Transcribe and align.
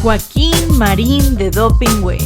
Joaquín 0.00 0.78
Marín 0.78 1.34
de 1.34 1.50
Doping 1.50 2.04
Way. 2.04 2.20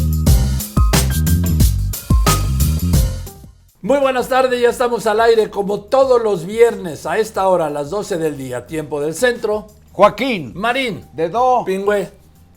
Muy 3.80 3.98
buenas 3.98 4.28
tardes, 4.28 4.60
ya 4.60 4.68
estamos 4.68 5.06
al 5.06 5.22
aire 5.22 5.48
como 5.48 5.80
todos 5.80 6.22
los 6.22 6.44
viernes 6.44 7.06
a 7.06 7.16
esta 7.16 7.48
hora, 7.48 7.68
a 7.68 7.70
las 7.70 7.88
12 7.88 8.18
del 8.18 8.36
día, 8.36 8.66
tiempo 8.66 9.00
del 9.00 9.14
centro. 9.14 9.68
Joaquín, 9.92 10.52
Marín, 10.54 11.06
de 11.14 11.30
Do. 11.30 11.64
Pingüe, 11.64 12.10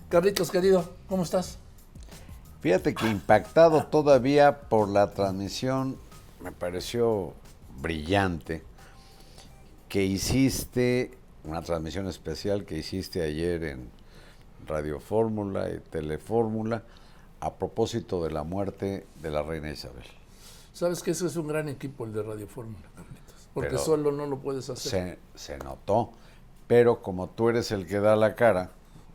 Carlitos 0.10 0.52
querido, 0.52 0.84
¿cómo 1.08 1.24
estás? 1.24 1.60
Fíjate 2.60 2.94
que 2.94 3.08
impactado 3.08 3.86
todavía 3.86 4.64
por 4.68 4.90
la 4.90 5.12
transmisión, 5.12 5.98
me 6.42 6.52
pareció 6.52 7.34
brillante 7.82 8.64
que 9.88 10.04
hiciste, 10.04 11.18
una 11.46 11.62
transmisión 11.62 12.06
especial 12.10 12.66
que 12.66 12.78
hiciste 12.78 13.22
ayer 13.22 13.64
en 13.64 13.95
Radio 14.68 15.00
Fórmula 15.00 15.70
y 15.70 15.80
Telefórmula 15.80 16.84
a 17.40 17.54
propósito 17.54 18.24
de 18.24 18.32
la 18.32 18.44
muerte 18.44 19.06
de 19.22 19.30
la 19.30 19.44
reina 19.44 19.72
Isabel. 19.72 20.06
Sabes 20.74 21.02
que 21.04 21.12
ese 21.12 21.28
es 21.28 21.36
un 21.36 21.48
gran 21.48 21.70
equipo 21.70 22.06
el 22.06 22.14
de 22.14 22.24
Radio 22.24 22.48
Fórmula, 22.48 22.86
Carlitos, 22.96 23.50
porque 23.54 23.70
Pero 23.70 23.82
solo 23.82 24.12
no 24.12 24.26
lo 24.26 24.40
puedes 24.40 24.70
hacer. 24.70 25.20
Se, 25.36 25.54
se 25.54 25.58
notó, 25.60 26.12
pero 26.68 27.02
como 27.02 27.30
tú 27.30 27.50
eres 27.50 27.72
el 27.72 27.88
que 27.88 28.00
da 28.00 28.16
la 28.16 28.36
cara, 28.36 28.72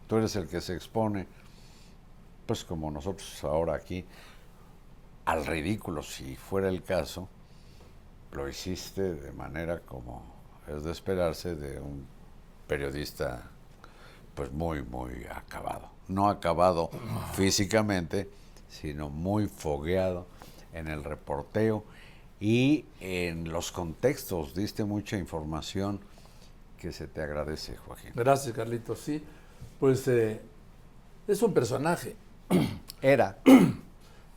tú 0.07 0.17
eres 0.17 0.37
el 0.37 0.49
que 0.49 0.61
se 0.61 0.75
expone, 0.75 1.27
pues 2.47 2.65
como 2.65 2.91
nosotros 2.91 3.45
ahora 3.45 3.75
aquí, 3.75 4.05
al 5.25 5.47
ridículo, 5.47 6.03
si 6.03 6.37
fuera 6.37 6.69
el 6.69 6.83
caso, 6.83 7.29
lo 8.33 8.49
hiciste 8.49 9.15
de 9.15 9.33
manera 9.33 9.81
como 9.81 10.23
es 10.69 10.85
de 10.85 10.93
esperarse 10.93 11.55
de 11.55 11.81
un 11.81 12.07
periodista 12.67 13.51
pues 14.35 14.51
muy, 14.53 14.83
muy 14.83 15.25
acabado. 15.35 15.89
No 16.09 16.29
acabado 16.29 16.91
físicamente, 17.35 18.29
sino 18.69 19.09
muy 19.11 19.49
fogueado 19.49 20.27
en 20.73 20.89
el 20.89 21.05
reporteo 21.05 21.85
y 22.41 22.85
en 23.01 23.51
los 23.53 23.71
contextos. 23.73 24.55
Diste 24.55 24.85
mucha 24.85 25.17
información 25.17 26.01
que 26.79 26.93
se 26.93 27.07
te 27.07 27.23
agradece, 27.23 27.77
Joaquín. 27.77 28.13
Gracias, 28.15 28.55
Carlitos. 28.55 29.01
Sí, 29.01 29.23
pues 29.79 30.07
eh, 30.09 30.41
es 31.29 31.43
un 31.43 31.53
personaje. 31.55 32.17
Era, 33.03 33.39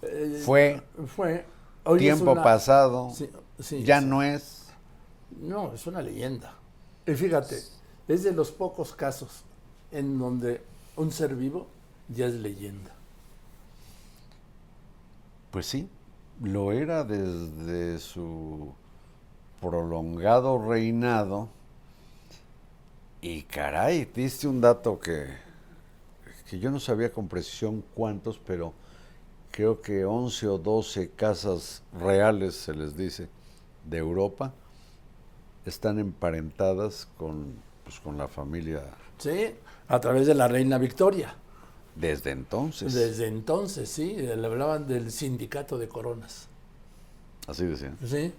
Eh, 0.05 0.41
fue, 0.43 0.81
Fue. 1.15 1.45
hoy 1.85 1.97
tiempo 1.99 2.33
una- 2.33 2.43
pasado, 2.43 3.09
Sí, 3.15 3.29
sí, 3.57 3.83
ya 3.85 4.01
sí. 4.01 4.05
no 4.05 4.21
es. 4.21 4.65
No, 5.39 5.71
es 5.73 5.87
una 5.87 6.01
leyenda. 6.01 6.55
Y 7.07 7.13
fíjate, 7.13 7.57
es 8.09 8.23
de 8.23 8.33
los 8.33 8.51
pocos 8.51 8.93
casos 8.93 9.45
en 9.93 10.17
donde 10.17 10.61
un 10.97 11.11
ser 11.11 11.35
vivo 11.35 11.67
ya 12.09 12.25
es 12.25 12.33
leyenda. 12.33 12.91
Pues 15.51 15.67
sí, 15.67 15.87
lo 16.41 16.71
era 16.71 17.03
desde 17.03 17.99
su 17.99 18.73
prolongado 19.61 20.67
reinado. 20.67 21.47
Y 23.21 23.43
caray, 23.43 24.05
diste 24.13 24.47
un 24.47 24.59
dato 24.59 24.99
que, 24.99 25.27
que 26.49 26.59
yo 26.59 26.71
no 26.71 26.79
sabía 26.79 27.11
con 27.13 27.27
precisión 27.27 27.83
cuántos, 27.93 28.39
pero 28.39 28.73
creo 29.51 29.81
que 29.81 30.03
11 30.03 30.47
o 30.47 30.57
12 30.57 31.11
casas 31.11 31.83
reales, 31.93 32.55
se 32.55 32.73
les 32.73 32.97
dice, 32.97 33.29
de 33.85 33.99
Europa, 33.99 34.53
están 35.65 35.99
emparentadas 35.99 37.07
con, 37.17 37.53
pues, 37.85 37.99
con 37.99 38.17
la 38.17 38.27
familia 38.27 38.83
Sí, 39.17 39.55
a 39.87 39.99
través 39.99 40.27
de 40.27 40.33
la 40.35 40.47
reina 40.47 40.77
Victoria. 40.77 41.35
desde 41.95 42.31
entonces. 42.31 42.93
Desde 42.93 43.27
entonces, 43.27 43.89
sí, 43.89 44.15
le 44.15 44.45
hablaban 44.45 44.87
del 44.87 45.11
sindicato 45.11 45.77
de 45.77 45.87
coronas. 45.87 46.47
Así 47.47 47.65
decían. 47.65 47.97
Sí, 48.05 48.33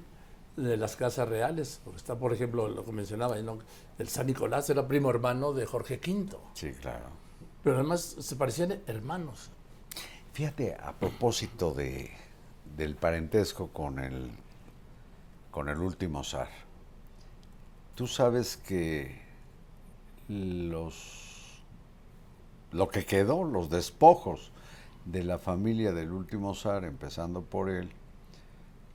de 0.57 0.77
las 0.77 0.97
casas 0.97 1.29
reales. 1.29 1.81
Porque 1.85 1.99
está, 1.99 2.17
por 2.19 2.33
ejemplo, 2.33 2.69
lo 2.69 2.85
que 2.85 2.93
mencionaba, 2.93 3.37
¿no? 3.43 3.59
el 3.99 4.09
San 4.09 4.27
Nicolás 4.27 4.69
era 4.71 4.89
primo 4.89 5.11
hermano 5.11 5.53
de 5.53 5.67
Jorge 5.67 6.01
V. 6.05 6.37
Sí, 6.55 6.73
claro. 6.73 7.07
Pero 7.63 7.77
además 7.77 8.01
se 8.19 8.37
parecían 8.37 8.81
hermanos. 8.87 9.51
Fíjate, 10.33 10.75
a 10.75 10.93
propósito 10.93 11.73
de, 11.73 12.11
del 12.77 12.97
parentesco 12.97 13.69
con 13.69 14.01
el, 14.01 14.31
con 15.51 15.69
el 15.69 15.79
último 15.79 16.25
zar, 16.25 16.49
tú 17.95 18.09
sabes 18.09 18.57
que 18.57 19.23
los, 20.29 21.24
lo 22.75 22.89
que 22.89 23.07
quedó, 23.07 23.45
los 23.45 23.71
despojos 23.71 24.51
de 25.05 25.23
la 25.23 25.39
familia 25.39 25.93
del 25.93 26.11
último 26.11 26.57
zar, 26.57 26.85
empezando 26.85 27.43
por 27.43 27.71
él, 27.71 27.89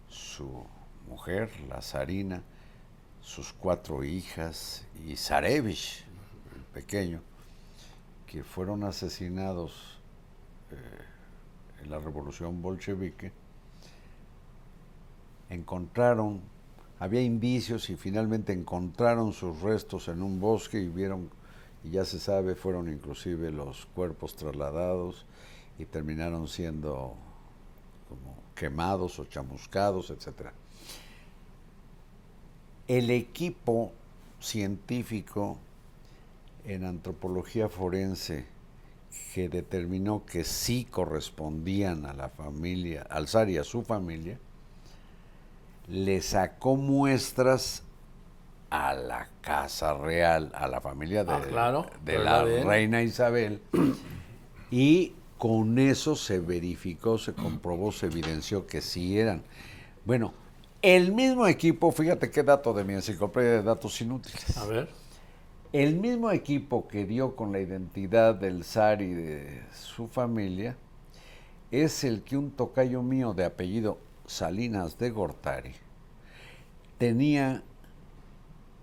su 0.10 0.66
mujer, 1.08 1.50
la 1.70 1.82
zarina, 1.82 2.44
sus 3.22 3.54
cuatro 3.54 4.04
hijas 4.04 4.86
y 5.08 5.16
Zarevich, 5.16 6.04
el 6.56 6.64
pequeño, 6.74 7.22
que 8.28 8.44
fueron 8.44 8.84
asesinados 8.84 10.02
en 11.82 11.90
la 11.90 12.00
revolución 12.00 12.62
bolchevique, 12.62 13.32
encontraron, 15.50 16.42
había 17.00 17.22
indicios 17.22 17.90
y 17.90 17.96
finalmente 17.96 18.52
encontraron 18.52 19.32
sus 19.32 19.62
restos 19.62 20.10
en 20.10 20.22
un 20.22 20.42
bosque 20.42 20.82
y 20.82 20.90
vieron, 20.90 21.30
y 21.84 21.92
ya 21.92 22.06
se 22.06 22.20
sabe, 22.20 22.56
fueron 22.56 22.92
inclusive 22.92 23.52
los 23.52 23.86
cuerpos 23.88 24.36
trasladados 24.36 25.26
y 25.78 25.86
terminaron 25.86 26.48
siendo 26.48 27.16
como 28.10 28.36
quemados 28.56 29.20
o 29.20 29.26
chamuscados, 29.26 30.10
etc. 30.10 30.50
El 32.88 33.10
equipo 33.10 33.92
científico 34.40 35.58
en 36.66 36.86
antropología 36.86 37.70
forense 37.70 38.46
que 39.34 39.50
determinó 39.50 40.26
que 40.26 40.44
sí 40.44 40.86
correspondían 40.86 42.06
a 42.06 42.14
la 42.14 42.30
familia, 42.30 43.06
al 43.10 43.28
y 43.50 43.58
a 43.58 43.64
su 43.64 43.84
familia, 43.84 44.38
le 45.88 46.22
sacó 46.22 46.76
muestras 46.76 47.84
a 48.70 48.94
la 48.94 49.30
casa 49.42 49.98
real, 49.98 50.52
a 50.54 50.68
la 50.68 50.82
familia 50.82 51.24
de, 51.24 51.34
Ah, 51.34 51.42
claro, 51.48 51.86
de 52.04 52.20
la 52.20 52.44
reina 52.44 53.02
Isabel, 53.02 53.62
y 54.72 55.14
con 55.38 55.80
eso 55.80 56.16
se 56.16 56.40
verificó, 56.40 57.18
se 57.18 57.34
comprobó, 57.34 57.92
se 57.92 58.08
evidenció 58.08 58.68
que 58.68 58.82
sí 58.82 59.18
eran. 59.18 59.44
Bueno, 60.06 60.34
el 60.82 61.14
mismo 61.14 61.48
equipo, 61.48 61.92
fíjate 61.92 62.30
qué 62.30 62.44
dato 62.44 62.74
de 62.74 62.84
mi 62.84 62.94
enciclopedia 62.94 63.52
de 63.52 63.64
datos 63.64 64.00
inútiles. 64.02 64.58
A 64.58 64.66
ver. 64.66 64.90
El 65.72 65.98
mismo 65.98 66.32
equipo 66.32 66.88
que 66.88 67.06
dio 67.06 67.36
con 67.36 67.52
la 67.52 67.60
identidad 67.60 68.34
del 68.34 68.64
zar 68.64 69.02
y 69.02 69.14
de 69.14 69.62
su 69.72 70.08
familia 70.08 70.76
es 71.70 72.04
el 72.04 72.24
que 72.24 72.38
un 72.38 72.52
tocayo 72.52 73.04
mío 73.04 73.34
de 73.34 73.46
apellido 73.46 74.00
Salinas 74.26 74.98
de 74.98 75.12
Gortari 75.12 75.74
tenía 76.98 77.64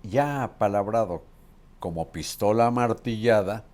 ya 0.09 0.43
apalabrado 0.43 1.23
como 1.79 2.11
pistola 2.11 2.71
martillada 2.71 3.65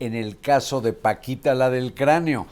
en 0.00 0.14
el 0.14 0.38
caso 0.38 0.80
de 0.80 0.92
Paquita 0.92 1.54
la 1.54 1.70
del 1.70 1.94
cráneo. 1.94 2.46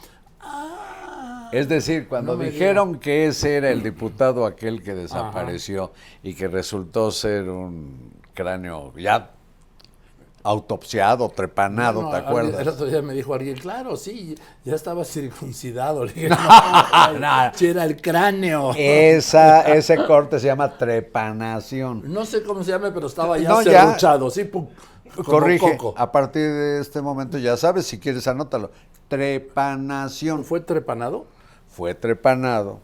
Es 1.51 1.69
decir, 1.69 2.09
cuando 2.09 2.35
no 2.35 2.43
dijeron 2.43 2.99
que 2.99 3.27
ese 3.27 3.55
era 3.55 3.69
el 3.69 3.81
diputado 3.81 4.45
aquel 4.45 4.83
que 4.83 4.93
desapareció 4.93 5.93
y 6.21 6.33
que 6.33 6.49
resultó 6.49 7.09
ser 7.11 7.49
un 7.49 8.11
cráneo 8.33 8.93
ya 8.97 9.36
autopsiado, 10.47 11.27
trepanado, 11.29 12.01
No, 12.03 12.09
¿te 12.09 12.15
alguien- 12.17 12.29
acuerdas? 12.29 12.61
El 12.61 12.67
otro 12.69 12.85
día 12.85 13.01
me 13.01 13.13
dijo 13.13 13.33
alguien, 13.33 13.57
claro, 13.57 13.97
sí, 13.97 14.35
ya 14.63 14.75
estaba 14.75 15.03
circuncidado. 15.03 16.05
Le 16.05 16.13
dije, 16.13 16.29
no, 16.29 16.37
no. 17.19 17.51
era 17.59 17.83
el 17.83 18.01
cráneo. 18.01 18.71
Esa, 18.77 19.61
ese 19.73 19.97
corte 20.05 20.39
se 20.39 20.47
llama 20.47 20.77
trepanación. 20.77 22.03
No 22.11 22.25
sé 22.25 22.43
cómo 22.43 22.63
se 22.63 22.71
llama, 22.71 22.91
pero 22.93 23.07
estaba 23.07 23.37
ya 23.37 23.49
No, 23.49 23.61
ya. 23.61 23.83
serruchado, 23.85 24.29
sí, 24.29 24.45
pum, 24.45 24.67
Corrige, 25.25 25.77
coco. 25.77 25.93
a 25.97 26.11
partir 26.11 26.43
de 26.49 26.79
este 26.81 27.01
momento 27.01 27.37
ya 27.37 27.57
sabes, 27.57 27.85
si 27.85 27.99
quieres 27.99 28.27
anótalo. 28.27 28.71
Trepanación. 29.09 30.43
¿Fue 30.43 30.59
trepanado? 30.59 31.25
Fue 31.69 31.93
trepanado. 31.95 32.79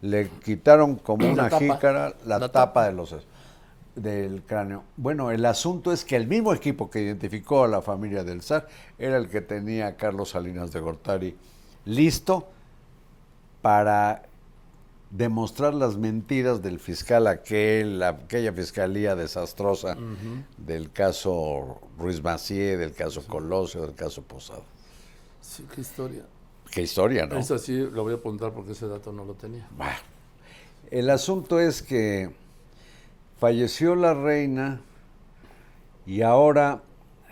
Le 0.00 0.28
quitaron 0.44 0.96
como 0.96 1.30
una 1.30 1.48
jícara 1.50 2.14
la, 2.24 2.38
La 2.38 2.48
tapa, 2.48 2.52
tapa. 2.52 2.86
de 2.86 2.92
los 2.92 3.14
del 3.94 4.42
cráneo. 4.42 4.84
Bueno, 4.96 5.30
el 5.30 5.44
asunto 5.44 5.92
es 5.92 6.04
que 6.04 6.16
el 6.16 6.26
mismo 6.26 6.52
equipo 6.54 6.88
que 6.90 7.02
identificó 7.02 7.64
a 7.64 7.68
la 7.68 7.82
familia 7.82 8.24
del 8.24 8.42
zar 8.42 8.66
era 8.98 9.16
el 9.18 9.28
que 9.28 9.40
tenía 9.42 9.88
a 9.88 9.96
Carlos 9.96 10.30
Salinas 10.30 10.72
de 10.72 10.80
Gortari 10.80 11.36
listo 11.84 12.48
para 13.60 14.22
demostrar 15.10 15.74
las 15.74 15.96
mentiras 15.98 16.62
del 16.62 16.78
fiscal 16.80 17.26
aquel, 17.26 17.98
la- 17.98 18.08
aquella 18.08 18.52
fiscalía 18.52 19.14
desastrosa 19.14 19.96
del 20.56 20.90
caso 20.90 21.80
Ruiz 21.98 22.22
Macié, 22.22 22.78
del 22.78 22.94
caso 22.94 23.22
Colosio, 23.26 23.82
del 23.82 23.94
caso 23.94 24.22
Posada. 24.22 24.62
Sí, 25.42 25.66
qué 25.74 25.82
historia. 25.82 26.22
Qué 26.70 26.80
historia, 26.80 27.26
¿no? 27.26 27.36
Eso 27.38 27.58
sí 27.58 27.76
lo 27.76 28.04
voy 28.04 28.14
a 28.14 28.16
apuntar 28.16 28.52
porque 28.52 28.72
ese 28.72 28.86
dato 28.88 29.12
no 29.12 29.26
lo 29.26 29.34
tenía. 29.34 29.68
Bueno, 29.76 29.92
el 30.90 31.10
asunto 31.10 31.60
es 31.60 31.82
que 31.82 32.30
falleció 33.42 33.96
la 33.96 34.14
reina 34.14 34.82
y 36.06 36.22
ahora, 36.22 36.82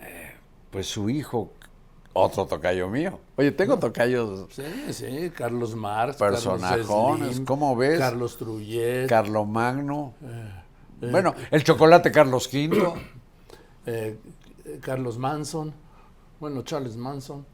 eh, 0.01 0.33
pues 0.73 0.89
su 0.89 1.09
hijo, 1.09 1.53
otro 2.15 2.47
tocayo 2.47 2.89
mío. 2.89 3.21
Oye, 3.37 3.53
tengo 3.53 3.79
tocayos. 3.79 4.49
Sí, 4.51 4.93
sí, 4.93 5.31
Carlos 5.31 5.77
Marx. 5.77 6.17
Personajones, 6.17 6.89
Carlos 6.89 7.33
Slim, 7.35 7.45
¿cómo 7.45 7.77
ves? 7.77 8.01
Carlos 8.01 8.37
Trujillo, 8.37 9.07
Carlomagno. 9.09 10.15
Eh, 11.01 11.11
Bueno, 11.13 11.33
el 11.53 11.63
chocolate 11.63 12.11
Carlos 12.11 12.53
V. 12.53 12.93
eh, 13.87 14.19
Carlos 14.81 15.17
Manson, 15.17 15.73
bueno, 16.41 16.63
Charles 16.63 16.97
Manson. 16.97 17.47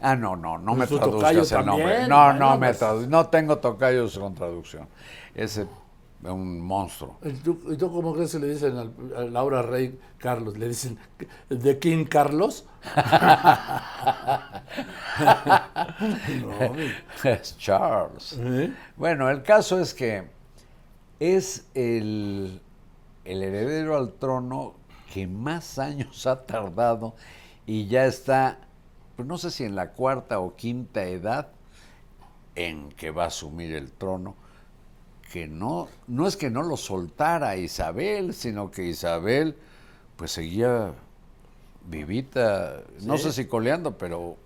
Ah, 0.00 0.16
no, 0.16 0.36
no, 0.36 0.56
no 0.56 0.74
me 0.74 0.86
Su 0.86 0.98
tocayo 0.98 1.18
traduzcas 1.18 1.52
el 1.52 1.66
nombre. 1.66 2.08
No, 2.08 2.24
bueno, 2.24 2.38
no 2.38 2.56
me 2.56 2.72
pues. 2.72 3.08
No 3.08 3.26
tengo 3.26 3.58
tocayos 3.58 4.18
con 4.18 4.34
traducción. 4.34 4.88
Ese 5.34 5.66
es 6.22 6.30
un 6.30 6.60
monstruo. 6.60 7.18
¿Y 7.22 7.32
tú, 7.32 7.58
y 7.70 7.76
tú 7.76 7.90
cómo 7.90 8.12
crees 8.14 8.32
que 8.32 8.38
le 8.38 8.48
dicen 8.48 8.76
al- 8.76 8.92
a 9.16 9.24
Laura 9.24 9.62
Rey 9.62 9.98
Carlos? 10.18 10.58
¿Le 10.58 10.68
dicen 10.68 10.98
de 11.48 11.78
King 11.78 12.04
Carlos? 12.04 12.66
no, 16.40 16.74
Es 17.30 17.56
Charles. 17.58 18.36
¿eh? 18.38 18.72
Bueno, 18.96 19.30
el 19.30 19.42
caso 19.42 19.78
es 19.80 19.94
que 19.94 20.28
es 21.18 21.66
el, 21.74 22.60
el 23.24 23.42
heredero 23.42 23.96
al 23.96 24.12
trono 24.14 24.74
que 25.12 25.26
más 25.26 25.78
años 25.78 26.26
ha 26.26 26.46
tardado 26.46 27.14
y 27.66 27.86
ya 27.86 28.06
está, 28.06 28.58
pues 29.16 29.26
no 29.26 29.38
sé 29.38 29.50
si 29.50 29.64
en 29.64 29.74
la 29.76 29.90
cuarta 29.92 30.38
o 30.40 30.54
quinta 30.56 31.04
edad 31.04 31.48
en 32.54 32.90
que 32.90 33.10
va 33.10 33.24
a 33.24 33.26
asumir 33.28 33.74
el 33.74 33.92
trono, 33.92 34.34
que 35.30 35.46
no, 35.46 35.88
no 36.08 36.26
es 36.26 36.36
que 36.36 36.50
no 36.50 36.62
lo 36.62 36.76
soltara 36.76 37.56
Isabel, 37.56 38.34
sino 38.34 38.70
que 38.70 38.84
Isabel 38.84 39.54
pues 40.16 40.32
seguía 40.32 40.92
vivita, 41.88 42.82
no 43.02 43.16
sé 43.16 43.32
si 43.32 43.46
coleando, 43.46 43.96
pero 43.96 44.36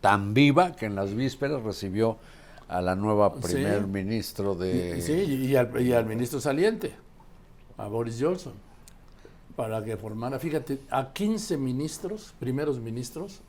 tan 0.00 0.32
viva 0.34 0.72
que 0.72 0.86
en 0.86 0.94
las 0.94 1.14
vísperas 1.14 1.62
recibió 1.62 2.16
a 2.68 2.80
la 2.80 2.94
nueva 2.96 3.32
Sí. 3.36 3.54
primer 3.54 3.86
ministro 3.86 4.54
de... 4.54 4.98
Y- 4.98 5.02
Sí, 5.02 5.12
y 5.12 5.56
al, 5.56 5.80
y 5.80 5.92
al 5.92 6.06
ministro 6.06 6.40
saliente, 6.40 6.94
a 7.76 7.86
Boris 7.88 8.18
Johnson, 8.20 8.54
para 9.56 9.84
que 9.84 9.96
formara, 9.96 10.38
fíjate, 10.38 10.80
a 10.90 11.12
15 11.12 11.56
ministros, 11.58 12.34
primeros 12.38 12.78
ministros, 12.80 13.40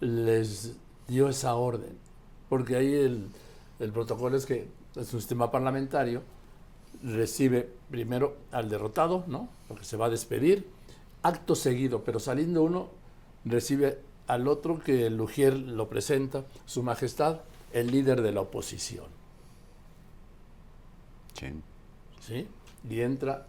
les 0.00 0.72
dio 1.08 1.28
esa 1.28 1.54
orden, 1.54 1.96
porque 2.48 2.76
ahí 2.76 2.94
el, 2.94 3.28
el 3.78 3.92
protocolo 3.92 4.36
es 4.36 4.46
que 4.46 4.68
el 4.96 5.06
sistema 5.06 5.50
parlamentario 5.50 6.22
recibe 7.02 7.70
primero 7.90 8.36
al 8.52 8.68
derrotado, 8.68 9.24
¿no? 9.26 9.48
Porque 9.68 9.84
se 9.84 9.96
va 9.96 10.06
a 10.06 10.10
despedir, 10.10 10.68
acto 11.22 11.54
seguido, 11.54 12.04
pero 12.04 12.18
saliendo 12.18 12.62
uno, 12.62 12.88
recibe 13.44 14.00
al 14.26 14.48
otro 14.48 14.78
que 14.78 15.06
el 15.06 15.20
Ujier 15.20 15.56
lo 15.56 15.88
presenta, 15.88 16.44
su 16.66 16.82
majestad, 16.82 17.40
el 17.72 17.90
líder 17.90 18.22
de 18.22 18.32
la 18.32 18.42
oposición. 18.42 19.06
Sí. 21.34 21.46
¿sí? 22.20 22.48
Y 22.88 23.00
entra 23.00 23.46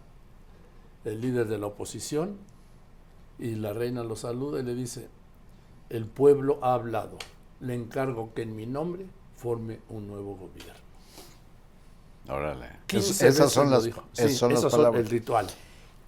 el 1.04 1.20
líder 1.20 1.48
de 1.48 1.58
la 1.58 1.66
oposición 1.66 2.36
y 3.38 3.54
la 3.54 3.72
reina 3.72 4.02
lo 4.02 4.16
saluda 4.16 4.60
y 4.60 4.62
le 4.62 4.74
dice, 4.74 5.08
el 5.90 6.06
pueblo 6.06 6.58
ha 6.62 6.74
hablado, 6.74 7.18
le 7.60 7.74
encargo 7.74 8.32
que 8.34 8.42
en 8.42 8.56
mi 8.56 8.66
nombre 8.66 9.06
forme 9.36 9.80
un 9.88 10.06
nuevo 10.06 10.36
gobierno. 10.36 10.91
Órale. 12.28 12.66
15 12.86 13.10
Es- 13.28 13.34
esas 13.34 13.52
son 13.52 13.66
lo 13.70 13.76
las, 13.76 13.84
dijo. 13.84 14.02
esas 14.14 14.30
Sí, 14.32 14.36
son 14.36 14.52
las 14.52 14.60
son 14.62 14.96
el 14.96 15.06
ritual. 15.08 15.46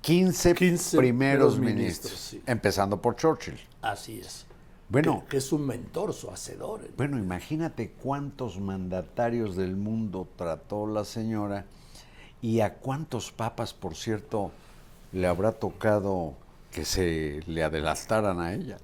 15, 0.01 0.55
15 0.55 0.97
primeros 0.99 1.59
ministros, 1.59 1.75
ministros, 1.77 2.21
sí. 2.21 2.43
empezando 2.47 3.01
por 3.01 3.17
Churchill. 3.17 3.59
Así 3.83 4.21
es. 4.21 4.45
Bueno, 4.89 5.23
que, 5.25 5.29
que 5.31 5.37
es 5.39 5.51
un 5.53 5.67
mentor, 5.67 6.13
su 6.13 6.31
hacedor. 6.31 6.83
bueno, 6.97 7.19
imagínate 7.19 7.91
cuántos 7.93 8.61
mandatarios 8.61 9.57
del 9.57 9.77
mundo 9.77 10.29
trató 10.37 10.87
la 10.87 11.05
señora 11.05 11.65
y 12.43 12.61
a 12.61 12.75
cuántos 12.75 13.33
papas, 13.33 13.73
por 13.73 13.97
cierto, 13.97 14.53
le 15.13 15.27
habrá 15.27 15.53
tocado 15.53 16.35
que 16.71 16.85
se 16.85 17.41
le 17.47 17.65
adelantaran 17.65 18.41
a 18.41 18.53
ella. 18.53 18.77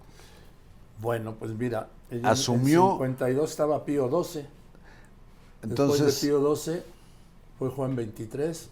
Bueno, 1.00 1.34
pues 1.34 1.50
mira, 1.52 1.88
ella 2.10 2.30
Asumió- 2.30 2.92
En 3.04 3.12
52 3.12 3.50
estaba 3.50 3.84
Pío 3.84 4.08
XII. 4.08 4.46
Entonces, 5.62 6.06
Después 6.06 6.20
de 6.22 6.26
Pío 6.28 6.56
XII 6.56 6.82
fue 7.60 7.68
Juan 7.68 7.94
XXIII. 7.94 8.70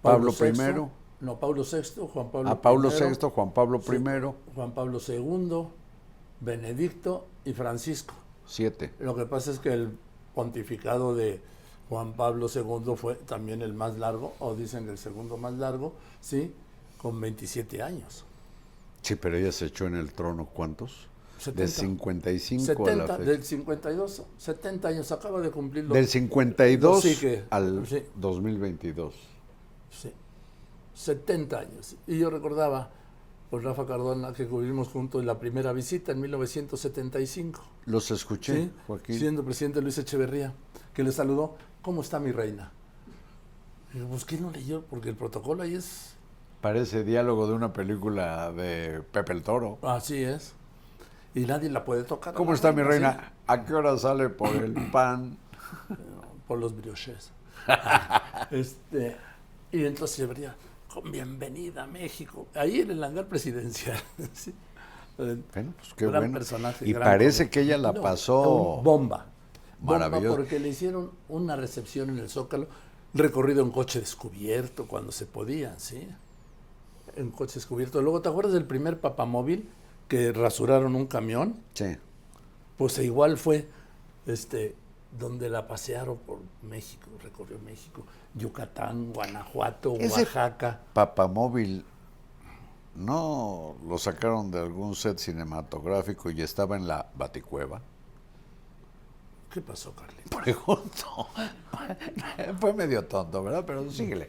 Pablo 0.00 0.30
VI, 0.30 0.46
I. 0.46 1.24
No, 1.24 1.40
Pablo 1.40 1.64
VI, 1.64 2.06
Juan 2.06 2.30
Pablo 2.30 2.48
a 2.48 2.62
Pablo 2.62 2.88
I, 2.88 2.92
VI, 2.92 3.30
Juan 3.30 3.52
Pablo. 3.52 3.80
I, 3.80 4.54
Juan 4.54 4.70
Pablo 4.72 5.00
II, 5.08 5.66
Benedicto 6.38 7.26
y 7.44 7.52
Francisco. 7.52 8.14
siete. 8.46 8.92
Lo 9.00 9.16
que 9.16 9.26
pasa 9.26 9.50
es 9.50 9.58
que 9.58 9.72
el 9.72 9.90
pontificado 10.36 11.16
de 11.16 11.40
Juan 11.88 12.12
Pablo 12.12 12.46
II 12.54 12.94
fue 12.94 13.16
también 13.16 13.62
el 13.62 13.74
más 13.74 13.98
largo, 13.98 14.34
o 14.38 14.54
dicen 14.54 14.88
el 14.88 14.96
segundo 14.96 15.36
más 15.36 15.54
largo, 15.54 15.94
¿sí? 16.20 16.54
Con 16.98 17.20
27 17.20 17.82
años. 17.82 18.24
Sí, 19.02 19.16
pero 19.16 19.36
ella 19.36 19.50
se 19.50 19.66
echó 19.66 19.86
en 19.86 19.96
el 19.96 20.12
trono, 20.12 20.46
¿cuántos? 20.46 21.08
De 21.52 21.68
70. 21.68 21.68
55 21.68 22.64
a 22.64 22.66
la 22.66 22.76
70, 23.04 23.16
fecha. 23.18 23.30
del 23.30 23.42
52, 23.44 24.22
70 24.38 24.88
años, 24.88 25.12
acaba 25.12 25.40
de 25.40 25.50
cumplir 25.50 25.84
los... 25.84 25.94
Del 25.94 26.06
52 26.08 27.02
Sí, 27.02 27.16
que- 27.16 27.44
al 27.50 27.86
sí. 27.86 28.02
2022. 28.16 29.14
Sí, 29.90 30.12
70 30.94 31.58
años. 31.58 31.96
Y 32.06 32.18
yo 32.18 32.30
recordaba, 32.30 32.90
pues 33.50 33.62
Rafa 33.64 33.86
Cardona, 33.86 34.32
que 34.32 34.46
cubrimos 34.46 34.88
juntos 34.88 35.24
la 35.24 35.38
primera 35.38 35.72
visita 35.72 36.12
en 36.12 36.20
1975. 36.20 37.62
Los 37.86 38.10
escuché, 38.10 38.54
¿sí? 38.54 38.70
Joaquín. 38.86 39.18
Siendo 39.18 39.44
presidente 39.44 39.80
Luis 39.82 39.98
Echeverría, 39.98 40.54
que 40.92 41.02
le 41.02 41.12
saludó, 41.12 41.56
¿cómo 41.82 42.00
está 42.02 42.18
mi 42.20 42.32
reina? 42.32 42.72
Y 43.92 43.98
yo, 43.98 44.08
pues, 44.08 44.24
¿quién 44.24 44.42
no 44.42 44.50
leyó? 44.50 44.82
Porque 44.88 45.08
el 45.10 45.16
protocolo 45.16 45.62
ahí 45.62 45.74
es, 45.74 46.10
Parece 46.60 47.04
diálogo 47.04 47.46
de 47.46 47.52
una 47.52 47.74
película 47.74 48.50
de 48.50 49.02
Pepe 49.12 49.34
el 49.34 49.42
Toro. 49.42 49.78
así 49.82 50.24
es. 50.24 50.54
Y 51.34 51.40
nadie 51.46 51.68
la 51.70 51.84
puede 51.84 52.04
tocar. 52.04 52.34
¿Cómo 52.34 52.54
está 52.54 52.72
mi 52.72 52.82
reina? 52.82 53.32
¿A 53.46 53.64
qué 53.64 53.74
hora 53.74 53.96
sale 53.98 54.28
por 54.28 54.54
el 54.54 54.72
pan? 54.92 55.36
Por 56.46 56.58
los 56.58 56.76
brioches. 56.76 57.30
este, 58.50 59.16
y 59.72 59.84
entonces 59.84 60.18
Echeverría, 60.18 60.54
con 60.92 61.10
bienvenida 61.10 61.84
a 61.84 61.86
México. 61.86 62.46
Ahí 62.54 62.80
en 62.80 62.90
el 62.92 63.02
hangar 63.02 63.26
presidencial. 63.26 63.98
¿sí? 64.32 64.54
Bueno, 65.16 65.42
pues 65.78 65.94
qué 65.96 66.06
Gran 66.06 66.22
bueno. 66.22 66.34
personaje, 66.38 66.86
y 66.88 66.92
gran 66.92 67.04
parece 67.04 67.48
que 67.50 67.60
ella 67.60 67.78
la 67.78 67.92
No, 67.92 68.02
pasó. 68.02 68.80
bomba. 68.82 69.26
Bomba 69.80 70.08
Maravilloso. 70.08 70.36
porque 70.36 70.58
le 70.58 70.68
hicieron 70.68 71.10
una 71.28 71.56
recepción 71.56 72.10
en 72.10 72.18
el 72.18 72.28
Zócalo, 72.28 72.66
recorrido 73.12 73.62
en 73.62 73.70
coche 73.70 74.00
descubierto 74.00 74.86
cuando 74.86 75.12
se 75.12 75.26
podía, 75.26 75.78
¿sí? 75.78 76.08
En 77.16 77.30
coche 77.30 77.54
descubierto. 77.54 78.02
Luego, 78.02 78.20
¿te 78.22 78.28
acuerdas 78.28 78.54
del 78.54 78.64
primer 78.66 78.98
papamóvil 79.00 79.68
que 80.08 80.32
rasuraron 80.32 80.94
un 80.94 81.06
camión? 81.06 81.56
Sí. 81.74 81.96
Pues 82.76 82.98
igual 82.98 83.36
fue 83.38 83.68
este 84.26 84.74
donde 85.18 85.48
la 85.48 85.68
pasearon 85.68 86.18
por 86.18 86.40
México, 86.62 87.08
recorrió 87.22 87.58
México, 87.60 88.04
Yucatán, 88.34 89.12
Guanajuato, 89.12 89.94
Ese- 89.96 90.22
Oaxaca. 90.22 90.80
Papamóvil, 90.92 91.84
¿no 92.96 93.76
lo 93.86 93.96
sacaron 93.98 94.50
de 94.50 94.58
algún 94.60 94.96
set 94.96 95.18
cinematográfico 95.18 96.30
y 96.30 96.42
estaba 96.42 96.76
en 96.76 96.88
la 96.88 97.06
Baticueva? 97.14 97.80
¿Qué 99.52 99.60
pasó, 99.60 99.92
Carlito? 99.94 100.36
Pregunto. 100.36 101.28
Fue 102.60 102.72
medio 102.72 103.04
tonto, 103.06 103.40
¿verdad? 103.44 103.64
Pero 103.64 103.88
síguele. 103.90 104.28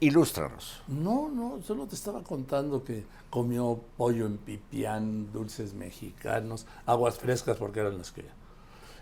Ilústranos. 0.00 0.82
No, 0.88 1.28
no, 1.30 1.60
solo 1.62 1.86
te 1.86 1.94
estaba 1.94 2.22
contando 2.22 2.84
que 2.84 3.04
comió 3.30 3.80
pollo 3.96 4.26
en 4.26 4.36
pipián, 4.38 5.32
dulces 5.32 5.74
mexicanos, 5.74 6.66
aguas 6.86 7.18
frescas 7.18 7.56
porque 7.56 7.80
eran 7.80 7.98
las 7.98 8.12
que... 8.12 8.24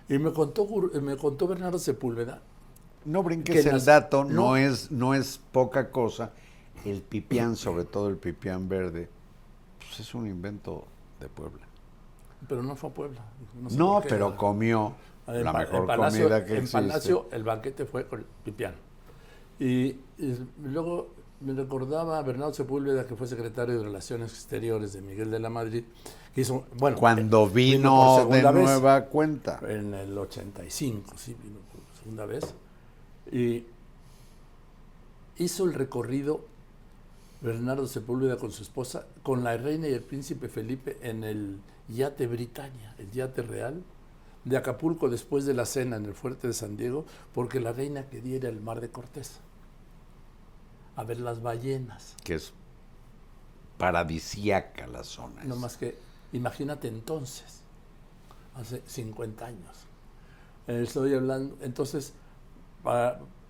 Y 0.09 0.19
me 0.19 0.33
contó, 0.33 0.67
Gur- 0.67 0.93
me 1.01 1.17
contó 1.17 1.47
Bernardo 1.49 1.79
Sepúlveda, 1.79 2.43
No 3.05 3.23
brinques 3.23 3.63
Que 3.63 3.69
el 3.69 3.75
las- 3.77 3.85
dato, 3.87 4.25
no. 4.25 4.31
no. 4.31 4.57
es, 4.57 4.91
no 4.91 5.15
es 5.15 5.39
poca 5.53 5.91
cosa. 5.91 6.33
El 6.85 7.03
pipián, 7.03 7.57
sobre 7.57 7.85
todo 7.85 8.09
el 8.09 8.17
pipián 8.17 8.69
verde, 8.69 9.09
pues 9.79 10.01
es 10.01 10.15
un 10.15 10.27
invento 10.27 10.85
de 11.21 11.29
Puebla. 11.29 11.67
pero 12.49 12.63
no 12.63 12.75
fue 12.75 12.91
a 12.91 12.95
Puebla. 12.95 13.21
sé 13.69 13.77
No, 13.77 14.03
pero 14.09 14.37
comió 14.37 14.95
En 15.29 15.45
La 15.45 15.53
mejor 15.53 15.81
en 15.83 15.87
Palacio, 15.87 16.23
comida 16.25 16.45
que 16.45 16.53
En 16.53 16.59
existe. 16.59 16.79
Palacio 16.79 17.29
el 17.31 17.45
banquete 17.45 17.85
fue 17.87 18.07
con 18.09 18.25
Pipián. 18.45 18.75
Y, 19.59 19.97
y 20.19 20.39
luego 20.63 21.09
me 21.41 21.55
recordaba 21.55 22.19
a 22.19 22.23
Bernardo 22.23 22.55
Sepúlveda, 22.55 23.07
que 23.07 23.17
fue 23.17 23.27
secretario 23.27 23.79
de 23.79 23.85
Relaciones 23.85 24.33
Exteriores 24.33 24.93
de 24.93 25.03
Miguel 25.03 25.31
de 25.31 25.41
la 25.41 25.51
Madrid, 25.51 25.85
que 26.35 26.41
hizo, 26.41 26.65
bueno, 26.79 26.97
Cuando 26.97 27.47
eh, 27.47 27.51
vino 27.53 28.27
de 28.27 28.43
vez. 28.43 28.53
nueva 28.55 29.07
cuenta. 29.07 29.61
En 29.69 29.95
el 29.95 30.17
85, 30.17 31.15
sí, 31.17 31.37
vino 31.43 31.59
por 31.73 31.81
segunda 31.99 32.27
vez. 32.27 32.55
Y 33.31 33.65
hizo 35.39 35.65
el 35.65 35.75
recorrido 35.75 36.45
Bernardo 37.41 37.87
Sepúlveda 37.87 38.37
con 38.37 38.53
su 38.53 38.63
esposa, 38.63 39.07
con 39.23 39.43
la 39.43 39.57
reina 39.57 39.89
y 39.89 39.93
el 39.93 40.03
príncipe 40.03 40.49
Felipe 40.49 40.99
en 41.03 41.25
el 41.25 41.59
yate 41.89 42.27
Britannia, 42.27 42.95
el 42.99 43.11
yate 43.11 43.43
real, 43.43 43.83
de 44.45 44.57
Acapulco 44.57 45.09
después 45.09 45.45
de 45.45 45.55
la 45.55 45.67
cena 45.67 45.97
en 45.97 46.05
el 46.05 46.15
fuerte 46.15 46.47
de 46.49 46.53
San 46.53 46.77
Diego, 46.77 47.05
porque 47.35 47.61
la 47.61 47.73
reina 47.73 48.07
quería 48.07 48.37
ir 48.37 48.47
al 48.47 48.61
mar 48.61 48.81
de 48.81 48.91
Cortés 48.91 49.39
a 50.97 51.05
ver 51.05 51.21
las 51.21 51.41
ballenas. 51.43 52.17
que 52.25 52.35
es 52.35 52.53
paradisíaca 53.79 54.87
la 54.87 55.05
zona. 55.05 55.43
No 55.45 55.57
más 55.57 55.77
que, 55.77 55.97
imagínate 56.33 56.89
entonces, 56.89 57.61
hace 58.55 58.83
50 58.87 59.47
años. 59.47 59.77
Eh, 60.69 60.83
estoy 60.87 61.15
hablando, 61.15 61.57
entonces 61.63 62.13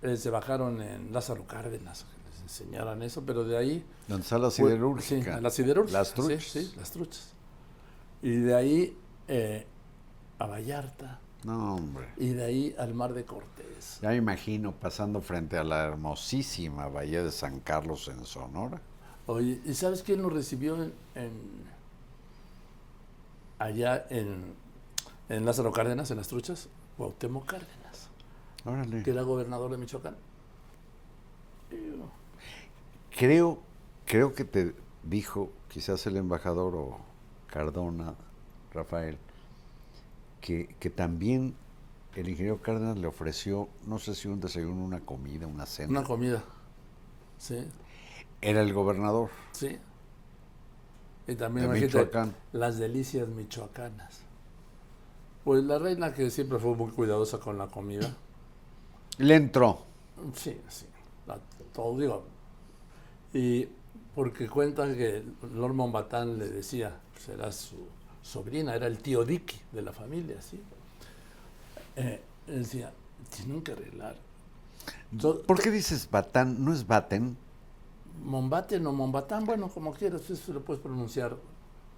eh, 0.01 0.17
se 0.17 0.29
bajaron 0.29 0.81
en 0.81 1.13
Lázaro 1.13 1.45
Cárdenas, 1.45 2.05
les 2.31 2.41
enseñaran 2.41 3.01
eso, 3.03 3.23
pero 3.25 3.43
de 3.43 3.57
ahí... 3.57 3.85
Donde 4.07 4.23
está 4.23 4.37
la 4.37 4.49
fue- 4.49 4.69
siderúrgica. 4.69 5.37
sí, 5.37 5.41
la 5.43 5.49
siderúrgica. 5.49 5.97
Las 5.99 6.07
sí, 6.09 6.13
truchas. 6.15 6.43
Sí, 6.43 6.73
las 6.77 6.91
truchas. 6.91 7.29
Y 8.21 8.31
de 8.37 8.55
ahí 8.55 8.97
eh, 9.27 9.67
a 10.39 10.45
Vallarta, 10.47 11.19
No, 11.43 11.75
hombre. 11.75 12.07
y 12.17 12.29
de 12.29 12.43
ahí 12.43 12.75
al 12.77 12.93
Mar 12.93 13.13
de 13.13 13.25
Cortés. 13.25 13.99
Ya 14.01 14.09
me 14.09 14.15
imagino 14.17 14.71
pasando 14.73 15.21
frente 15.21 15.57
a 15.57 15.63
la 15.63 15.83
hermosísima 15.85 16.87
Bahía 16.87 17.23
de 17.23 17.31
San 17.31 17.59
Carlos 17.59 18.07
en 18.07 18.25
Sonora. 18.25 18.81
Oye, 19.27 19.61
¿y 19.65 19.73
sabes 19.73 20.03
quién 20.03 20.21
nos 20.21 20.33
recibió 20.33 20.75
en, 20.75 20.93
en- 21.15 21.63
allá 23.59 24.05
en, 24.09 24.53
en 25.29 25.45
Lázaro 25.45 25.71
Cárdenas, 25.71 26.11
en 26.11 26.17
las 26.17 26.27
truchas? 26.27 26.67
Cuauhtémoc 26.97 27.45
Cárdenas, 27.45 28.09
Órale. 28.65 29.01
que 29.03 29.11
era 29.11 29.21
gobernador 29.23 29.71
de 29.71 29.77
Michoacán. 29.77 30.15
Creo, 33.17 33.59
creo 34.05 34.33
que 34.33 34.43
te 34.45 34.75
dijo 35.03 35.51
quizás 35.69 36.05
el 36.07 36.17
embajador 36.17 36.75
o 36.75 36.97
Cardona, 37.47 38.15
Rafael, 38.73 39.17
que, 40.43 40.75
que 40.79 40.89
también 40.89 41.55
el 42.15 42.27
ingeniero 42.29 42.61
Cárdenas 42.61 42.97
le 42.97 43.07
ofreció, 43.07 43.69
no 43.87 43.97
sé 43.97 44.13
si 44.13 44.27
un 44.27 44.41
desayuno, 44.41 44.83
una 44.83 44.99
comida, 44.99 45.47
una 45.47 45.65
cena. 45.65 45.89
Una 45.89 46.03
comida. 46.03 46.43
Sí, 47.37 47.65
Era 48.41 48.61
el 48.61 48.73
gobernador. 48.73 49.29
sí. 49.53 49.79
Y 51.25 51.35
también 51.35 51.71
De 51.71 51.79
Michoacán. 51.79 52.35
las 52.51 52.77
delicias 52.77 53.29
michoacanas. 53.29 54.19
Pues 55.45 55.63
la 55.63 55.79
reina 55.79 56.13
que 56.13 56.29
siempre 56.29 56.59
fue 56.59 56.75
muy 56.75 56.91
cuidadosa 56.91 57.39
con 57.39 57.57
la 57.57 57.67
comida. 57.67 58.13
Le 59.19 59.35
entró. 59.35 59.85
Sí, 60.35 60.59
sí. 60.67 60.85
todo 61.71 61.97
digo. 61.97 62.25
Y 63.33 63.69
porque 64.13 64.49
cuentan 64.49 64.95
que 64.97 65.23
Lord 65.53 65.73
Mountbatten 65.75 66.37
le 66.37 66.49
decía, 66.49 66.99
era 67.31 67.53
su 67.53 67.87
sobrina, 68.23 68.73
era 68.73 68.87
el 68.87 68.97
tío 68.97 69.23
Dicky 69.23 69.57
de 69.71 69.81
la 69.83 69.91
familia, 69.91 70.41
¿sí? 70.41 70.59
Eh, 71.95 72.21
decía, 72.47 72.91
tienen 73.35 73.61
que 73.61 73.73
arreglar. 73.73 74.15
¿Por 75.45 75.61
qué 75.61 75.69
dices 75.69 76.09
Batán? 76.09 76.65
¿No 76.65 76.73
es 76.73 76.87
Baten? 76.87 77.37
Mountbatten 78.23 78.85
o 78.87 78.93
Mountbatten, 78.93 79.45
bueno, 79.45 79.67
como 79.69 79.93
quieras, 79.93 80.27
eso 80.29 80.53
lo 80.53 80.61
puedes 80.63 80.81
pronunciar. 80.81 81.37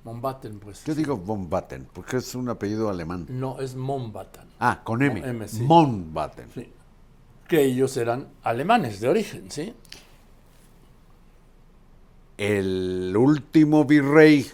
Mountbatten, 0.04 0.60
pues. 0.60 0.84
Yo 0.84 0.94
digo 0.94 1.18
von 1.18 1.50
Baten, 1.50 1.88
porque 1.92 2.18
es 2.18 2.36
un 2.36 2.50
apellido 2.50 2.90
alemán. 2.90 3.26
No, 3.30 3.60
es 3.60 3.76
Mountbatten. 3.76 4.44
Ah, 4.60 4.82
con 4.84 5.02
M. 5.02 5.22
Con 5.22 5.30
M, 5.30 5.48
sí. 5.48 5.62
Mountbatten. 5.62 6.50
Sí. 6.54 6.70
Que 7.48 7.64
ellos 7.64 7.96
eran 7.98 8.28
alemanes 8.44 9.00
de 9.00 9.08
origen, 9.08 9.50
¿sí? 9.50 9.74
el 12.38 13.16
último 13.16 13.86
virrey 13.86 14.46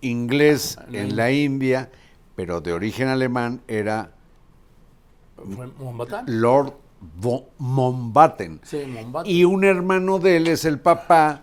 inglés 0.00 0.76
Ah, 0.78 0.84
en 0.88 0.94
India. 1.02 1.14
la 1.16 1.32
India, 1.32 1.90
pero 2.36 2.60
de 2.60 2.72
origen 2.72 3.08
alemán, 3.08 3.60
era. 3.68 4.12
Lord 6.26 6.74
von 7.20 7.42
Mountbatten. 7.58 8.60
Sí, 8.62 8.82
Mountbatten. 8.86 9.30
Y 9.32 9.44
un 9.44 9.64
hermano 9.64 10.18
de 10.18 10.36
él 10.36 10.46
es 10.48 10.64
el 10.64 10.78
papá 10.78 11.42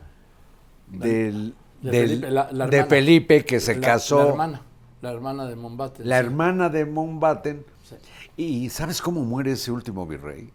del, 0.87 1.55
De 1.81 1.91
del- 1.91 2.09
Felipe, 2.09 2.31
la- 2.31 2.51
la 2.51 2.67
de. 2.67 2.85
Felipe 2.85 3.45
que 3.45 3.59
se 3.59 3.75
La- 3.75 3.81
casó. 3.87 4.19
La 4.23 4.29
hermana, 4.29 4.61
la 5.01 5.11
hermana 5.11 5.45
de 5.47 5.55
Mountbatten. 5.55 6.07
la 6.07 6.19
sí. 6.19 6.25
hermana 6.25 6.69
de 6.69 6.85
Mountbatten. 6.85 7.65
Sí. 7.83 7.95
¿Y 8.37 8.69
sabes 8.69 9.01
cómo 9.01 9.23
muere 9.23 9.53
ese 9.53 9.71
último 9.71 10.05
virrey? 10.05 10.51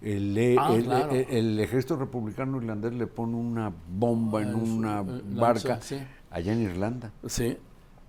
El, 0.00 0.36
e- 0.36 0.56
Ah, 0.58 0.74
el- 0.74 0.84
claro. 0.84 1.12
el- 1.12 1.26
el 1.30 1.60
ejército 1.60 1.96
republicano 1.96 2.56
irlandés 2.56 2.92
le 2.94 3.06
pone 3.06 3.36
una 3.36 3.70
bomba 3.88 4.42
en 4.42 4.48
Ah, 4.50 4.56
una 4.56 5.00
eh, 5.00 5.20
barca 5.34 5.68
lanza, 5.68 5.80
sí. 5.86 5.98
Allá 6.32 6.52
en 6.52 6.62
Irlanda. 6.62 7.12
Sí. 7.26 7.56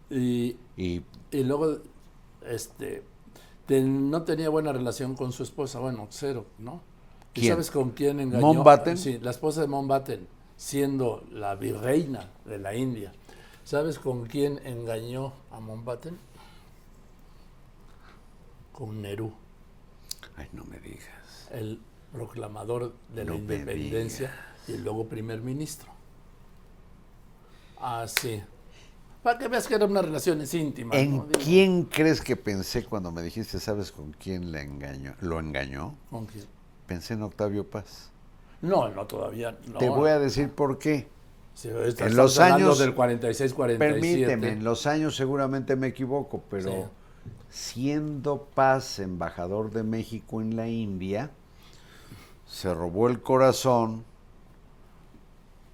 Y, 0.10 0.58
Y 0.78 1.02
y 1.32 1.44
luego, 1.44 1.80
este, 2.48 3.04
te- 3.66 3.82
no 3.82 4.24
tenía 4.24 4.50
buena 4.50 4.72
relación 4.72 5.16
con 5.16 5.32
su 5.32 5.44
esposa, 5.44 5.80
bueno, 5.80 6.08
cero, 6.10 6.46
¿no? 6.60 6.82
¿Y 7.36 7.48
sabes 7.48 7.72
con 7.72 7.92
quién 7.92 8.20
engañó? 8.20 8.42
¿Mountbatten? 8.42 8.98
Sí, 8.98 9.18
la 9.20 9.32
esposa 9.32 9.62
de 9.62 9.68
Mountbatten, 9.68 10.28
siendo 10.56 11.24
la 11.32 11.56
virreina 11.56 12.30
de 12.46 12.60
la 12.60 12.76
India. 12.76 13.12
¿Sabes 13.64 13.98
con 13.98 14.26
quién 14.28 14.60
engañó 14.66 15.34
a 15.52 15.60
Mountbatten? 15.60 16.18
Con 18.72 19.02
Nerú, 19.02 19.32
Ay, 20.36 20.48
no 20.52 20.64
me 20.66 20.80
digas. 20.80 21.48
el 21.52 21.80
proclamador 22.12 22.94
de 23.14 23.24
la 23.24 23.32
No 23.32 23.38
independencia 23.38 24.32
y 24.68 24.78
luego 24.78 25.08
primer 25.08 25.42
ministro. 25.42 25.92
Así. 27.84 28.42
Para 29.22 29.38
que 29.38 29.48
veas 29.48 29.68
que 29.68 29.76
eran 29.76 29.92
unas 29.92 30.06
relaciones 30.06 30.54
íntimas. 30.54 30.98
¿En 30.98 31.20
quién 31.22 31.84
crees 31.84 32.22
que 32.22 32.36
pensé 32.36 32.84
cuando 32.86 33.12
me 33.12 33.22
dijiste, 33.22 33.60
sabes 33.60 33.92
con 33.92 34.12
quién 34.14 34.52
le 34.52 34.62
engañó? 34.62 35.16
¿Lo 35.22 35.40
engañó? 35.40 35.96
¿Con 36.10 36.26
quién? 36.26 36.46
Pensé 36.88 37.14
en 37.14 37.24
Octavio 37.24 37.70
Paz. 37.70 38.10
No, 38.62 38.90
no, 38.90 39.06
todavía 39.06 39.58
no. 39.68 39.80
Te 39.80 39.90
voy 39.90 40.10
a 40.10 40.20
decir 40.20 40.50
por 40.50 40.78
qué. 40.80 41.08
Sí, 41.54 41.70
en 41.70 42.16
los 42.16 42.40
años- 42.40 42.80
del 42.80 42.94
46, 42.96 43.54
47. 43.54 44.02
Permíteme, 44.02 44.54
en 44.54 44.64
los 44.64 44.88
años 44.88 45.16
seguramente 45.16 45.76
me 45.76 45.88
equivoco, 45.88 46.42
pero 46.50 46.72
Sí. 46.72 46.78
siendo 47.50 48.46
Paz 48.56 49.00
embajador 49.00 49.72
de 49.72 49.84
México 49.84 50.42
en 50.42 50.56
la 50.56 50.68
India, 50.68 51.32
se 52.48 52.74
robó 52.74 53.08
el 53.08 53.22
corazón 53.22 54.04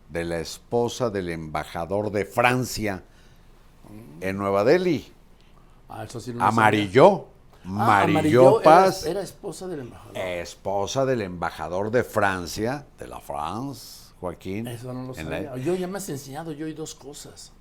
de 0.10 0.26
la 0.26 0.40
esposa 0.40 1.10
del 1.10 1.30
embajador 1.30 2.12
de 2.12 2.26
Francia 2.26 3.04
en 4.22 4.38
Nueva 4.38 4.64
Delhi. 4.64 5.12
Ah, 5.88 6.04
eso 6.04 6.20
sí 6.20 6.34
no. 6.34 6.44
Amarilló. 6.44 7.26
Ah, 7.66 8.04
Amarilló 8.04 8.62
Paz. 8.62 9.06
Era, 9.06 9.22
esposa 9.22 9.68
del 9.68 9.82
embajador. 9.82 10.18
esposa 10.18 11.06
del 11.06 11.22
embajador 11.22 11.92
de 11.92 12.04
Francia, 12.04 12.86
de 12.98 13.08
la 13.08 13.20
France, 13.20 14.14
Joaquín. 14.20 14.68
Eso 14.68 14.94
no 14.94 15.04
lo 15.04 15.14
la- 15.14 15.14
sabía. 15.24 15.58
Yo 15.58 15.76
ya 15.76 15.88
me 15.88 15.98
has 15.98 16.10
enseñado 16.10 16.52
yo 16.52 16.66
hay 16.66 16.74
dos 16.74 16.96
cosas. 16.96 17.52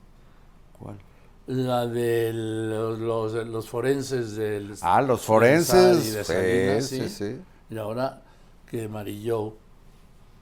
¿Cuál? 0.78 0.98
La 1.46 1.86
de 1.86 2.32
los, 2.34 2.98
los, 2.98 3.32
los 3.46 3.68
forenses 3.68 4.36
del... 4.36 4.74
Ah, 4.82 5.00
los 5.00 5.22
forenses. 5.22 6.06
Y 6.06 6.10
de 6.10 6.24
Sí, 6.24 6.32
Salinas, 6.32 6.86
sí, 6.86 7.08
sí. 7.08 7.40
Y 7.70 7.78
ahora 7.78 8.22
que 8.70 8.86
Marilló 8.86 9.54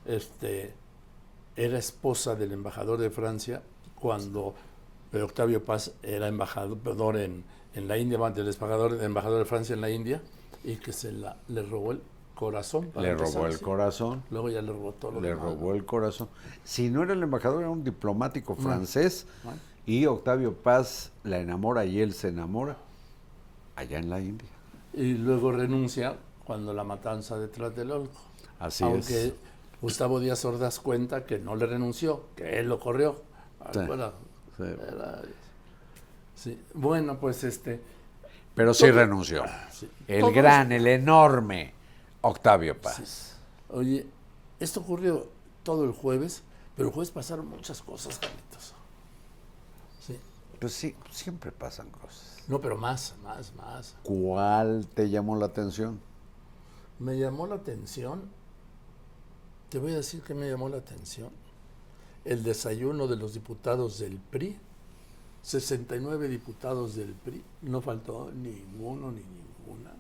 este, 0.05 0.75
era 1.57 1.79
esposa 1.79 2.35
del 2.35 2.53
embajador 2.53 2.99
de 2.99 3.11
Francia 3.11 3.63
cuando 3.95 4.55
eh, 5.13 5.23
Octavio 5.23 5.65
Paz 5.65 5.93
era 6.03 6.29
embajador 6.29 7.17
en, 7.17 7.45
en 7.75 7.89
la 7.89 7.99
India, 7.99 8.19
bueno, 8.19 8.37
del 8.37 8.49
embajador, 8.49 9.03
embajador 9.03 9.39
de 9.39 9.45
Francia 9.47 9.75
en 9.75 9.81
la 9.81 9.91
India, 9.91 10.23
y 10.65 10.77
que 10.77 10.93
se 10.93 11.13
la, 11.13 11.37
le 11.49 11.63
robó 11.63 11.93
el 11.93 12.03
corazón. 12.35 12.91
para 12.91 13.07
Le 13.07 13.13
empezar, 13.13 13.35
robó 13.35 13.47
el 13.47 13.55
sí. 13.55 13.65
corazón. 13.65 14.23
Luego 14.31 14.51
ya 14.51 14.61
le 14.63 14.73
robó 14.73 14.93
todo 14.93 15.13
lo 15.13 15.21
Le 15.21 15.29
demás, 15.29 15.45
robó 15.45 15.75
el 15.75 15.85
corazón. 15.85 16.29
Si 16.65 16.91
no 16.91 17.03
era 17.03 17.15
el 17.15 17.23
embajador, 17.23 17.61
era 17.63 17.71
un 17.71 17.85
diplomático 17.85 18.55
francés. 18.57 19.27
Bueno. 19.43 19.61
Y 19.87 20.07
Octavio 20.07 20.53
Paz 20.55 21.13
la 21.23 21.39
enamora 21.39 21.85
y 21.85 22.01
él 22.01 22.13
se 22.13 22.29
enamora 22.29 22.77
allá 23.77 23.99
en 23.99 24.11
la 24.11 24.21
India. 24.21 24.49
Y 24.93 25.15
luego 25.15 25.53
renuncia 25.53 26.17
cuando 26.45 26.73
la 26.75 26.85
matanza 26.85 27.39
de 27.39 27.49
Tlatelolco. 27.49 28.21
Así 28.59 28.85
Aunque 28.85 29.27
es. 29.29 29.35
Gustavo 29.83 30.21
Díaz 30.21 30.45
Ordaz 30.45 30.81
cuenta 30.81 31.25
que 31.25 31.39
no 31.39 31.55
le 31.57 31.67
renunció, 31.67 32.25
que 32.37 32.59
él 32.59 32.69
lo 32.69 32.81
corrió. 32.81 33.23
Sí, 33.73 33.81
bueno, 33.87 34.13
sí. 34.57 34.63
era- 34.63 35.23
sí. 36.35 36.61
Bueno, 36.75 37.19
pues 37.19 37.45
este, 37.45 37.81
Pero 38.55 38.73
sí 38.75 38.91
renunció. 38.91 39.45
sí. 39.71 39.89
El 40.09 40.21
Todo 40.21 40.33
gran, 40.33 40.73
el 40.73 40.87
enorme 40.87 41.73
Octavio 42.23 42.81
Paz. 42.81 43.37
Oye, 43.69 44.07
esto 44.61 44.81
ocurrió 44.81 45.29
todo 45.63 45.85
el 45.85 45.93
jueves, 45.93 46.43
pero 46.77 46.89
el 46.89 46.95
jueves 46.95 47.11
pasaron 47.11 47.49
muchas 47.49 47.83
cosas, 47.83 48.19
Carlitos. 48.19 48.75
Sí. 50.01 50.19
Pues 50.61 50.73
sí, 50.73 50.95
siempre 51.11 51.53
pasan 51.53 51.91
cosas. 51.91 52.43
No, 52.49 52.61
pero 52.61 52.77
más, 52.77 53.15
más, 53.25 53.53
más. 53.57 53.97
¿Cuál 54.05 54.87
te 54.95 55.11
llamó 55.11 55.37
la 55.37 55.47
atención? 55.47 56.01
Me 57.01 57.19
llamó 57.19 57.47
la 57.49 57.57
atención, 57.57 58.31
te 59.69 59.79
voy 59.79 59.93
a 59.93 59.97
decir 59.97 60.23
que 60.23 60.35
me 60.35 60.49
llamó 60.49 60.69
la 60.69 60.79
atención, 60.79 61.31
el 62.25 62.43
desayuno 62.43 63.07
de 63.07 63.17
los 63.17 63.35
diputados 63.35 63.99
del 63.99 64.19
PRI, 64.19 64.57
69 65.43 66.29
diputados 66.29 66.97
del 66.97 67.13
PRI, 67.15 67.43
no 67.63 67.81
faltó 67.81 68.31
ninguno 68.33 69.13
ni 69.13 69.23
ninguna, 69.23 69.93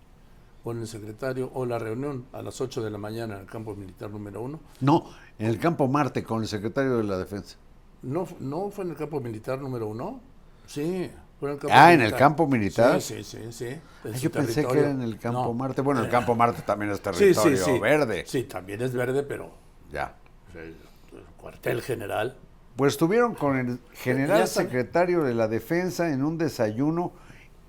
con 0.65 0.81
el 0.81 0.89
secretario, 0.89 1.51
o 1.55 1.65
la 1.67 1.79
reunión 1.79 2.27
a 2.33 2.43
las 2.43 2.61
8 2.61 2.83
de 2.83 2.91
la 2.91 2.99
mañana 2.99 3.35
en 3.35 3.41
el 3.43 3.47
campo 3.47 3.75
militar 3.77 4.11
número 4.11 4.43
1, 4.43 4.61
No, 4.81 5.05
en 5.39 5.47
el 5.47 5.59
campo 5.59 5.87
Marte 5.87 6.25
con 6.25 6.43
el 6.43 6.49
secretario 6.49 6.97
de 6.97 7.05
la 7.05 7.19
Defensa. 7.19 7.57
no, 8.03 8.27
no 8.41 8.71
fue 8.71 8.85
en 8.85 8.91
el 8.91 8.97
campo 8.97 9.21
militar 9.21 9.61
número 9.61 9.87
1, 9.89 10.21
sí. 10.67 11.11
Campo 11.39 11.69
Ah, 11.71 11.93
¿en 11.93 12.01
el 12.01 12.15
campo 12.15 12.47
militar? 12.47 13.01
Sí, 13.03 13.23
sí, 13.23 13.39
sí. 13.51 13.53
sí, 13.53 14.27
Ah, 14.27 14.31
pensé 14.33 14.67
que 14.67 14.79
era 14.79 14.91
en 14.91 15.03
el 15.03 15.19
campo 15.19 15.43
No. 15.45 15.53
Marte. 15.53 15.83
Bueno, 15.83 16.01
el 16.01 16.07
Eh, 16.07 16.11
campo 16.11 16.35
Marte 16.35 16.63
también 16.63 16.91
es 16.93 17.01
territorio 17.03 17.57
sí, 17.59 17.63
sí. 17.63 17.79
verde. 17.79 18.25
Sí, 18.27 18.45
también 18.45 18.81
es 18.83 18.95
verde, 18.95 19.23
pero 19.23 19.51
Ya. 19.93 20.15
el, 20.55 20.61
el 20.61 21.25
cuartel 21.37 21.83
general. 21.83 22.37
Pues 22.77 22.95
estuvieron 22.95 23.35
con 23.35 23.59
el 23.59 23.79
general 23.93 24.47
secretario 24.49 25.23
de 25.25 25.35
la 25.35 25.49
Defensa 25.49 26.11
en 26.11 26.25
un 26.25 26.39
desayuno 26.39 27.13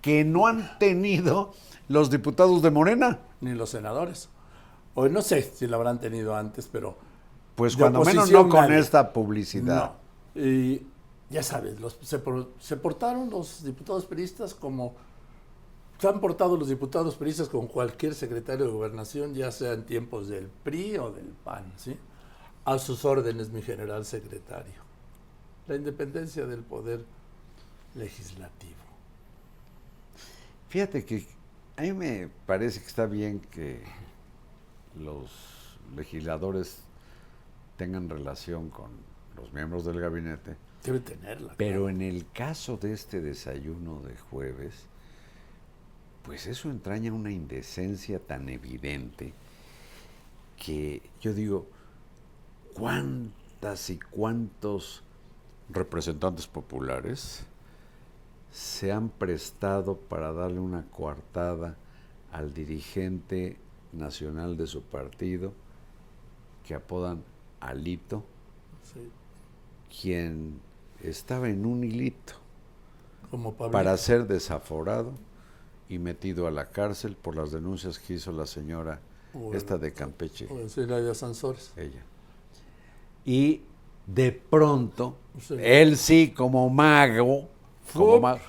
que 0.01 0.23
no 0.25 0.47
han 0.47 0.77
tenido 0.79 1.53
los 1.89 2.09
diputados 2.09 2.61
de 2.61 2.71
Morena. 2.71 3.19
ni 3.41 3.53
los 3.53 3.69
senadores. 3.71 4.29
O 4.95 5.07
no 5.09 5.21
sé 5.21 5.41
si 5.43 5.67
lo 5.67 5.75
habrán 5.75 5.99
tenido 5.99 6.35
antes, 6.35 6.67
pero 6.71 6.97
Pues 7.55 7.75
cuando 7.77 8.01
menos 8.03 8.31
no 8.31 8.47
con 8.49 8.61
nadie. 8.61 8.79
esta 8.79 9.11
publicidad. 9.13 9.91
no. 10.35 10.41
Y 10.41 10.87
ya 11.29 11.43
sabes, 11.43 11.75
se 12.01 12.77
portaron 12.77 13.29
los 13.29 13.63
diputados 13.63 14.05
peristas 14.05 14.53
como 14.53 14.95
se 15.97 16.07
han 16.07 16.19
portado 16.19 16.57
los 16.57 16.69
diputados 16.69 17.15
peristas 17.15 17.49
con 17.49 17.67
cualquier 17.67 18.13
secretario 18.13 18.65
de 18.65 18.71
gobernación, 18.71 19.33
ya 19.33 19.51
sea 19.51 19.73
en 19.73 19.85
tiempos 19.85 20.27
del 20.27 20.47
PRI 20.47 20.97
o 20.97 21.11
del 21.11 21.33
PAN, 21.43 21.73
¿sí? 21.75 21.97
A 22.65 22.77
sus 22.77 23.03
órdenes, 23.03 23.49
mi 23.49 23.63
general 23.63 24.05
secretario. 24.05 24.75
La 25.67 25.75
independencia 25.75 26.45
del 26.45 26.61
poder 26.61 27.03
legislativo. 27.95 28.75
Fíjate 30.69 31.03
que 31.03 31.25
a 31.77 31.81
mí 31.81 31.93
me 31.93 32.29
parece 32.45 32.79
que 32.79 32.87
está 32.87 33.07
bien 33.07 33.39
que 33.39 33.83
los 34.95 35.31
legisladores 35.95 36.81
tengan 37.75 38.07
relación 38.07 38.69
con 38.69 38.91
los 39.35 39.51
miembros 39.51 39.83
del 39.85 39.99
gabinete, 39.99 40.57
Debe 40.87 41.01
tenerla. 41.01 41.53
pero 41.57 41.89
en 41.89 42.01
el 42.01 42.25
caso 42.31 42.77
de 42.77 42.93
este 42.93 43.19
desayuno 43.21 44.01
de 44.01 44.17
jueves, 44.17 44.85
pues 46.23 46.47
eso 46.47 46.69
entraña 46.69 47.11
una 47.11 47.31
indecencia 47.31 48.19
tan 48.19 48.47
evidente 48.47 49.33
que 50.55 51.01
yo 51.19 51.33
digo, 51.33 51.67
¿cuántas 52.73 53.89
y 53.89 53.99
cuántos 53.99 55.03
representantes 55.69 56.47
populares 56.47 57.45
se 58.51 58.91
han 58.91 59.09
prestado 59.09 59.97
para 59.97 60.31
darle 60.31 60.59
una 60.59 60.83
coartada 60.85 61.75
al 62.31 62.53
dirigente 62.53 63.57
nacional 63.93 64.57
de 64.57 64.67
su 64.67 64.83
partido, 64.83 65.53
que 66.65 66.75
apodan 66.75 67.23
Alito, 67.59 68.23
Sí, 68.83 69.11
quien 70.01 70.61
estaba 71.03 71.49
en 71.49 71.65
un 71.65 71.83
hilito 71.83 72.33
como 73.29 73.53
para 73.53 73.95
ser 73.97 74.25
desaforado 74.27 75.13
y 75.89 75.99
metido 75.99 76.47
a 76.47 76.51
la 76.51 76.69
cárcel 76.69 77.15
por 77.15 77.35
las 77.35 77.51
denuncias 77.51 77.99
que 77.99 78.13
hizo 78.15 78.31
la 78.31 78.45
señora 78.45 78.99
Bueno, 79.33 79.57
esta 79.57 79.77
de 79.77 79.93
Campeche, 79.93 80.47
Sansores. 81.13 81.73
ella. 81.77 82.03
Y 83.25 83.61
de 84.05 84.31
pronto, 84.31 85.17
Sí. 85.39 85.55
él 85.59 85.97
sí 85.97 86.33
como 86.35 86.69
mago, 86.69 87.47
como 87.93 88.19
mago, 88.19 88.39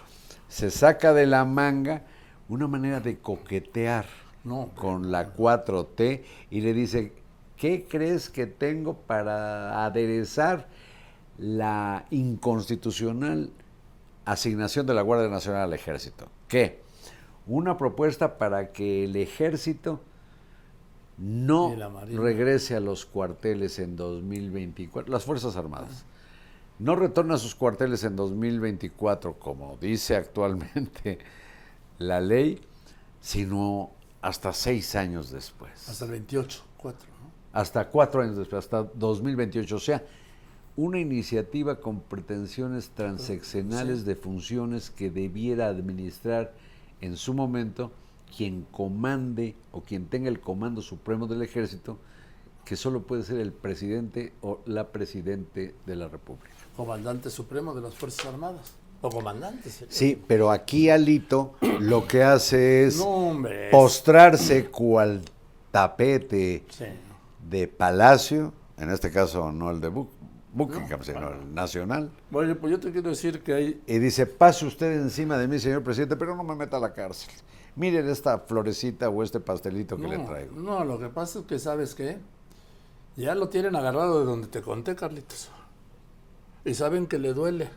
se 0.48 0.70
saca 0.70 1.12
de 1.12 1.26
la 1.26 1.44
manga 1.44 2.04
una 2.48 2.66
manera 2.68 3.00
de 3.00 3.18
coquetear 3.18 4.06
No, 4.44 4.70
con 4.76 5.10
la 5.10 5.34
4T 5.34 6.22
y 6.50 6.60
le 6.60 6.72
dice, 6.72 7.12
¿qué 7.56 7.84
crees 7.88 8.30
que 8.30 8.46
tengo 8.46 8.94
para 8.94 9.84
aderezar 9.84 10.68
la 11.38 12.06
inconstitucional 12.10 13.50
asignación 14.24 14.86
de 14.86 14.94
la 14.94 15.02
Guardia 15.02 15.28
Nacional 15.28 15.62
al 15.62 15.72
ejército? 15.72 16.26
¿Qué? 16.48 16.82
Una 17.46 17.78
propuesta 17.78 18.36
para 18.36 18.72
que 18.72 19.04
el 19.04 19.16
ejército 19.16 20.00
no 21.16 21.74
regrese 22.12 22.76
a 22.76 22.80
los 22.80 23.06
cuarteles 23.06 23.78
en 23.78 23.96
2024, 23.96 25.10
las 25.10 25.24
Fuerzas 25.24 25.56
Armadas. 25.56 26.04
No 26.78 26.94
retorna 26.94 27.34
a 27.34 27.38
sus 27.38 27.54
cuarteles 27.54 28.04
en 28.04 28.14
2024, 28.14 29.38
como 29.38 29.76
dice 29.80 30.14
actualmente 30.14 31.18
la 31.98 32.20
ley, 32.20 32.60
sino 33.20 33.90
hasta 34.22 34.52
seis 34.52 34.94
años 34.94 35.30
después. 35.30 35.88
hasta 35.88 36.04
el 36.04 36.12
28, 36.12 36.64
4, 36.76 37.08
¿no? 37.20 37.30
Hasta 37.52 37.88
cuatro 37.88 38.22
años 38.22 38.36
después, 38.36 38.64
hasta 38.64 38.84
2028. 38.84 39.74
O 39.74 39.80
sea, 39.80 40.04
una 40.78 41.00
iniciativa 41.00 41.80
con 41.80 41.98
pretensiones 41.98 42.90
transeccionales 42.90 43.98
Sí. 44.00 44.04
de 44.04 44.14
funciones 44.14 44.90
que 44.90 45.10
debiera 45.10 45.66
administrar 45.66 46.52
en 47.00 47.16
su 47.16 47.34
momento 47.34 47.90
quien 48.36 48.62
comande 48.70 49.56
o 49.72 49.80
quien 49.80 50.06
tenga 50.06 50.28
el 50.28 50.38
comando 50.38 50.80
supremo 50.80 51.26
del 51.26 51.42
ejército, 51.42 51.98
que 52.64 52.76
solo 52.76 53.02
puede 53.02 53.24
ser 53.24 53.40
el 53.40 53.50
presidente 53.52 54.32
o 54.40 54.60
la 54.66 54.92
presidente 54.92 55.74
de 55.84 55.96
la 55.96 56.06
República. 56.06 56.48
Comandante 56.76 57.28
supremo 57.28 57.74
de 57.74 57.80
las 57.80 57.94
Fuerzas 57.96 58.26
Armadas. 58.26 58.74
O 59.02 59.10
comandante. 59.10 59.70
Sí, 59.88 60.16
pero 60.28 60.50
aquí 60.52 60.90
Alito 60.90 61.54
lo 61.80 62.06
que 62.06 62.22
hace 62.22 62.84
es 62.84 62.98
No, 62.98 63.42
postrarse 63.72 64.66
cual 64.66 65.22
tapete 65.72 66.64
Sí. 66.70 66.84
de 67.48 67.66
palacio, 67.66 68.52
en 68.76 68.90
este 68.90 69.10
caso 69.10 69.50
no 69.50 69.70
el 69.70 69.80
de 69.80 69.90
Buc- 69.90 70.08
Buckingham, 70.58 71.02
sino 71.02 71.30
el 71.30 71.54
nacional, 71.54 72.10
Bueno, 72.30 72.56
pues 72.56 72.72
yo 72.72 72.80
te 72.80 72.92
quiero 72.92 73.08
decir 73.10 73.42
que 73.42 73.54
hay. 73.54 73.82
y 73.86 73.98
dice, 73.98 74.26
pase 74.26 74.66
usted 74.66 74.92
encima 74.92 75.38
de 75.38 75.48
mí, 75.48 75.58
señor 75.58 75.82
presidente, 75.82 76.16
pero 76.16 76.34
no 76.36 76.42
me 76.44 76.54
meta 76.54 76.76
a 76.76 76.80
la 76.80 76.92
cárcel. 76.92 77.30
Miren 77.76 78.08
esta 78.08 78.40
florecita 78.40 79.08
o 79.08 79.22
este 79.22 79.38
pastelito 79.40 79.96
que 79.96 80.02
no, 80.02 80.08
le 80.08 80.18
traigo. 80.18 80.56
no, 80.56 80.84
lo 80.84 80.98
que 80.98 81.08
pasa 81.08 81.38
es 81.38 81.44
que, 81.46 81.58
¿sabes 81.58 81.94
qué? 81.94 82.18
Ya 83.16 83.34
lo 83.34 83.48
tienen 83.48 83.76
agarrado 83.76 84.20
de 84.20 84.26
donde 84.26 84.48
te 84.48 84.60
conté, 84.60 84.94
Carlitos. 84.94 85.48
Y 86.64 86.74
saben 86.74 87.06
que 87.06 87.18
le 87.18 87.32
duele. 87.32 87.68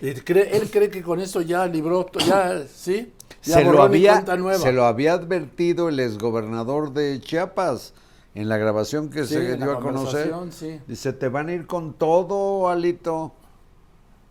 Y 0.00 0.12
cree, 0.14 0.56
él 0.56 0.70
cree 0.70 0.90
que 0.90 1.02
con 1.02 1.20
eso 1.20 1.40
ya 1.40 1.66
libró, 1.66 2.06
ya, 2.24 2.64
¿sí? 2.66 3.12
Ya 3.42 3.54
Se 3.54 3.64
lo, 3.64 3.82
había, 3.82 4.24
se 4.56 4.72
lo 4.72 4.84
había 4.84 5.12
advertido 5.12 5.88
el 5.88 5.98
exgobernador 6.00 6.92
de 6.92 7.20
Chiapas 7.20 7.94
en 8.34 8.48
la 8.48 8.56
grabación 8.58 9.10
que 9.10 9.24
Sí, 9.24 9.34
se 9.34 9.56
dio 9.56 9.72
a 9.72 9.80
conocer. 9.80 10.32
sí. 10.50 10.80
Dice, 10.86 11.12
te 11.12 11.28
van 11.28 11.48
a 11.48 11.52
ir 11.54 11.66
con 11.66 11.94
todo, 11.94 12.68
Alito. 12.68 13.32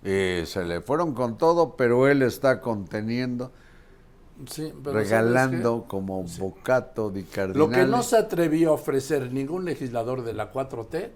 Y 0.04 0.46
se 0.46 0.64
le 0.64 0.82
fueron 0.82 1.14
con 1.14 1.38
todo, 1.38 1.76
pero 1.76 2.08
él 2.08 2.22
está 2.22 2.62
conteniendo, 2.62 3.52
Sí, 4.48 4.72
pero 4.84 4.94
¿sabes 4.94 5.10
regalando 5.10 5.86
como 5.88 6.24
bocato 6.24 7.10
di 7.10 7.24
qué? 7.24 7.30
cardinale. 7.32 7.60
Lo 7.60 7.70
que 7.70 7.86
no 7.86 8.04
se 8.04 8.18
atrevió 8.18 8.70
a 8.70 8.74
ofrecer 8.74 9.34
ningún 9.34 9.66
legislador 9.66 10.24
de 10.24 10.34
la 10.34 10.54
4T, 10.54 11.10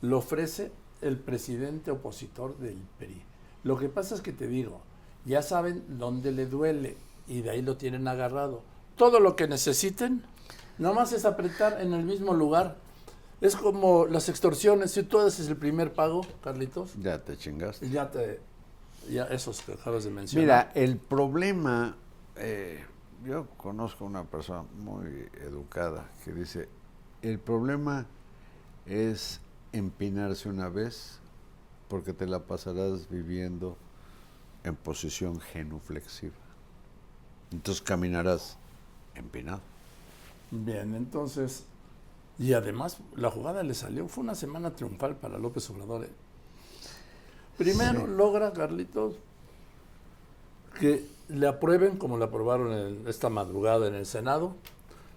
lo 0.00 0.18
ofrece 0.18 0.72
el 1.02 1.18
presidente 1.18 1.90
opositor 1.90 2.56
del 2.58 2.78
PRI. 2.98 3.22
Lo 3.64 3.78
que 3.78 3.88
pasa 3.90 4.14
es 4.14 4.22
que 4.22 4.32
te 4.32 4.46
digo, 4.48 4.80
ya 5.26 5.42
saben 5.42 5.84
dónde 5.88 6.32
le 6.32 6.46
duele 6.46 6.96
y 7.28 7.42
de 7.42 7.50
ahí 7.50 7.62
lo 7.62 7.76
tienen 7.76 8.08
agarrado. 8.08 8.62
Todo 8.96 9.20
lo 9.20 9.36
que 9.36 9.46
necesiten, 9.46 10.22
nomás 10.80 11.12
es 11.12 11.24
apretar 11.24 11.80
en 11.80 11.92
el 11.92 12.04
mismo 12.04 12.34
lugar. 12.34 12.76
Es 13.40 13.56
como 13.56 14.06
las 14.06 14.28
extorsiones, 14.28 14.90
si 14.90 15.02
tú 15.02 15.18
haces 15.20 15.48
el 15.48 15.56
primer 15.56 15.92
pago, 15.92 16.22
Carlitos, 16.42 16.94
Ya 17.00 17.22
te 17.22 17.38
chingaste. 17.38 17.88
ya 17.88 18.10
te, 18.10 18.40
ya 19.10 19.24
esos 19.24 19.60
que 19.62 19.72
acabas 19.74 20.04
de 20.04 20.10
mencionar. 20.10 20.42
Mira, 20.44 20.72
el 20.74 20.98
problema, 20.98 21.96
eh, 22.36 22.84
yo 23.24 23.46
conozco 23.56 24.04
una 24.04 24.24
persona 24.24 24.64
muy 24.78 25.06
educada 25.42 26.10
que 26.24 26.32
dice, 26.32 26.68
el 27.22 27.38
problema 27.38 28.06
es 28.84 29.40
empinarse 29.72 30.48
una 30.48 30.68
vez 30.68 31.18
porque 31.88 32.12
te 32.12 32.26
la 32.26 32.40
pasarás 32.40 33.08
viviendo 33.08 33.76
en 34.64 34.76
posición 34.76 35.40
genuflexiva. 35.40 36.34
Entonces 37.52 37.82
caminarás 37.82 38.58
empinado. 39.14 39.60
Bien, 40.50 40.94
entonces, 40.94 41.64
y 42.38 42.52
además 42.54 42.98
la 43.14 43.30
jugada 43.30 43.62
le 43.62 43.74
salió, 43.74 44.08
fue 44.08 44.24
una 44.24 44.34
semana 44.34 44.74
triunfal 44.74 45.16
para 45.16 45.38
López 45.38 45.68
Obrador. 45.70 46.04
¿eh? 46.04 46.10
Primero 47.56 48.00
Sí. 48.00 48.12
logra, 48.16 48.52
Carlitos, 48.52 49.14
que 50.78 51.06
le 51.28 51.46
aprueben, 51.46 51.98
como 51.98 52.18
le 52.18 52.24
aprobaron 52.24 52.72
en 52.72 53.06
esta 53.08 53.28
madrugada 53.28 53.86
en 53.86 53.94
el 53.94 54.06
Senado, 54.06 54.54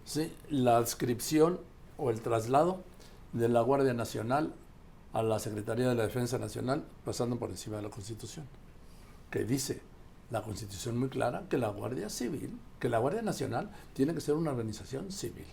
¿sí? 0.06 0.32
la 0.50 0.78
adscripción 0.78 1.60
o 1.98 2.10
el 2.10 2.22
traslado 2.22 2.84
de 3.32 3.50
la 3.50 3.62
Guardia 3.62 3.94
Nacional 3.94 4.54
a 5.14 5.24
la 5.24 5.40
Secretaría 5.40 5.88
de 5.88 5.96
la 5.96 6.04
Defensa 6.04 6.38
Nacional, 6.38 6.84
pasando 7.06 7.38
por 7.38 7.50
encima 7.50 7.78
de 7.78 7.84
la 7.84 7.90
Constitución, 7.90 8.46
que 9.32 9.46
dice 9.46 9.82
la 10.34 10.42
Constitución 10.42 10.98
muy 10.98 11.10
clara 11.10 11.44
que 11.48 11.58
la 11.60 11.70
Guardia 11.70 12.10
Civil, 12.10 12.58
que 12.80 12.90
la 12.90 12.98
Guardia 12.98 13.22
Nacional 13.22 13.70
tiene 13.94 14.14
que 14.16 14.20
ser 14.20 14.34
una 14.36 14.50
organización 14.52 15.12
civil. 15.12 15.46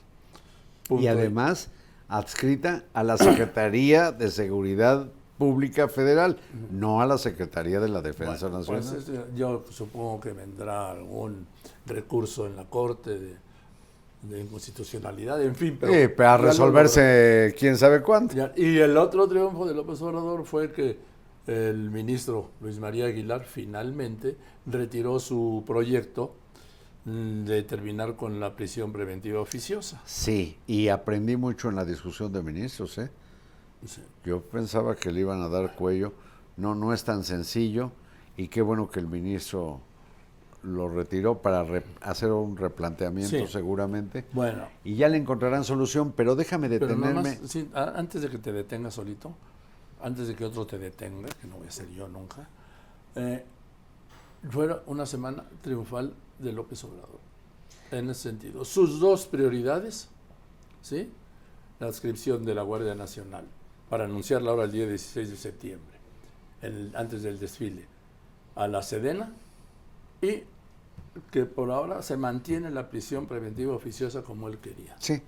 Punto. 0.88 1.04
Y 1.04 1.06
además 1.06 1.68
adscrita 2.08 2.84
a 2.94 3.04
la 3.04 3.16
Secretaría 3.18 4.10
de 4.10 4.30
Seguridad 4.30 5.06
Pública 5.38 5.86
Federal, 5.86 6.38
no 6.70 7.00
a 7.02 7.06
la 7.06 7.18
Secretaría 7.18 7.78
de 7.78 7.88
la 7.88 8.00
Defensa 8.02 8.48
Bueno, 8.48 8.58
Nacional. 8.58 9.02
pues, 9.04 9.36
yo 9.36 9.64
supongo 9.70 10.18
que 10.20 10.32
vendrá 10.32 10.90
algún 10.90 11.46
recurso 11.86 12.46
en 12.46 12.56
la 12.56 12.64
Corte 12.64 13.18
de, 13.18 13.36
de 14.22 14.40
inconstitucionalidad, 14.40 15.42
en 15.42 15.54
fin. 15.54 15.76
Pero 15.78 15.92
Sí, 15.92 16.08
para 16.08 16.38
resolverse 16.38 17.54
quién 17.58 17.76
sabe 17.76 18.00
cuánto. 18.02 18.34
y 18.56 18.78
el 18.78 18.96
otro 18.96 19.28
triunfo 19.28 19.66
de 19.66 19.74
López 19.74 20.00
Obrador 20.02 20.44
fue 20.46 20.72
que 20.72 21.09
el 21.46 21.90
ministro 21.90 22.50
Luis 22.60 22.78
María 22.78 23.06
Aguilar 23.06 23.44
finalmente 23.44 24.36
retiró 24.66 25.18
su 25.18 25.64
proyecto 25.66 26.34
mm, 27.04 27.44
de 27.44 27.62
terminar 27.62 28.16
con 28.16 28.38
la 28.40 28.54
prisión 28.54 28.92
preventiva 28.92 29.40
oficiosa. 29.40 30.00
Sí, 30.04 30.58
y 30.66 30.88
aprendí 30.88 31.36
mucho 31.36 31.68
en 31.68 31.76
la 31.76 31.84
discusión 31.84 32.32
de 32.32 32.42
ministros, 32.42 32.98
¿eh? 32.98 33.10
Sí. 33.86 34.02
Yo 34.24 34.42
pensaba 34.42 34.94
que 34.94 35.10
le 35.10 35.20
iban 35.20 35.40
a 35.40 35.48
dar 35.48 35.74
cuello. 35.74 36.12
No, 36.58 36.74
no 36.74 36.92
es 36.92 37.02
tan 37.04 37.24
sencillo. 37.24 37.92
Y 38.36 38.48
qué 38.48 38.60
bueno 38.60 38.90
que 38.90 39.00
el 39.00 39.06
ministro 39.06 39.80
lo 40.62 40.90
retiró 40.90 41.40
para 41.40 41.64
re- 41.64 41.82
hacer 42.02 42.30
un 42.30 42.54
replanteamiento 42.58 43.30
Sí. 43.38 43.46
seguramente. 43.46 44.26
Bueno, 44.32 44.68
Y 44.84 44.96
ya 44.96 45.08
le 45.08 45.16
encontrarán 45.16 45.64
solución, 45.64 46.12
pero 46.14 46.36
déjame 46.36 46.68
detenerme. 46.68 47.38
sí, 47.46 47.70
antes 47.74 48.20
de 48.20 48.28
que 48.28 48.36
te 48.36 48.52
detengas 48.52 48.92
solito, 48.94 49.34
antes 50.02 50.28
de 50.28 50.34
que 50.34 50.44
otro 50.44 50.66
te 50.66 50.78
detenga, 50.78 51.28
que 51.40 51.46
no 51.46 51.56
voy 51.56 51.68
a 51.68 51.70
ser 51.70 51.88
yo 51.90 52.08
nunca, 52.08 52.48
eh, 53.16 53.44
fue 54.50 54.80
una 54.86 55.06
semana 55.06 55.44
triunfal 55.62 56.14
de 56.38 56.52
López 56.52 56.82
Obrador. 56.84 57.18
En 57.90 58.08
ese 58.08 58.22
sentido. 58.22 58.64
Sus 58.64 59.00
dos 59.00 59.26
prioridades, 59.26 60.08
¿sí? 60.80 61.10
La 61.80 61.88
adscripción 61.88 62.44
de 62.44 62.54
la 62.54 62.62
Guardia 62.62 62.94
Nacional, 62.94 63.44
para 63.88 64.04
anunciarla 64.04 64.50
ahora 64.52 64.64
el 64.64 64.72
día 64.72 64.86
16 64.86 65.30
de 65.30 65.36
septiembre, 65.36 65.96
el- 66.62 66.92
antes 66.94 67.22
del 67.22 67.38
desfile, 67.38 67.86
a 68.54 68.68
la 68.68 68.82
Sedena 68.82 69.32
y 70.22 70.44
que 71.32 71.44
por 71.46 71.70
ahora 71.70 72.02
se 72.02 72.16
mantiene 72.16 72.70
la 72.70 72.88
prisión 72.90 73.26
preventiva 73.26 73.74
oficiosa 73.74 74.22
como 74.22 74.48
él 74.48 74.58
quería. 74.58 74.94
Sí. 75.00 75.20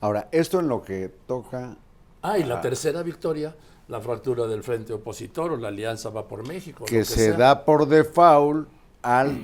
Ahora, 0.00 0.28
esto 0.30 0.60
en 0.60 0.68
lo 0.68 0.82
que 0.82 1.08
toca 1.26 1.76
Ah, 2.22 2.38
y 2.38 2.44
la 2.44 2.60
tercera 2.60 3.02
victoria, 3.02 3.54
la 3.88 4.00
fractura 4.00 4.46
del 4.46 4.62
frente 4.62 4.92
opositor 4.92 5.52
o 5.52 5.56
la 5.56 5.68
alianza 5.68 6.10
va 6.10 6.28
por 6.28 6.46
México. 6.46 6.84
que 6.84 7.04
se 7.04 7.26
sea. 7.26 7.36
da 7.36 7.64
por 7.64 7.86
default 7.88 8.68
al 9.02 9.42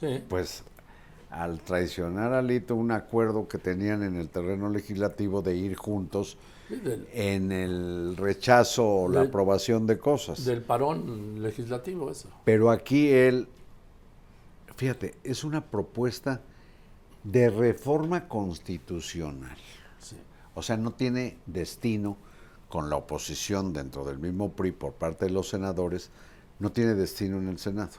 Sí, 0.00 0.20
pues 0.28 0.64
al 1.30 1.60
traicionar 1.60 2.32
a 2.32 2.42
Lito 2.42 2.74
un 2.74 2.90
acuerdo 2.90 3.46
que 3.46 3.56
tenían 3.58 4.02
en 4.02 4.16
el 4.16 4.28
terreno 4.28 4.68
legislativo 4.68 5.40
de 5.42 5.54
ir 5.54 5.76
juntos 5.76 6.36
sí, 6.68 6.74
del, 6.74 7.06
en 7.12 7.52
el 7.52 8.16
rechazo 8.16 8.84
o 8.84 9.08
la 9.08 9.22
aprobación 9.22 9.86
de 9.86 9.98
cosas. 9.98 10.44
del 10.44 10.60
parón 10.62 11.40
legislativo, 11.40 12.10
eso. 12.10 12.28
Pero 12.44 12.70
aquí 12.70 13.10
él, 13.10 13.46
fíjate, 14.74 15.14
es 15.22 15.44
una 15.44 15.64
propuesta 15.64 16.40
de 17.22 17.48
reforma 17.48 18.26
constitucional. 18.26 19.56
Sí. 20.00 20.16
O 20.54 20.62
sea, 20.62 20.76
no 20.76 20.90
tiene 20.92 21.38
destino 21.46 22.16
con 22.72 22.88
la 22.88 22.96
oposición 22.96 23.74
dentro 23.74 24.02
del 24.02 24.18
mismo 24.18 24.52
PRI 24.52 24.72
por 24.72 24.94
parte 24.94 25.26
de 25.26 25.30
los 25.30 25.50
senadores, 25.50 26.08
no 26.58 26.72
tiene 26.72 26.94
destino 26.94 27.36
en 27.36 27.48
el 27.48 27.58
Senado. 27.58 27.98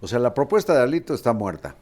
O 0.00 0.06
sea, 0.06 0.20
la 0.20 0.32
propuesta 0.32 0.72
de 0.74 0.82
Alito 0.82 1.12
está 1.12 1.32
muerta, 1.32 1.74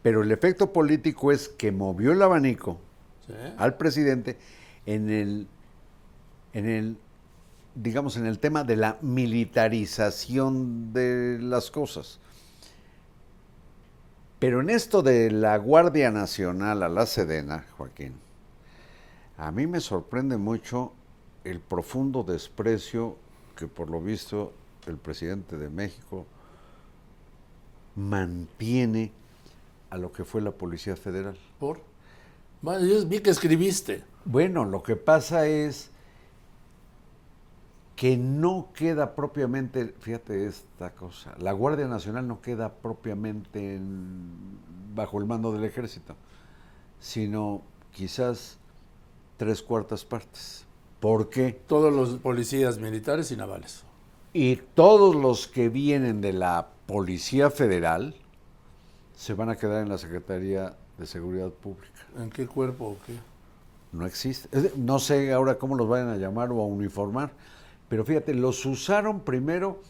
pero 0.00 0.22
el 0.22 0.32
efecto 0.32 0.72
político 0.72 1.32
es 1.32 1.50
que 1.50 1.72
movió 1.72 2.12
el 2.12 2.22
abanico 2.22 2.78
sí. 3.26 3.34
al 3.58 3.76
presidente 3.76 4.38
en 4.86 5.10
el, 5.10 5.48
en 6.54 6.66
el, 6.66 6.96
digamos, 7.74 8.16
en 8.16 8.24
el 8.24 8.38
tema 8.38 8.64
de 8.64 8.76
la 8.76 8.96
militarización 9.02 10.94
de 10.94 11.38
las 11.42 11.70
cosas. 11.70 12.20
Pero 14.38 14.62
en 14.62 14.70
esto 14.70 15.02
de 15.02 15.30
la 15.30 15.58
Guardia 15.58 16.10
Nacional 16.10 16.82
a 16.82 16.88
la 16.88 17.04
Sedena, 17.04 17.66
Joaquín, 17.76 18.14
a 19.36 19.52
mí 19.52 19.66
me 19.66 19.80
sorprende 19.80 20.38
mucho 20.38 20.94
el 21.50 21.60
profundo 21.60 22.22
desprecio 22.22 23.16
que 23.56 23.66
por 23.66 23.90
lo 23.90 24.00
visto 24.00 24.52
el 24.86 24.96
presidente 24.96 25.56
de 25.56 25.68
México 25.68 26.26
mantiene 27.94 29.12
a 29.90 29.98
lo 29.98 30.12
que 30.12 30.24
fue 30.24 30.40
la 30.42 30.50
Policía 30.50 30.96
Federal. 30.96 31.36
Por. 31.58 31.80
Bueno, 32.62 32.84
yo 32.84 33.06
vi 33.06 33.20
que 33.20 33.30
escribiste. 33.30 34.04
Bueno, 34.24 34.64
lo 34.64 34.82
que 34.82 34.96
pasa 34.96 35.46
es 35.46 35.90
que 37.94 38.16
no 38.18 38.68
queda 38.74 39.14
propiamente, 39.14 39.94
fíjate 40.00 40.46
esta 40.46 40.90
cosa, 40.90 41.34
la 41.38 41.52
Guardia 41.52 41.88
Nacional 41.88 42.28
no 42.28 42.42
queda 42.42 42.74
propiamente 42.74 43.76
en- 43.76 44.58
bajo 44.94 45.18
el 45.18 45.24
mando 45.24 45.50
del 45.52 45.64
ejército, 45.64 46.14
sino 47.00 47.62
quizás 47.92 48.58
tres 49.38 49.62
cuartas 49.62 50.04
partes. 50.04 50.65
¿Por 51.00 51.28
qué? 51.28 51.52
Todos 51.66 51.92
los 51.92 52.18
policías 52.20 52.78
militares 52.78 53.30
y 53.30 53.36
navales. 53.36 53.84
Y 54.32 54.56
todos 54.56 55.14
los 55.14 55.46
que 55.46 55.68
vienen 55.68 56.20
de 56.20 56.32
la 56.32 56.68
Policía 56.86 57.50
Federal 57.50 58.14
se 59.14 59.34
van 59.34 59.48
a 59.48 59.56
quedar 59.56 59.82
en 59.82 59.88
la 59.88 59.98
Secretaría 59.98 60.76
de 60.98 61.06
Seguridad 61.06 61.50
Pública. 61.50 62.06
¿En 62.18 62.30
qué 62.30 62.46
cuerpo 62.46 62.86
o 62.86 62.96
qué? 63.06 63.14
No 63.92 64.06
existe. 64.06 64.72
No 64.76 64.98
sé 64.98 65.32
ahora 65.32 65.58
cómo 65.58 65.74
los 65.74 65.88
vayan 65.88 66.08
a 66.08 66.16
llamar 66.16 66.52
o 66.52 66.60
a 66.60 66.66
uniformar, 66.66 67.30
pero 67.88 68.04
fíjate, 68.04 68.34
los 68.34 68.64
usaron 68.66 69.20
primero 69.20 69.80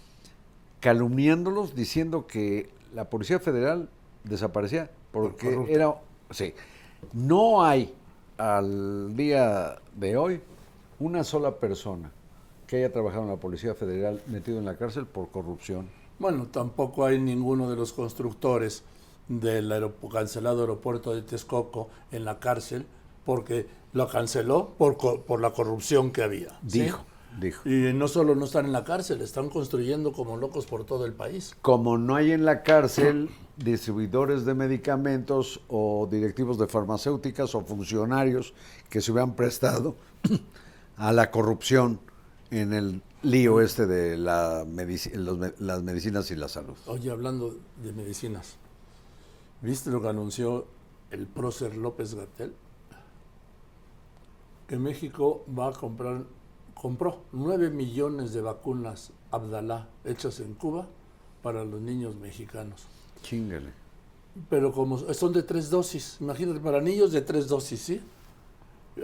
calumniándolos, 0.80 1.74
diciendo 1.74 2.26
que 2.26 2.70
la 2.94 3.10
Policía 3.10 3.40
Federal 3.40 3.88
desaparecía 4.24 4.90
porque 5.12 5.66
era... 5.68 5.94
Sí, 6.30 6.54
no 7.12 7.64
hay 7.64 7.94
al 8.38 9.16
día 9.16 9.78
de 9.94 10.16
hoy 10.16 10.40
una 10.98 11.24
sola 11.24 11.56
persona 11.56 12.10
que 12.66 12.76
haya 12.78 12.92
trabajado 12.92 13.22
en 13.24 13.28
la 13.30 13.36
Policía 13.36 13.74
Federal 13.74 14.22
metido 14.26 14.58
en 14.58 14.64
la 14.64 14.76
cárcel 14.76 15.06
por 15.06 15.30
corrupción. 15.30 15.88
Bueno, 16.18 16.46
tampoco 16.46 17.04
hay 17.04 17.18
ninguno 17.20 17.68
de 17.70 17.76
los 17.76 17.92
constructores 17.92 18.82
del 19.28 19.70
aeropu- 19.70 20.10
cancelado 20.10 20.60
aeropuerto 20.62 21.14
de 21.14 21.22
Texcoco 21.22 21.88
en 22.12 22.24
la 22.24 22.38
cárcel 22.38 22.86
porque 23.24 23.66
lo 23.92 24.08
canceló 24.08 24.70
por, 24.78 24.96
co- 24.96 25.20
por 25.22 25.40
la 25.40 25.50
corrupción 25.50 26.10
que 26.12 26.22
había. 26.22 26.48
¿sí? 26.66 26.82
Dijo, 26.82 27.04
dijo. 27.40 27.68
Y 27.68 27.92
no 27.92 28.08
solo 28.08 28.34
no 28.34 28.44
están 28.46 28.66
en 28.66 28.72
la 28.72 28.84
cárcel, 28.84 29.20
están 29.20 29.48
construyendo 29.50 30.12
como 30.12 30.36
locos 30.36 30.66
por 30.66 30.84
todo 30.84 31.04
el 31.06 31.12
país. 31.12 31.56
Como 31.60 31.98
no 31.98 32.14
hay 32.16 32.32
en 32.32 32.44
la 32.44 32.62
cárcel 32.62 33.28
distribuidores 33.56 34.44
de 34.44 34.54
medicamentos 34.54 35.60
o 35.68 36.08
directivos 36.10 36.58
de 36.58 36.66
farmacéuticas 36.66 37.54
o 37.54 37.60
funcionarios 37.62 38.54
que 38.88 39.00
se 39.00 39.12
hubieran 39.12 39.34
prestado 39.34 39.96
a 40.96 41.12
la 41.12 41.30
corrupción 41.30 42.00
en 42.50 42.72
el 42.72 43.02
lío 43.22 43.60
este 43.60 43.86
de 43.86 44.16
la 44.16 44.64
medici- 44.64 45.12
los 45.14 45.36
me- 45.38 45.52
las 45.58 45.82
medicinas 45.82 46.30
y 46.30 46.36
la 46.36 46.48
salud. 46.48 46.76
Oye, 46.86 47.10
hablando 47.10 47.54
de 47.82 47.92
medicinas, 47.92 48.56
¿viste 49.62 49.90
lo 49.90 50.00
que 50.00 50.08
anunció 50.08 50.66
el 51.10 51.26
prócer 51.26 51.76
López 51.76 52.14
Gatel? 52.14 52.54
Que 54.68 54.76
México 54.78 55.44
va 55.56 55.68
a 55.68 55.72
comprar, 55.72 56.24
compró 56.74 57.22
9 57.32 57.70
millones 57.70 58.32
de 58.32 58.40
vacunas 58.42 59.12
Abdalá 59.30 59.88
hechas 60.04 60.40
en 60.40 60.54
Cuba 60.54 60.86
para 61.42 61.64
los 61.64 61.80
niños 61.80 62.16
mexicanos. 62.16 62.84
Chingale. 63.22 63.70
Pero 64.50 64.72
como 64.72 64.98
son 65.14 65.32
de 65.32 65.42
tres 65.42 65.70
dosis, 65.70 66.16
imagínate, 66.20 66.60
para 66.60 66.80
niños 66.80 67.12
de 67.12 67.22
tres 67.22 67.48
dosis, 67.48 67.80
¿sí? 67.80 68.00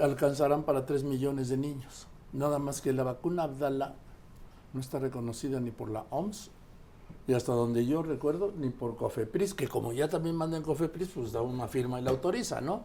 Alcanzarán 0.00 0.62
para 0.62 0.86
3 0.86 1.04
millones 1.04 1.48
de 1.48 1.56
niños. 1.56 2.06
Nada 2.32 2.58
más 2.58 2.80
que 2.80 2.92
la 2.92 3.02
vacuna 3.02 3.44
Abdala 3.44 3.94
no 4.72 4.80
está 4.80 4.98
reconocida 4.98 5.60
ni 5.60 5.70
por 5.70 5.90
la 5.90 6.06
OMS 6.10 6.50
Y 7.26 7.34
hasta 7.34 7.52
donde 7.52 7.84
yo 7.84 8.02
recuerdo, 8.02 8.52
ni 8.56 8.70
por 8.70 8.96
Cofepris, 8.96 9.54
que 9.54 9.68
como 9.68 9.92
ya 9.92 10.08
también 10.08 10.34
mandan 10.34 10.62
Cofepris, 10.62 11.08
pues 11.08 11.32
da 11.32 11.42
una 11.42 11.68
firma 11.68 12.00
y 12.00 12.04
la 12.04 12.10
autoriza, 12.10 12.60
¿no? 12.60 12.82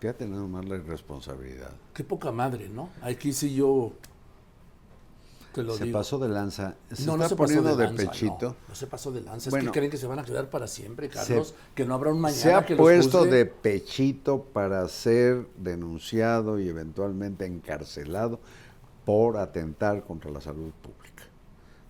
Fíjate 0.00 0.26
nada 0.26 0.46
más 0.46 0.66
la 0.66 0.76
irresponsabilidad. 0.76 1.70
Qué 1.94 2.04
poca 2.04 2.30
madre, 2.30 2.68
¿no? 2.68 2.90
Aquí 3.00 3.32
sí 3.32 3.54
yo 3.54 3.92
te 5.54 5.62
lo 5.62 5.74
se 5.74 5.84
digo. 5.84 5.98
pasó 5.98 6.18
de 6.18 6.28
lanza. 6.28 6.74
Se 6.92 7.06
no, 7.06 7.16
no 7.16 7.22
está 7.22 7.28
se 7.30 7.36
pasó 7.36 7.54
poniendo 7.54 7.76
de, 7.76 7.84
lanza, 7.86 8.04
pechito. 8.10 8.46
No, 8.48 8.56
no 8.68 8.74
se 8.74 8.86
pasó 8.86 9.12
de 9.12 9.20
lanza. 9.20 9.50
Bueno, 9.50 9.64
es 9.66 9.70
que 9.70 9.78
creen 9.78 9.90
que 9.90 9.96
se 9.96 10.06
van 10.06 10.18
a 10.18 10.24
quedar 10.24 10.50
para 10.50 10.66
siempre, 10.66 11.08
Carlos. 11.08 11.48
se- 11.48 11.54
que 11.74 11.86
no 11.86 11.94
habrá 11.94 12.10
un 12.12 12.20
mañana 12.20 12.42
Se 12.42 12.52
ha 12.52 12.66
que 12.66 12.76
puesto 12.76 13.24
de 13.24 13.46
pechito 13.46 14.42
para 14.52 14.86
ser 14.88 15.46
denunciado 15.56 16.58
y 16.58 16.68
eventualmente 16.68 17.46
encarcelado 17.46 18.40
por 19.04 19.36
atentar 19.36 20.02
contra 20.04 20.30
la 20.30 20.40
salud 20.40 20.72
pública. 20.82 21.22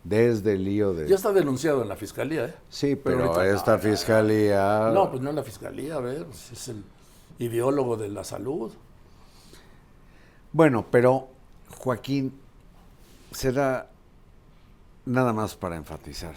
Desde 0.03 0.53
el 0.53 0.65
lío 0.65 0.93
de... 0.93 1.09
Ya 1.09 1.15
está 1.15 1.33
denunciado 1.33 1.81
en 1.81 1.89
la 1.89 1.97
fiscalía, 1.97 2.45
¿eh? 2.45 2.55
Sí, 2.69 2.95
pero 2.95 3.33
pero, 3.33 3.43
esta 3.43 3.79
fiscalía... 3.79 4.91
No, 4.93 5.11
pues 5.11 5.23
no 5.23 5.31
en 5.31 5.37
la 5.37 5.43
fiscalía, 5.43 5.95
a 5.95 6.01
ver, 6.01 6.27
pues 6.27 6.53
es 6.53 6.69
el 6.69 6.85
ideólogo 7.39 7.97
de 7.97 8.09
la 8.11 8.23
salud. 8.23 8.71
Bueno, 10.53 10.87
pero 10.91 11.29
Joaquín, 11.79 12.39
será 13.35 13.91
nada 15.05 15.33
más 15.33 15.55
para 15.57 15.77
enfatizar. 15.77 16.35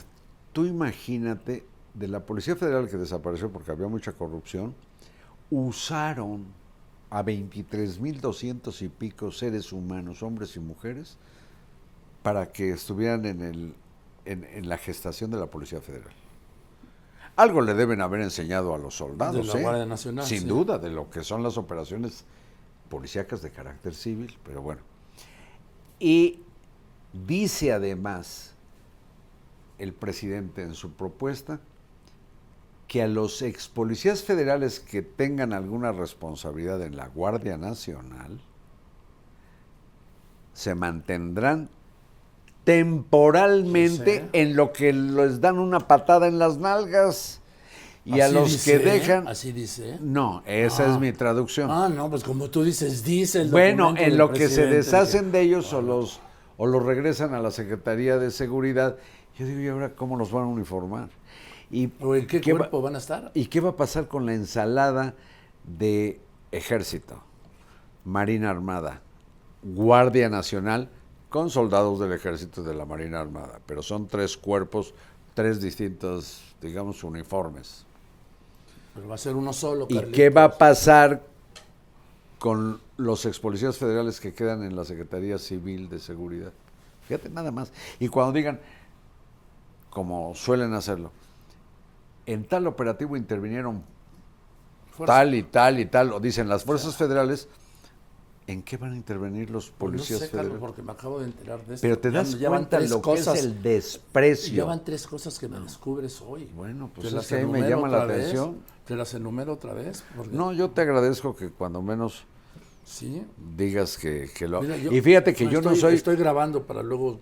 Tú 0.54 0.66
imagínate, 0.66 1.66
de 1.94 2.08
la 2.08 2.26
Policía 2.26 2.56
Federal 2.56 2.90
que 2.90 2.98
desapareció 2.98 3.52
porque 3.52 3.72
había 3.72 3.88
mucha 3.88 4.14
corrupción, 4.14 4.76
usaron 5.50 6.46
a 7.10 7.24
23.200 7.24 8.82
y 8.82 8.90
pico 8.90 9.32
seres 9.32 9.72
humanos, 9.72 10.22
hombres 10.24 10.56
y 10.56 10.60
mujeres, 10.60 11.18
para 12.22 12.52
que 12.52 12.72
estuvieran 12.72 13.26
en, 13.26 13.42
el, 13.42 13.74
en, 14.26 14.44
en 14.44 14.68
la 14.68 14.78
gestación 14.78 15.32
de 15.32 15.38
la 15.38 15.46
Policía 15.48 15.80
Federal. 15.80 16.12
Algo 17.38 17.62
le 17.62 17.76
deben 17.76 18.02
haber 18.02 18.22
enseñado 18.22 18.74
a 18.74 18.78
los 18.80 18.96
soldados, 18.96 19.48
De 19.48 19.54
la 19.54 19.60
¿eh? 19.60 19.62
Guardia 19.62 19.86
Nacional, 19.86 20.26
sin 20.26 20.42
sí. 20.42 20.48
duda, 20.48 20.80
de 20.80 20.90
lo 20.90 21.10
que 21.10 21.24
son 21.24 21.44
las 21.44 21.58
operaciones 21.58 22.26
policíacas 22.90 23.42
de 23.42 23.52
carácter 23.52 23.94
civil, 23.94 24.36
pero 24.44 24.62
bueno. 24.62 24.82
Y 26.00 26.42
dice 27.26 27.72
además 27.74 28.54
el 29.80 29.94
presidente 29.94 30.64
en 30.64 30.74
su 30.74 30.92
propuesta 30.94 31.60
que 32.88 33.02
a 33.02 33.08
los 33.08 33.42
ex 33.42 33.68
policías 33.68 34.24
federales 34.24 34.80
que 34.80 35.02
tengan 35.02 35.54
alguna 35.54 35.92
responsabilidad 35.92 36.82
en 36.82 36.96
la 36.96 37.08
Guardia 37.08 37.58
Nacional 37.58 38.40
se 40.54 40.74
mantendrán 40.76 41.70
temporalmente 42.64 44.20
Sí. 44.24 44.30
en 44.34 44.56
lo 44.56 44.74
que 44.74 44.92
les 44.94 45.40
dan 45.40 45.60
una 45.60 45.80
patada 45.88 46.28
en 46.28 46.40
las 46.40 46.58
nalgas 46.58 47.42
y 48.04 48.22
a 48.22 48.30
los 48.30 48.52
dice, 48.52 48.72
que 48.72 48.76
¿eh? 48.78 48.92
dejan 49.00 49.28
Así 49.28 49.52
dice. 49.52 49.98
no, 50.02 50.42
esa 50.46 50.86
Ah. 50.86 50.94
es 50.94 51.00
mi 51.00 51.12
traducción. 51.12 51.70
Ah, 51.70 51.90
no, 51.90 52.10
pues 52.10 52.24
como 52.24 52.50
tú 52.50 52.64
dices, 52.64 53.04
dice 53.04 53.42
el 53.42 53.52
Bueno, 53.52 53.94
en 53.98 54.18
lo 54.18 54.32
que 54.32 54.48
se 54.50 54.66
deshacen 54.66 55.32
de 55.32 55.42
ellos 55.42 55.72
o 55.74 55.82
los, 55.82 56.20
o 56.58 56.66
los 56.66 56.84
regresan 56.84 57.34
a 57.34 57.40
la 57.40 57.52
Secretaría 57.52 58.18
de 58.18 58.32
Seguridad, 58.32 58.98
yo 59.38 59.46
digo, 59.46 59.60
¿y 59.62 59.68
ahora 59.68 59.94
cómo 59.96 60.18
los 60.18 60.32
van 60.32 60.44
a 60.46 60.48
uniformar? 60.48 61.10
¿Y 61.70 61.92
¿O 62.02 62.16
en 62.16 62.26
qué, 62.28 62.40
va- 62.54 62.60
cuerpo 62.60 62.82
van 62.82 62.96
a 62.96 62.98
estar? 63.00 63.32
¿Y 63.34 63.46
qué 63.48 63.60
va 63.60 63.70
a 63.72 63.76
pasar 63.76 64.08
con 64.08 64.26
la 64.26 64.34
ensalada 64.34 65.14
de 65.66 66.20
Ejército, 66.52 67.22
Marina 68.06 68.50
Armada, 68.50 69.02
Guardia 69.64 70.30
Nacional, 70.30 70.90
con 71.30 71.50
soldados 71.50 72.00
del 72.00 72.14
Ejército 72.14 72.62
y 72.62 72.66
de 72.66 72.74
la 72.74 72.86
Marina 72.86 73.20
Armada? 73.20 73.60
Pero 73.66 73.84
son 73.84 74.08
tres 74.08 74.38
cuerpos, 74.38 74.94
tres 75.34 75.60
distintos, 75.62 76.56
digamos, 76.62 77.04
uniformes. 77.04 77.86
Pero 78.96 79.10
va 79.10 79.16
a 79.16 79.20
ser 79.20 79.36
uno 79.36 79.52
solo, 79.54 79.86
¿Y 79.90 79.94
Carlitos. 79.96 80.16
qué 80.16 80.30
va 80.30 80.46
a 80.46 80.58
pasar 80.58 81.22
con 82.40 82.80
los 82.98 83.26
ex 83.26 83.40
policías 83.40 83.78
federales 83.78 84.20
que 84.20 84.34
quedan 84.34 84.64
en 84.64 84.76
la 84.76 84.84
Secretaría 84.84 85.38
Civil 85.38 85.88
de 85.90 86.00
Seguridad? 86.00 86.52
Fíjate, 87.08 87.30
nada 87.30 87.52
más. 87.52 87.72
Y 88.00 88.08
cuando 88.10 88.34
digan, 88.34 88.60
como 89.90 90.36
suelen 90.36 90.74
hacerlo, 90.74 91.12
en 92.26 92.46
tal 92.46 92.68
operativo 92.68 93.16
intervinieron 93.16 93.84
Fuerza. 94.92 95.14
tal 95.14 95.34
y 95.36 95.44
tal 95.44 95.80
y 95.80 95.86
tal, 95.86 96.12
o 96.14 96.20
dicen 96.20 96.50
las 96.50 96.64
fuerzas 96.66 96.96
federales, 96.98 97.48
¿en 98.48 98.64
qué 98.64 98.78
van 98.78 98.94
a 98.94 98.96
intervenir 98.96 99.50
los 99.50 99.66
Pues 99.70 99.78
policías 99.78 100.20
no 100.22 100.26
sé, 100.26 100.32
federales? 100.32 100.58
porque 100.60 100.82
me 100.82 100.92
acabo 100.92 101.20
de 101.20 101.26
enterar 101.26 101.66
de 101.66 101.76
esto. 101.76 101.84
Pero 101.86 102.00
te 102.00 102.12
das 102.12 102.38
ya 102.38 102.50
cuenta 102.50 102.80
lo 102.80 103.02
cosas, 103.02 103.34
que 103.34 103.40
es 103.40 103.46
el 103.46 103.62
desprecio. 103.62 104.54
Ya 104.56 104.66
van 104.66 104.84
tres 104.84 105.08
cosas 105.08 105.38
que 105.40 105.48
me 105.48 105.60
descubres 105.60 106.22
hoy. 106.22 106.46
Bueno, 106.56 106.90
pues 106.94 107.14
es 107.14 107.28
que 107.28 107.36
ahí 107.36 107.46
me 107.46 107.62
llama 107.70 107.88
la 107.88 108.06
vez, 108.06 108.18
atención. 108.28 108.58
Te 108.86 108.96
las 108.96 109.14
enumero 109.14 109.54
otra 109.54 109.74
vez. 109.74 110.04
porque- 110.16 110.36
No, 110.36 110.52
yo 110.52 110.70
te 110.72 110.82
agradezco 110.82 111.36
que 111.36 111.50
cuando 111.50 111.82
menos 111.82 112.24
Sí. 112.90 113.22
digas 113.58 113.98
que, 113.98 114.30
que 114.34 114.48
lo... 114.48 114.62
Mira, 114.62 114.78
yo- 114.78 114.94
y 114.94 115.02
fíjate 115.02 115.34
que 115.34 115.50
yo 115.50 115.62
no 115.62 115.76
soy... 115.76 115.96
Estoy 115.96 116.16
grabando 116.16 116.66
para 116.66 116.82
luego 116.82 117.20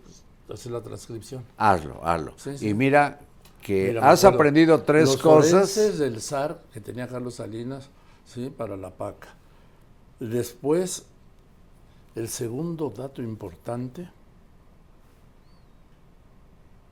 hacer 0.54 0.72
la 0.72 0.84
transcripción. 0.84 1.44
Hazlo, 1.58 2.06
hazlo. 2.06 2.34
Sí, 2.38 2.56
sí. 2.60 2.70
Y 2.70 2.74
mira 2.76 3.20
que 3.64 3.88
Mira, 3.88 4.12
has 4.12 4.24
aprendido 4.26 4.84
tres 4.84 5.06
los 5.08 5.18
cosas. 5.18 5.98
del 5.98 6.22
SAR 6.22 6.62
que 6.72 6.80
tenía 6.82 7.08
Carlos 7.08 7.34
Salinas, 7.36 7.90
sí, 8.26 8.54
para 8.56 8.78
la 8.78 8.92
PACA. 8.92 9.30
Después, 10.20 11.08
el 12.14 12.30
segundo 12.30 12.94
dato 12.96 13.24
importante. 13.24 14.08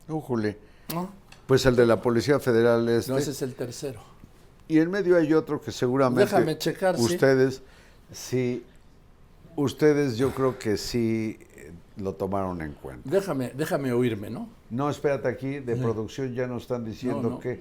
Újule. 0.08 0.58
No, 0.94 1.10
Pues 1.46 1.66
el 1.68 1.76
de 1.76 1.86
la 1.86 2.02
Policía 2.02 2.40
Federal 2.40 2.90
este. 2.90 3.12
no, 3.12 3.18
ese 3.20 3.32
es 3.32 3.42
el 3.44 3.54
tercero. 3.54 4.02
Y 4.68 4.80
en 4.80 4.90
medio 4.90 5.16
hay 5.16 5.32
otro 5.34 5.62
que 5.62 5.72
seguramente 5.72 6.24
Déjame 6.26 6.58
checar, 6.58 6.96
ustedes 6.96 7.56
sí. 7.58 7.62
Ustedes 9.56 10.18
yo 10.18 10.32
creo 10.32 10.58
que 10.58 10.78
sí 10.78 11.38
eh, 11.56 11.72
lo 11.98 12.14
tomaron 12.14 12.62
en 12.62 12.74
cuenta. 12.74 13.10
Déjame, 13.10 13.52
déjame 13.56 13.92
oírme, 13.94 14.30
¿no? 14.30 14.50
No, 14.70 14.90
espérate 14.90 15.28
aquí, 15.28 15.60
de 15.60 15.76
producción 15.76 16.34
ya 16.34 16.48
nos 16.48 16.64
están 16.64 16.84
diciendo 16.86 17.22
No, 17.22 17.30
no. 17.32 17.40
que, 17.40 17.60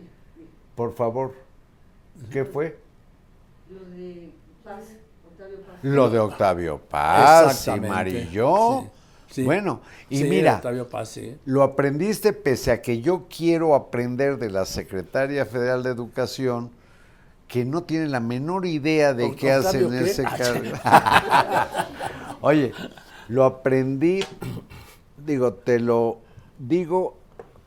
por 0.74 0.94
favor, 0.94 1.34
¿qué 2.30 2.44
fue? 2.44 2.78
Lo 3.70 3.80
de 3.96 4.30
Paz, 4.64 4.84
Octavio 5.30 5.58
Paz. 5.60 5.76
Lo 5.82 6.10
de 6.10 6.18
Octavio 6.18 6.78
Paz 6.78 7.44
y 7.44 7.50
Exactamente. 7.50 7.88
Marilló. 7.94 8.80
Sí, 8.82 8.88
sí. 9.34 9.44
Bueno, 9.44 9.80
y 10.08 10.18
Sí, 10.18 10.24
mira, 10.24 10.56
Octavio 10.56 10.88
Paz, 10.88 11.08
sí. 11.10 11.36
Lo 11.44 11.62
aprendiste 11.62 12.32
pese 12.32 12.70
a 12.70 12.80
que 12.80 13.00
yo 13.02 13.26
quiero 13.34 13.74
aprender 13.74 14.38
de 14.38 14.50
la 14.50 14.64
Secretaria 14.64 15.44
Federal 15.46 15.82
de 15.82 15.90
Educación, 15.90 16.70
que 17.52 17.66
no 17.66 17.82
tiene 17.82 18.08
la 18.08 18.18
menor 18.18 18.64
idea 18.64 19.12
de 19.12 19.36
qué 19.36 19.52
hace 19.52 19.84
¿Octavio 19.84 19.98
en 19.98 20.06
ese 20.06 20.24
Ah, 20.26 20.36
cargo. 20.38 20.70
Oye, 22.40 22.72
lo 23.28 23.44
aprendí, 23.44 24.24
digo, 25.18 25.52
te 25.52 25.78
lo 25.78 26.20
digo 26.58 27.18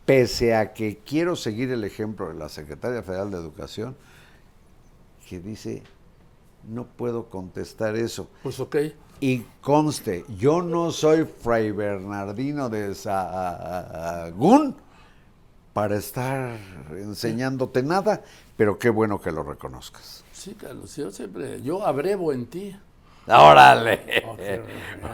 pese 0.03 0.55
a 0.55 0.73
que 0.73 0.97
quiero 1.05 1.35
seguir 1.35 1.69
el 1.69 1.83
ejemplo 1.83 2.29
de 2.29 2.33
la 2.33 2.49
Secretaria 2.49 3.03
Federal 3.03 3.29
de 3.29 3.37
Educación, 3.37 3.95
que 5.29 5.39
dice, 5.39 5.83
no 6.67 6.87
puedo 6.87 7.29
contestar 7.29 7.95
eso. 7.95 8.27
Pues 8.41 8.59
ok. 8.59 8.77
Y 9.19 9.45
conste, 9.61 10.25
yo 10.39 10.63
no 10.63 10.89
soy 10.89 11.25
Fray 11.25 11.69
Bernardino 11.69 12.69
de 12.69 12.95
Sahagún 12.95 14.75
para 15.75 15.97
estar 15.97 16.57
enseñándote 16.91 17.83
nada, 17.83 18.21
pero 18.55 18.79
qué 18.79 18.89
bueno 18.89 19.19
que 19.19 19.33
lo 19.33 19.43
reconozcas. 19.43 20.23
Sí, 20.31 20.53
Carlos, 20.53 20.95
yo 20.95 21.11
siempre, 21.11 21.61
yo 21.63 21.85
abrevo 21.85 22.31
en 22.31 22.45
ti. 22.45 22.73
¡Órale! 23.27 24.23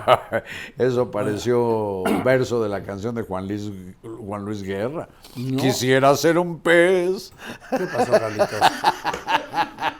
Eso 0.77 1.09
pareció 1.09 2.03
un 2.03 2.23
verso 2.23 2.61
de 2.61 2.69
la 2.69 2.83
canción 2.83 3.15
de 3.15 3.23
Juan 3.23 3.47
Luis, 3.47 3.71
Juan 4.03 4.45
Luis 4.45 4.61
Guerra. 4.61 5.09
No. 5.35 5.57
Quisiera 5.57 6.15
ser 6.15 6.37
un 6.37 6.59
pez. 6.59 7.33
¿Qué 7.71 7.87
pasó, 7.87 8.11
Carlitos? 8.11 8.49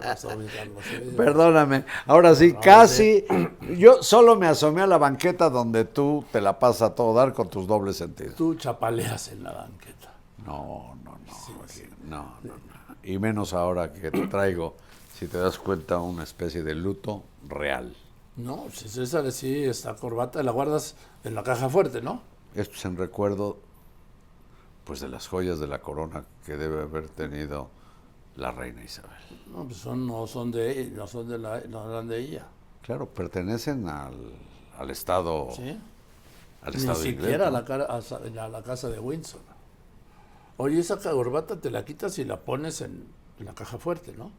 ¿Qué 0.00 0.06
pasó, 0.06 0.36
mi 0.36 0.46
Carlos? 0.46 0.84
Sí. 0.88 1.14
Perdóname. 1.16 1.84
Ahora 2.06 2.34
sí, 2.34 2.52
No, 2.52 2.60
casi. 2.60 3.24
Yo 3.76 4.02
solo 4.02 4.36
me 4.36 4.46
asomé 4.46 4.82
a 4.82 4.86
la 4.86 4.98
banqueta 4.98 5.50
donde 5.50 5.84
tú 5.84 6.24
te 6.32 6.40
la 6.40 6.58
pasas 6.58 6.90
a 6.90 6.94
todo 6.94 7.14
dar 7.14 7.32
con 7.32 7.48
tus 7.48 7.66
dobles 7.66 7.96
sentidos. 7.96 8.34
Tú 8.36 8.54
chapaleas 8.54 9.28
en 9.28 9.42
la 9.42 9.52
banqueta. 9.52 10.12
No, 10.46 10.96
no, 11.04 11.18
no, 11.26 11.66
no, 12.08 12.24
no, 12.42 12.54
no. 12.54 12.96
Y 13.02 13.18
menos 13.18 13.52
ahora 13.54 13.92
que 13.92 14.10
te 14.10 14.26
traigo, 14.26 14.76
si 15.14 15.26
te 15.26 15.38
das 15.38 15.58
cuenta, 15.58 15.98
una 15.98 16.22
especie 16.22 16.62
de 16.62 16.74
luto 16.74 17.24
real. 17.46 17.94
No, 18.36 18.66
si 18.72 18.88
César 18.88 19.30
sí, 19.32 19.64
esta 19.64 19.96
corbata 19.96 20.42
la 20.42 20.52
guardas 20.52 20.94
en 21.24 21.34
la 21.34 21.42
caja 21.42 21.68
fuerte, 21.68 22.00
¿no? 22.00 22.22
Esto 22.54 22.76
es 22.76 22.84
en 22.84 22.96
recuerdo, 22.96 23.58
pues, 24.84 25.00
de 25.00 25.08
las 25.08 25.26
joyas 25.26 25.58
de 25.58 25.66
la 25.66 25.80
corona 25.80 26.24
que 26.46 26.56
debe 26.56 26.82
haber 26.82 27.08
tenido 27.08 27.70
la 28.38 28.52
reina 28.52 28.82
Isabel. 28.84 29.10
No, 29.52 29.64
pues 29.64 29.76
son, 29.78 30.06
no 30.06 30.26
son 30.26 30.50
de 30.50 30.90
no 30.94 31.06
son 31.06 31.28
de 31.28 31.38
la, 31.38 31.60
no 31.68 31.90
eran 31.90 32.08
de 32.08 32.18
ella. 32.18 32.46
Claro, 32.82 33.06
pertenecen 33.06 33.88
al, 33.88 34.14
al 34.78 34.90
Estado, 34.90 35.48
¿Sí? 35.54 35.78
al 36.62 36.72
Ni 36.72 36.78
Estado 36.78 36.98
inglés, 37.04 37.20
siquiera 37.20 37.48
a 37.48 37.50
¿no? 37.50 37.58
la, 37.58 37.64
cara- 37.64 37.86
a, 37.86 38.48
la 38.48 38.62
casa 38.62 38.88
de 38.88 38.98
Windsor. 38.98 39.40
Oye, 40.56 40.78
esa 40.80 40.98
corbata 40.98 41.60
te 41.60 41.70
la 41.70 41.84
quitas 41.84 42.18
y 42.18 42.24
la 42.24 42.40
pones 42.40 42.80
en, 42.80 43.04
en 43.38 43.44
la 43.44 43.54
caja 43.54 43.78
fuerte, 43.78 44.12
¿no? 44.16 44.30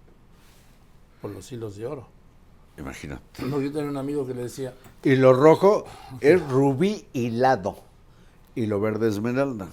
Por 1.22 1.32
los 1.32 1.52
hilos 1.52 1.76
de 1.76 1.86
oro. 1.86 2.08
Imagínate. 2.78 3.44
No, 3.44 3.60
yo 3.62 3.72
tenía 3.72 3.90
un 3.90 3.98
amigo 3.98 4.26
que 4.26 4.34
le 4.34 4.44
decía, 4.44 4.74
Y 5.04 5.16
lo 5.18 5.34
rojo 5.34 5.84
es 6.22 6.42
rubí 6.50 7.06
hilado. 7.14 7.78
Y 8.56 8.66
lo 8.66 8.80
verde 8.80 9.10
esmeralda. 9.10 9.68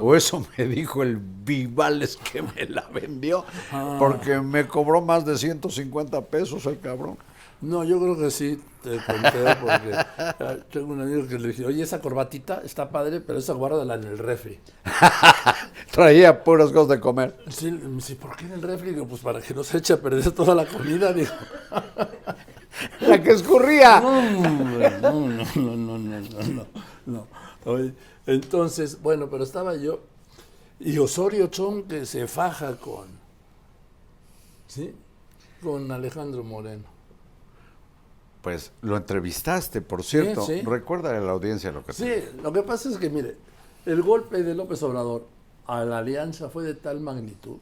O 0.00 0.14
eso 0.14 0.46
me 0.56 0.66
dijo 0.66 1.02
el 1.02 1.16
Vivales 1.16 2.16
que 2.16 2.42
me 2.42 2.66
la 2.66 2.82
vendió, 2.92 3.44
ah. 3.72 3.96
porque 3.98 4.40
me 4.40 4.66
cobró 4.68 5.00
más 5.00 5.24
de 5.24 5.36
150 5.36 6.20
pesos 6.26 6.64
el 6.66 6.78
cabrón. 6.78 7.18
No, 7.60 7.82
yo 7.82 7.98
creo 7.98 8.16
que 8.16 8.30
sí, 8.30 8.60
te 8.82 8.96
conté, 8.96 9.56
porque 9.60 9.92
ah, 9.94 10.56
tengo 10.70 10.92
un 10.92 11.00
amigo 11.00 11.26
que 11.26 11.38
le 11.38 11.48
dije, 11.48 11.64
oye, 11.64 11.82
esa 11.82 12.00
corbatita 12.00 12.60
está 12.64 12.90
padre, 12.90 13.20
pero 13.20 13.38
esa 13.38 13.54
guárdala 13.54 13.94
en 13.94 14.04
el 14.04 14.18
refri. 14.18 14.60
Traía 15.90 16.44
puras 16.44 16.70
cosas 16.70 16.88
de 16.90 17.00
comer. 17.00 17.36
Sí, 17.48 17.70
¿por 18.20 18.36
qué 18.36 18.44
en 18.44 18.52
el 18.52 18.62
refri? 18.62 18.90
Digo, 18.90 19.08
pues 19.08 19.22
para 19.22 19.40
que 19.40 19.54
no 19.54 19.64
se 19.64 19.78
eche 19.78 19.94
a 19.94 19.96
perder 19.96 20.30
toda 20.32 20.54
la 20.54 20.66
comida, 20.66 21.12
digo. 21.12 21.32
la 23.00 23.22
que 23.22 23.30
escurría. 23.32 24.00
No, 24.00 24.20
no, 24.22 24.42
no, 25.00 25.20
no, 25.56 25.76
no, 25.76 25.98
no, 25.98 25.98
no. 25.98 26.66
no 27.06 27.26
entonces, 28.26 29.00
bueno, 29.02 29.28
pero 29.30 29.44
estaba 29.44 29.76
yo 29.76 30.00
y 30.80 30.98
Osorio 30.98 31.46
Chong 31.48 31.86
que 31.86 32.06
se 32.06 32.26
faja 32.26 32.76
con, 32.76 33.06
¿sí? 34.66 34.94
Con 35.62 35.90
Alejandro 35.90 36.44
Moreno. 36.44 36.84
Pues 38.42 38.72
lo 38.82 38.96
entrevistaste, 38.96 39.80
por 39.80 40.02
cierto. 40.02 40.44
sí. 40.44 40.60
Recuerda 40.60 41.16
a 41.16 41.20
la 41.20 41.32
audiencia 41.32 41.72
lo 41.72 41.84
que 41.84 41.94
Sí, 41.94 42.12
lo 42.42 42.52
que 42.52 42.62
pasa 42.62 42.90
es 42.90 42.98
que, 42.98 43.08
mire, 43.08 43.36
el 43.86 44.02
golpe 44.02 44.42
de 44.42 44.54
López 44.54 44.82
Obrador 44.82 45.26
a 45.66 45.84
la 45.84 45.98
alianza 45.98 46.50
fue 46.50 46.64
de 46.64 46.74
tal 46.74 47.00
magnitud 47.00 47.56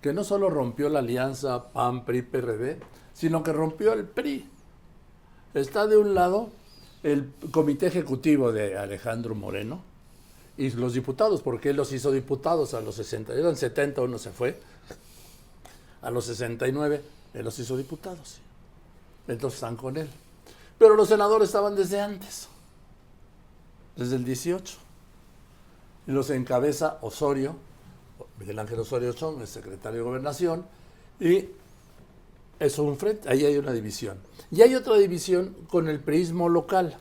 que 0.00 0.12
no 0.12 0.24
solo 0.24 0.48
rompió 0.50 0.88
la 0.88 1.00
alianza 1.00 1.72
PAN, 1.72 2.04
PRI, 2.04 2.22
PRD, 2.22 2.78
sino 3.12 3.42
que 3.42 3.52
rompió 3.52 3.92
el 3.92 4.04
PRI. 4.04 4.48
Está 5.54 5.86
de 5.86 5.96
un 5.96 6.14
lado 6.14 6.50
el 7.02 7.32
comité 7.50 7.86
ejecutivo 7.86 8.52
de 8.52 8.76
Alejandro 8.76 9.34
Moreno 9.34 9.82
y 10.56 10.70
los 10.70 10.94
diputados, 10.94 11.42
porque 11.42 11.70
él 11.70 11.76
los 11.76 11.92
hizo 11.92 12.10
diputados 12.10 12.74
a 12.74 12.80
los 12.80 12.96
60, 12.96 13.34
eran 13.34 13.56
70, 13.56 14.02
uno 14.02 14.18
se 14.18 14.30
fue, 14.30 14.60
a 16.02 16.10
los 16.10 16.24
69, 16.24 17.02
él 17.34 17.44
los 17.44 17.58
hizo 17.58 17.76
diputados. 17.76 18.38
Entonces 19.28 19.58
están 19.58 19.76
con 19.76 19.96
él. 19.96 20.08
Pero 20.78 20.96
los 20.96 21.08
senadores 21.08 21.48
estaban 21.48 21.74
desde 21.74 22.00
antes 22.00 22.48
desde 23.98 24.16
el 24.16 24.24
18. 24.24 24.76
Y 26.06 26.12
los 26.12 26.30
encabeza 26.30 26.98
Osorio, 27.02 27.56
Miguel 28.38 28.58
Ángel 28.58 28.78
Osorio 28.78 29.12
Chong, 29.12 29.40
el 29.42 29.46
secretario 29.46 29.98
de 29.98 30.04
Gobernación, 30.04 30.64
y 31.20 31.46
eso 32.58 32.82
un 32.82 32.96
frente, 32.96 33.28
ahí 33.28 33.44
hay 33.44 33.56
una 33.56 33.72
división. 33.72 34.18
Y 34.50 34.62
hay 34.62 34.74
otra 34.74 34.96
división 34.96 35.54
con 35.68 35.88
el 35.88 36.00
prismo 36.00 36.48
local, 36.48 36.96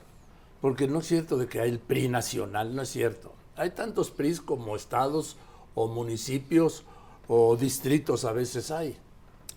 porque 0.61 0.87
no 0.87 0.99
es 0.99 1.07
cierto 1.07 1.37
de 1.37 1.47
que 1.47 1.61
hay 1.61 1.69
el 1.69 1.79
PRI 1.79 2.09
nacional, 2.09 2.75
no 2.75 2.81
es 2.81 2.89
cierto. 2.89 3.33
Hay 3.55 3.71
tantos 3.71 4.11
PRIs 4.11 4.39
como 4.41 4.75
estados 4.75 5.37
o 5.73 5.87
municipios 5.87 6.83
o 7.27 7.55
distritos 7.55 8.25
a 8.25 8.31
veces 8.31 8.71
hay. 8.71 8.97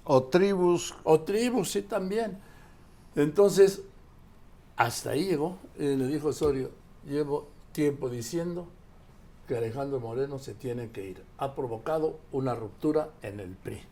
O 0.05 0.25
tribus. 0.25 0.95
O 1.05 1.21
tribus, 1.21 1.71
sí, 1.71 1.83
también. 1.83 2.39
Entonces, 3.15 3.83
hasta 4.77 5.11
ahí 5.11 5.27
llegó. 5.27 5.59
Y 5.79 5.85
le 5.97 6.07
dijo 6.07 6.29
Osorio, 6.29 6.71
llevo 7.07 7.49
tiempo 7.73 8.09
diciendo 8.09 8.67
que 9.47 9.57
Alejandro 9.57 10.01
Moreno 10.01 10.39
se 10.39 10.55
tiene 10.55 10.91
que 10.91 11.11
ir. 11.11 11.25
Ha 11.39 11.55
provocado 11.55 12.19
una 12.33 12.55
ruptura 12.55 13.11
en 13.23 13.41
el 13.41 13.51
PRI. 13.51 13.83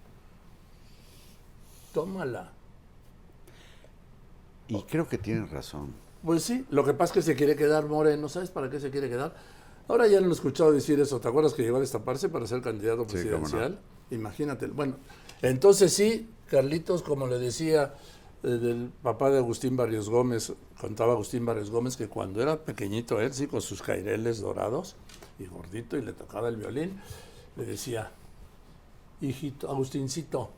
Tómala. 1.98 2.52
Y 4.68 4.82
creo 4.82 5.08
que 5.08 5.18
tienes 5.18 5.50
razón. 5.50 5.92
Pues 6.22 6.44
sí, 6.44 6.64
lo 6.70 6.84
que 6.84 6.92
pasa 6.94 7.10
es 7.10 7.14
que 7.14 7.22
se 7.22 7.34
quiere 7.34 7.56
quedar 7.56 7.86
Moreno. 7.86 8.28
¿Sabes 8.28 8.50
para 8.50 8.70
qué 8.70 8.78
se 8.78 8.90
quiere 8.90 9.08
quedar? 9.08 9.34
Ahora 9.88 10.06
ya 10.06 10.20
lo 10.20 10.28
he 10.28 10.32
escuchado 10.32 10.70
decir 10.70 11.00
eso. 11.00 11.18
¿Te 11.20 11.26
acuerdas 11.26 11.54
que 11.54 11.62
llegó 11.62 11.78
a 11.78 11.80
destaparse 11.80 12.28
para 12.28 12.46
ser 12.46 12.60
candidato 12.62 13.02
Sí, 13.08 13.16
cómo 13.24 13.24
no. 13.24 13.40
presidencial? 13.40 13.80
Imagínate. 14.10 14.68
Bueno, 14.68 14.94
entonces 15.42 15.92
sí, 15.92 16.30
Carlitos, 16.46 17.02
como 17.02 17.26
le 17.26 17.38
decía 17.40 17.94
eh, 18.44 18.48
del 18.48 18.90
papá 19.02 19.30
de 19.30 19.38
Agustín 19.38 19.76
Barrios 19.76 20.08
Gómez, 20.08 20.52
contaba 20.80 21.14
Agustín 21.14 21.44
Barrios 21.46 21.70
Gómez 21.70 21.96
que 21.96 22.06
cuando 22.06 22.40
era 22.40 22.64
pequeñito 22.64 23.20
él, 23.20 23.32
sí, 23.34 23.48
con 23.48 23.60
sus 23.60 23.82
caireles 23.82 24.40
dorados 24.40 24.94
y 25.40 25.46
gordito 25.46 25.96
y 25.96 26.02
le 26.02 26.12
tocaba 26.12 26.48
el 26.48 26.56
violín, 26.58 27.00
le 27.56 27.64
decía, 27.64 28.12
hijito, 29.20 29.68
Agustincito, 29.70 30.50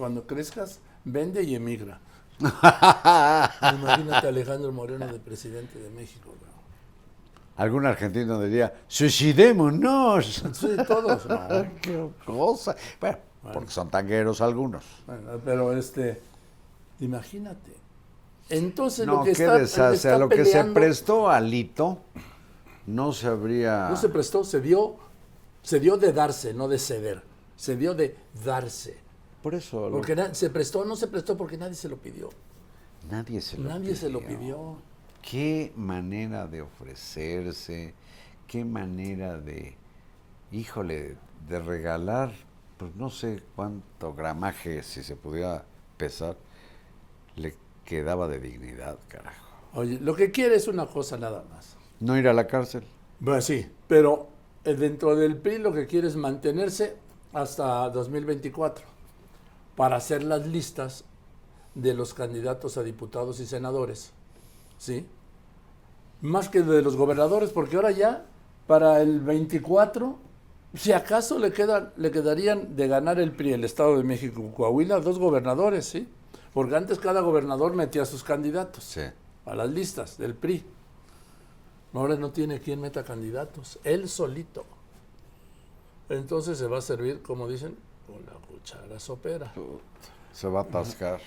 cuando 0.00 0.26
crezcas, 0.26 0.80
vende 1.04 1.42
y 1.42 1.54
emigra. 1.54 2.00
Imagínate 2.40 4.26
a 4.26 4.30
Alejandro 4.30 4.72
Moreno 4.72 5.06
de 5.06 5.18
presidente 5.18 5.78
de 5.78 5.90
México. 5.90 6.34
¿no? 6.40 7.62
Algún 7.62 7.84
argentino 7.84 8.40
diría, 8.40 8.72
suicidémonos. 8.88 10.42
Sí, 10.54 10.70
todos. 10.88 11.26
Qué 11.82 12.08
cosa. 12.24 12.74
Bueno, 12.98 13.18
porque 13.52 13.70
son 13.70 13.90
tangueros 13.90 14.40
algunos. 14.40 14.86
Bueno, 15.06 15.38
pero 15.44 15.76
este, 15.76 16.18
imagínate. 17.00 17.74
Entonces 18.48 19.06
No, 19.06 19.16
lo 19.16 19.24
que 19.24 19.32
está, 19.32 20.14
A 20.14 20.18
lo 20.18 20.30
que 20.30 20.46
se 20.46 20.64
prestó 20.64 21.28
Alito, 21.28 21.98
no 22.86 23.12
se 23.12 23.26
habría... 23.26 23.90
No 23.90 23.96
se 23.96 24.08
prestó, 24.08 24.44
se 24.44 24.62
dio, 24.62 24.96
se 25.60 25.78
dio 25.78 25.98
de 25.98 26.14
darse, 26.14 26.54
no 26.54 26.68
de 26.68 26.78
ceder. 26.78 27.22
Se 27.54 27.76
dio 27.76 27.92
de 27.92 28.16
darse. 28.42 28.99
Por 29.42 29.54
eso 29.54 29.88
lo- 29.88 29.96
Porque 29.96 30.16
se 30.34 30.50
prestó, 30.50 30.84
no 30.84 30.96
se 30.96 31.06
prestó 31.08 31.36
porque 31.36 31.56
nadie 31.56 31.74
se 31.74 31.88
lo 31.88 31.96
pidió. 31.96 32.28
nadie 33.10 33.40
se 33.40 33.56
lo 33.58 33.68
Nadie 33.68 33.96
se 33.96 34.10
lo 34.10 34.20
pidió. 34.20 34.76
Qué 35.22 35.72
manera 35.76 36.46
de 36.46 36.62
ofrecerse, 36.62 37.94
qué 38.46 38.64
manera 38.64 39.38
de, 39.38 39.76
híjole, 40.52 41.16
de 41.48 41.60
regalar, 41.60 42.32
pues 42.78 42.94
no 42.96 43.10
sé 43.10 43.42
cuánto 43.56 44.14
gramaje, 44.14 44.82
si 44.82 45.02
se 45.02 45.16
pudiera 45.16 45.64
pesar, 45.96 46.36
le 47.36 47.54
quedaba 47.84 48.28
de 48.28 48.40
dignidad, 48.40 48.98
carajo. 49.08 49.46
Oye, 49.74 49.98
lo 50.00 50.14
que 50.16 50.30
quiere 50.30 50.56
es 50.56 50.68
una 50.68 50.86
cosa 50.86 51.16
nada 51.16 51.44
más. 51.50 51.76
No 52.00 52.16
ir 52.18 52.26
a 52.28 52.32
la 52.32 52.46
cárcel. 52.46 52.82
Bueno, 53.20 53.40
sí, 53.42 53.66
pero 53.86 54.28
eh, 54.64 54.74
dentro 54.74 55.14
del 55.16 55.36
PRI 55.36 55.58
lo 55.58 55.72
que 55.72 55.86
quiere 55.86 56.08
es 56.08 56.16
mantenerse 56.16 56.96
hasta 57.32 57.90
2024 57.90 58.86
para 59.80 59.96
hacer 59.96 60.22
las 60.22 60.46
listas 60.46 61.04
de 61.74 61.94
los 61.94 62.12
candidatos 62.12 62.76
a 62.76 62.82
diputados 62.82 63.40
y 63.40 63.46
senadores, 63.46 64.12
¿sí? 64.76 65.06
Más 66.20 66.50
que 66.50 66.60
de 66.60 66.82
los 66.82 66.96
gobernadores, 66.96 67.48
porque 67.48 67.76
ahora 67.76 67.90
ya 67.90 68.26
para 68.66 69.00
el 69.00 69.20
24, 69.20 70.18
si 70.74 70.92
acaso 70.92 71.38
le 71.38 71.50
quedan, 71.54 71.94
le 71.96 72.10
quedarían 72.10 72.76
de 72.76 72.88
ganar 72.88 73.18
el 73.18 73.32
PRI, 73.32 73.54
el 73.54 73.64
Estado 73.64 73.96
de 73.96 74.04
México, 74.04 74.52
Coahuila, 74.54 75.00
dos 75.00 75.18
gobernadores, 75.18 75.86
¿sí? 75.86 76.06
Porque 76.52 76.76
antes 76.76 76.98
cada 76.98 77.22
gobernador 77.22 77.72
metía 77.74 78.02
a 78.02 78.04
sus 78.04 78.22
candidatos 78.22 78.84
Sí. 78.84 79.00
a 79.46 79.54
las 79.54 79.70
listas 79.70 80.18
del 80.18 80.34
PRI. 80.34 80.62
Ahora 81.94 82.16
no 82.16 82.32
tiene 82.32 82.60
quien 82.60 82.82
meta 82.82 83.02
candidatos, 83.02 83.78
él 83.84 84.10
solito. 84.10 84.66
Entonces 86.10 86.58
se 86.58 86.66
va 86.66 86.76
a 86.76 86.82
servir, 86.82 87.22
como 87.22 87.48
dicen, 87.48 87.78
la 88.26 88.32
cuchara 88.46 88.98
sopera. 88.98 89.52
Se 90.32 90.48
va 90.48 90.60
a 90.60 90.62
atascar. 90.62 91.20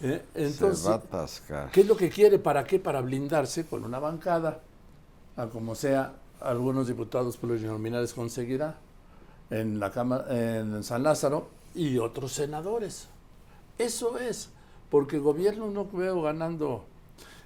¿eh? 0.00 0.22
se 0.34 0.46
Entonces, 0.46 0.86
va 0.86 0.92
a 0.92 0.96
atascar. 0.96 1.70
¿qué 1.70 1.82
es 1.82 1.86
lo 1.86 1.96
que 1.96 2.10
quiere? 2.10 2.38
¿Para 2.38 2.64
qué? 2.64 2.78
Para 2.78 3.00
blindarse 3.00 3.66
con 3.66 3.84
una 3.84 3.98
bancada, 3.98 4.60
a 5.36 5.46
como 5.46 5.74
sea, 5.74 6.14
algunos 6.40 6.88
diputados 6.88 7.36
plurinominales 7.36 8.12
conseguirá 8.12 8.76
en 9.50 9.78
la 9.78 9.90
Cámara, 9.90 10.26
en 10.30 10.82
San 10.82 11.02
Lázaro 11.02 11.48
y 11.74 11.98
otros 11.98 12.32
senadores. 12.32 13.08
Eso 13.78 14.18
es, 14.18 14.50
porque 14.90 15.18
gobierno 15.18 15.70
no 15.70 15.86
veo 15.86 16.22
ganando. 16.22 16.84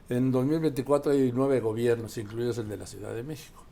En 0.09 0.31
2024 0.31 1.13
hay 1.13 1.33
nueve 1.33 1.61
gobiernos, 1.61 2.17
incluidos 2.17 2.59
el 2.59 2.69
de 2.69 2.77
la 2.77 2.87
Ciudad 2.87 3.15
de 3.15 3.23
México. 3.23 3.63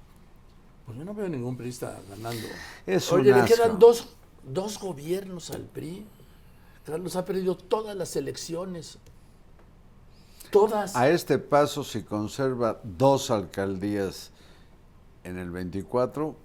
Pues 0.84 0.98
yo 0.98 1.04
no 1.04 1.14
veo 1.14 1.28
ningún 1.28 1.56
priista 1.56 1.98
ganando. 2.08 2.46
Es 2.86 3.10
Oye, 3.12 3.32
le 3.32 3.44
quedan 3.44 3.78
dos, 3.78 4.08
dos 4.46 4.78
gobiernos 4.78 5.50
al 5.50 5.62
PRI. 5.62 6.06
Carlos 6.84 7.16
ha 7.16 7.24
perdido 7.24 7.56
todas 7.56 7.96
las 7.96 8.14
elecciones. 8.16 8.98
Todas. 10.50 10.94
A 10.94 11.08
este 11.08 11.38
paso, 11.38 11.82
si 11.82 12.02
conserva 12.02 12.80
dos 12.84 13.30
alcaldías 13.30 14.30
en 15.24 15.38
el 15.38 15.50
24, 15.50 16.36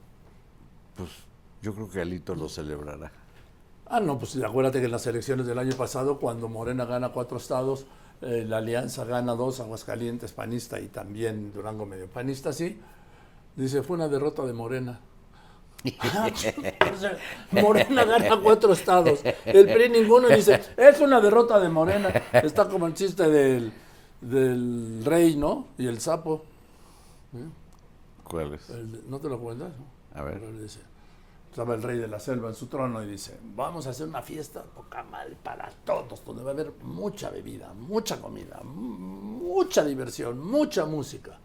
pues 0.95 1.09
yo 1.61 1.73
creo 1.73 1.89
que 1.89 2.01
Alito 2.01 2.35
lo 2.35 2.49
celebrará. 2.49 3.11
Ah, 3.85 3.99
no, 3.99 4.17
pues 4.19 4.35
acuérdate 4.37 4.79
que 4.79 4.85
en 4.85 4.91
las 4.91 5.05
elecciones 5.07 5.45
del 5.45 5.59
año 5.59 5.75
pasado, 5.75 6.19
cuando 6.19 6.47
Morena 6.47 6.85
gana 6.85 7.09
cuatro 7.09 7.37
estados, 7.37 7.85
eh, 8.21 8.45
la 8.47 8.57
Alianza 8.57 9.03
gana 9.03 9.33
dos, 9.33 9.59
Aguascalientes 9.59 10.31
panista 10.31 10.79
y 10.79 10.87
también 10.87 11.51
Durango 11.53 11.85
medio 11.85 12.07
panista, 12.07 12.53
sí. 12.53 12.79
Dice, 13.55 13.81
fue 13.81 13.97
una 13.97 14.07
derrota 14.07 14.45
de 14.45 14.53
Morena. 14.53 14.99
O 16.93 16.97
sea, 16.97 17.17
Morena 17.51 18.03
gana 18.03 18.39
cuatro 18.41 18.73
estados. 18.73 19.21
El 19.45 19.65
PRI 19.67 19.89
ninguno 19.89 20.27
dice, 20.27 20.59
es 20.77 20.99
una 20.99 21.21
derrota 21.21 21.59
de 21.59 21.69
Morena. 21.69 22.09
Está 22.33 22.67
como 22.67 22.87
el 22.87 22.93
chiste 22.93 23.29
del, 23.29 23.71
del 24.19 25.01
rey, 25.05 25.35
¿no? 25.37 25.67
Y 25.77 25.87
el 25.87 25.99
sapo. 26.01 26.43
¿Cuál 28.23 28.53
es? 28.55 28.69
El- 28.69 29.09
¿No 29.09 29.19
te 29.19 29.29
lo 29.29 29.39
cuentas? 29.39 29.71
A 30.13 30.21
ver. 30.23 30.39
Pero 30.39 30.51
dice, 30.59 30.79
estaba 31.49 31.75
el 31.75 31.81
rey 31.83 31.97
de 31.97 32.07
la 32.07 32.19
selva 32.19 32.49
en 32.49 32.55
su 32.55 32.67
trono 32.67 33.01
y 33.03 33.07
dice, 33.07 33.37
vamos 33.55 33.87
a 33.87 33.91
hacer 33.91 34.07
una 34.07 34.21
fiesta 34.21 34.63
poca 34.63 35.03
mal 35.03 35.35
para 35.41 35.69
todos, 35.85 36.23
donde 36.25 36.43
va 36.43 36.49
a 36.51 36.53
haber 36.53 36.71
mucha 36.83 37.29
bebida, 37.29 37.73
mucha 37.73 38.19
comida, 38.21 38.59
mu- 38.63 38.97
mucha 39.55 39.83
diversión, 39.83 40.39
mucha 40.39 40.85
música. 40.85 41.37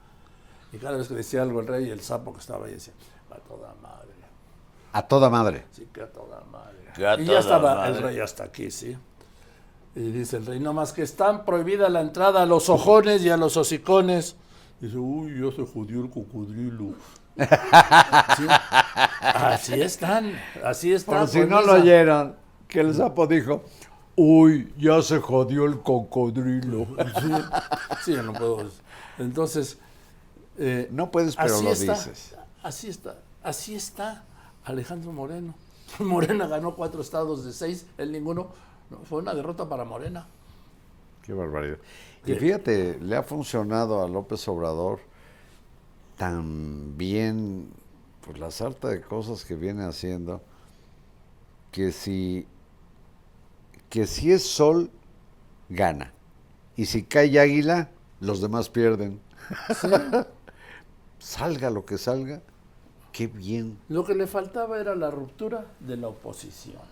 Y 0.72 0.78
cada 0.78 0.96
vez 0.98 1.08
que 1.08 1.14
decía 1.14 1.42
algo 1.42 1.60
el 1.60 1.66
rey, 1.68 1.88
el 1.90 2.00
sapo 2.00 2.32
que 2.32 2.40
estaba 2.40 2.66
ahí 2.66 2.72
decía, 2.72 2.92
a 3.30 3.36
toda 3.36 3.74
madre, 3.82 4.08
A 4.94 5.02
toda 5.02 5.28
madre. 5.28 5.66
sí 5.72 5.86
que 5.92 6.00
a 6.02 6.10
toda 6.10 6.40
madre. 6.50 6.78
Que 6.94 7.06
a 7.06 7.14
y 7.14 7.24
toda 7.26 7.32
ya 7.34 7.38
estaba 7.40 7.74
madre. 7.74 7.96
el 7.96 8.02
rey 8.02 8.20
hasta 8.20 8.44
aquí, 8.44 8.70
sí. 8.70 8.96
Y 9.96 10.00
dice 10.10 10.38
el 10.38 10.46
rey, 10.46 10.58
no 10.60 10.72
más 10.72 10.92
que 10.92 11.02
están 11.02 11.44
prohibida 11.44 11.88
la 11.88 12.00
entrada 12.00 12.42
a 12.42 12.46
los 12.46 12.68
ojones 12.68 13.22
y 13.22 13.30
a 13.30 13.36
los 13.36 13.56
hocicones. 13.56 14.36
Dice, 14.80 14.96
uy, 14.96 15.40
ya 15.40 15.54
se 15.54 15.64
jodió 15.70 16.02
el 16.02 16.10
cocodrilo. 16.10 16.94
Sí. 18.36 18.46
Así 19.20 19.80
están, 19.80 20.32
así 20.64 20.92
están. 20.92 21.20
Por 21.20 21.28
si 21.28 21.40
no 21.40 21.60
esa- 21.60 21.66
lo 21.66 21.72
oyeron, 21.82 22.36
que 22.68 22.80
el 22.80 22.94
sapo 22.94 23.26
dijo, 23.26 23.64
uy, 24.16 24.72
ya 24.78 25.00
se 25.02 25.18
jodió 25.18 25.64
el 25.64 25.80
cocodrilo. 25.80 26.86
Sí, 27.20 27.32
sí, 28.04 28.12
yo 28.14 28.22
no 28.22 28.32
puedo. 28.32 28.70
Entonces, 29.18 29.78
eh, 30.58 30.88
No 30.92 31.10
puedes, 31.10 31.34
pero 31.36 31.54
así 31.56 31.64
lo 31.64 31.72
está, 31.72 31.94
dices. 31.94 32.36
Así 32.62 32.88
está, 32.88 33.16
así 33.42 33.74
está 33.74 34.24
Alejandro 34.64 35.12
Moreno. 35.12 35.54
Morena 36.00 36.46
ganó 36.46 36.74
cuatro 36.74 37.00
estados 37.00 37.44
de 37.44 37.52
seis, 37.52 37.86
él 37.98 38.12
ninguno. 38.12 38.48
No, 38.90 38.98
fue 38.98 39.20
una 39.20 39.34
derrota 39.34 39.68
para 39.68 39.84
Morena. 39.84 40.26
Qué 41.22 41.32
barbaridad. 41.32 41.78
Y 42.26 42.34
fíjate, 42.34 42.98
le 43.00 43.16
ha 43.16 43.22
funcionado 43.22 44.02
a 44.02 44.08
López 44.08 44.46
Obrador 44.48 45.00
tan 46.16 46.96
bien, 46.96 47.70
pues 48.24 48.38
la 48.38 48.50
sarta 48.50 48.88
de 48.88 49.00
cosas 49.00 49.44
que 49.44 49.54
viene 49.54 49.84
haciendo, 49.84 50.42
que 51.70 51.92
si, 51.92 52.46
que 53.90 54.06
si 54.06 54.32
es 54.32 54.42
sol, 54.42 54.90
gana. 55.68 56.12
Y 56.76 56.86
si 56.86 57.04
cae 57.04 57.38
águila, 57.38 57.90
los 58.20 58.40
demás 58.40 58.68
pierden. 58.68 59.20
salga 61.18 61.70
lo 61.70 61.84
que 61.84 61.98
salga, 61.98 62.42
qué 63.14 63.28
bien. 63.28 63.78
Lo 63.88 64.04
que 64.04 64.14
le 64.14 64.26
faltaba 64.26 64.78
era 64.80 64.94
la 64.96 65.10
ruptura 65.10 65.64
de 65.80 65.96
la 65.96 66.08
oposición. 66.08 66.82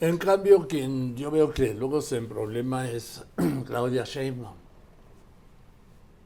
En 0.00 0.18
cambio, 0.18 0.68
quien 0.68 1.16
yo 1.16 1.30
veo 1.30 1.52
que 1.52 1.74
luego 1.74 2.00
se 2.02 2.20
problema 2.22 2.88
es 2.88 3.24
Claudia 3.66 4.04
Sheinbaum. 4.04 4.54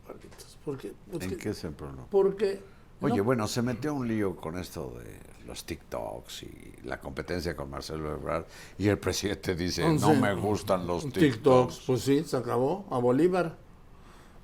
¿Por 0.06 0.18
qué? 0.18 0.28
Porque, 0.64 0.92
¿En 1.24 1.36
qué 1.38 1.54
se 1.54 1.70
problema? 1.70 2.04
porque 2.10 2.60
Oye, 3.00 3.16
no- 3.18 3.24
bueno, 3.24 3.48
se 3.48 3.62
metió 3.62 3.94
un 3.94 4.06
lío 4.06 4.36
con 4.36 4.58
esto 4.58 4.94
de 4.98 5.18
los 5.46 5.64
TikToks 5.64 6.42
y 6.42 6.74
la 6.84 7.00
competencia 7.00 7.56
con 7.56 7.70
Marcelo 7.70 8.12
Ebrard 8.12 8.44
y 8.78 8.88
el 8.88 8.98
presidente 9.06 9.54
dice, 9.54 9.88
no 9.94 10.14
me 10.14 10.34
gustan 10.34 10.86
los 10.86 11.04
TikToks, 11.04 11.20
TikToks. 11.34 11.80
pues 11.86 12.02
sí, 12.02 12.24
se 12.24 12.36
acabó. 12.36 12.84
A 12.90 12.98
Bolívar. 12.98 13.56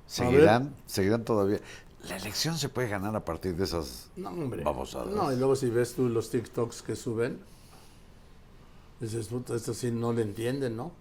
¿Seguirán? 0.07 0.75
¿Seguirán 0.87 1.25
todavía? 1.25 1.61
La 2.09 2.17
elección 2.17 2.57
se 2.59 2.69
puede 2.69 2.89
ganar 2.89 3.15
a 3.17 3.25
partir 3.25 3.55
de 3.57 3.65
esas 3.65 4.09
No, 4.17 4.31
hombre. 4.31 4.63
babosadas. 4.65 5.09
No, 5.15 5.33
y 5.33 5.37
luego 5.37 5.55
si 5.57 5.69
ves 5.69 5.95
tú 5.95 6.09
los 6.09 6.31
TikToks 6.31 6.83
que 6.83 6.97
suben, 6.97 7.39
dices, 9.01 9.29
puta, 9.29 9.55
esto 9.55 9.75
sí 9.75 9.91
no 9.91 10.13
le 10.13 10.23
entienden, 10.23 10.77
¿no? 10.77 10.93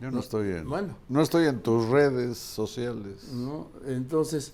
Yo 0.00 0.10
no 0.10 0.20
estoy 0.20 0.50
en, 0.52 0.68
Bueno. 0.68 0.94
no 1.08 1.22
estoy 1.22 1.46
en 1.46 1.60
tus 1.62 1.86
redes 1.88 2.36
sociales. 2.38 3.28
¿no? 3.32 3.68
Entonces, 3.86 4.52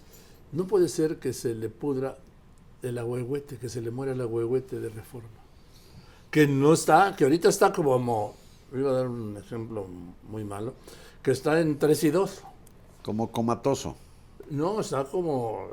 no 0.52 0.66
puede 0.66 0.88
ser 0.88 1.18
que 1.18 1.32
se 1.32 1.54
le 1.54 1.68
pudra 1.68 2.18
el 2.82 2.98
agüehuete, 2.98 3.56
que 3.58 3.68
se 3.68 3.80
le 3.80 3.90
muera 3.90 4.12
el 4.12 4.20
agüehuete 4.20 4.78
de 4.80 4.88
reforma. 4.88 5.28
Que 6.30 6.46
no 6.46 6.72
está, 6.72 7.14
que 7.16 7.24
ahorita 7.24 7.48
está 7.48 7.72
como, 7.72 8.34
iba 8.72 8.90
a 8.90 8.94
dar 8.94 9.08
un 9.08 9.36
ejemplo 9.36 9.86
muy 10.28 10.44
malo, 10.44 10.74
que 11.22 11.32
está 11.32 11.60
en 11.60 11.78
3 11.78 12.04
y 12.04 12.10
2. 12.10 12.42
Como 13.02 13.30
comatoso. 13.32 13.96
No, 14.58 14.80
está 14.80 15.04
como 15.04 15.66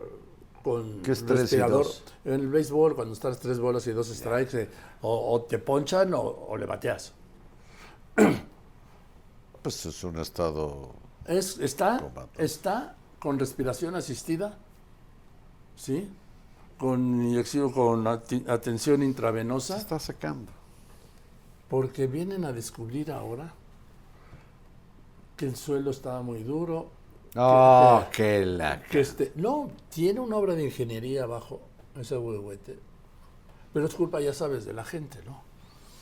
con 0.64 1.02
¿Qué 1.02 1.14
respirador. 1.14 1.86
En 2.26 2.34
el 2.34 2.48
béisbol, 2.50 2.96
cuando 2.96 3.14
estás 3.14 3.40
tres 3.40 3.60
bolas 3.60 3.86
y 3.88 3.92
dos 3.92 4.08
strikes, 4.10 4.58
eh, 4.62 4.70
o, 5.02 5.34
o 5.34 5.42
te 5.44 5.60
ponchan 5.60 6.14
o, 6.14 6.22
o 6.22 6.58
le 6.58 6.66
bateas. 6.66 7.14
Pues 9.62 9.86
es 9.86 10.04
un 10.04 10.18
estado... 10.20 10.96
Es, 11.26 11.58
está, 11.60 12.10
está 12.38 12.96
con 13.20 13.38
respiración 13.40 13.96
asistida, 13.96 14.58
¿sí? 15.76 16.10
Con 16.78 17.22
inyección, 17.24 17.72
con 17.72 18.08
atención 18.08 19.02
Se 19.02 19.06
intravenosa, 19.06 19.78
está 19.78 20.00
secando. 20.00 20.52
porque 21.68 22.08
vienen 22.08 22.46
a 22.46 22.52
descubrir 22.54 23.12
ahora 23.12 23.54
que 25.38 25.46
el 25.46 25.56
suelo 25.56 25.92
estaba 25.92 26.22
muy 26.22 26.44
duro, 26.44 26.92
¡Oh, 27.36 28.04
qué 28.12 28.46
la... 28.46 28.82
que 28.84 29.00
este, 29.02 29.32
no, 29.36 29.70
tiene 29.94 30.20
una 30.20 30.36
obra 30.36 30.56
de 30.56 30.66
ingeniería 30.66 31.24
abajo, 31.24 31.62
ese 32.00 32.18
huehuete, 32.18 32.80
pero 33.74 33.86
es 33.86 33.94
culpa, 33.94 34.20
ya 34.20 34.34
sabes, 34.34 34.66
de 34.66 34.74
la 34.74 34.84
gente, 34.84 35.20
¿no? 35.26 35.42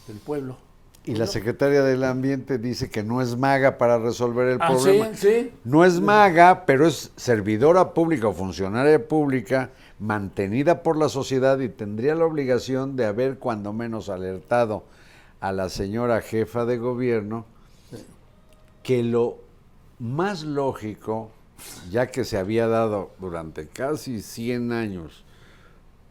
Del 0.07 0.17
pueblo. 0.17 0.57
Y 1.03 1.15
la 1.15 1.25
secretaria 1.27 1.83
del 1.83 2.03
Ambiente 2.03 2.57
dice 2.57 2.89
que 2.89 3.01
no 3.01 3.21
es 3.21 3.37
maga 3.37 3.77
para 3.77 3.97
resolver 3.97 4.49
el 4.49 4.57
Ah, 4.61 4.67
problema. 4.69 5.07
sí, 5.13 5.43
sí. 5.45 5.51
No 5.63 5.85
es 5.85 6.01
maga, 6.01 6.65
pero 6.65 6.85
es 6.85 7.11
servidora 7.15 7.93
pública 7.93 8.27
o 8.27 8.33
funcionaria 8.33 9.07
pública 9.07 9.69
mantenida 9.99 10.83
por 10.83 10.97
la 10.97 11.07
sociedad 11.07 11.59
y 11.59 11.69
tendría 11.69 12.13
la 12.13 12.25
obligación 12.25 12.97
de 12.97 13.05
haber 13.05 13.37
cuando 13.39 13.71
menos 13.71 14.09
alertado 14.09 14.83
a 15.39 15.53
la 15.53 15.69
señora 15.69 16.21
jefa 16.21 16.65
de 16.65 16.77
gobierno 16.77 17.45
que 18.83 19.01
lo 19.03 19.37
más 19.99 20.43
lógico, 20.43 21.31
ya 21.89 22.07
que 22.07 22.23
se 22.23 22.37
había 22.37 22.67
dado 22.67 23.11
durante 23.19 23.67
casi 23.67 24.21
100 24.21 24.71
años 24.71 25.23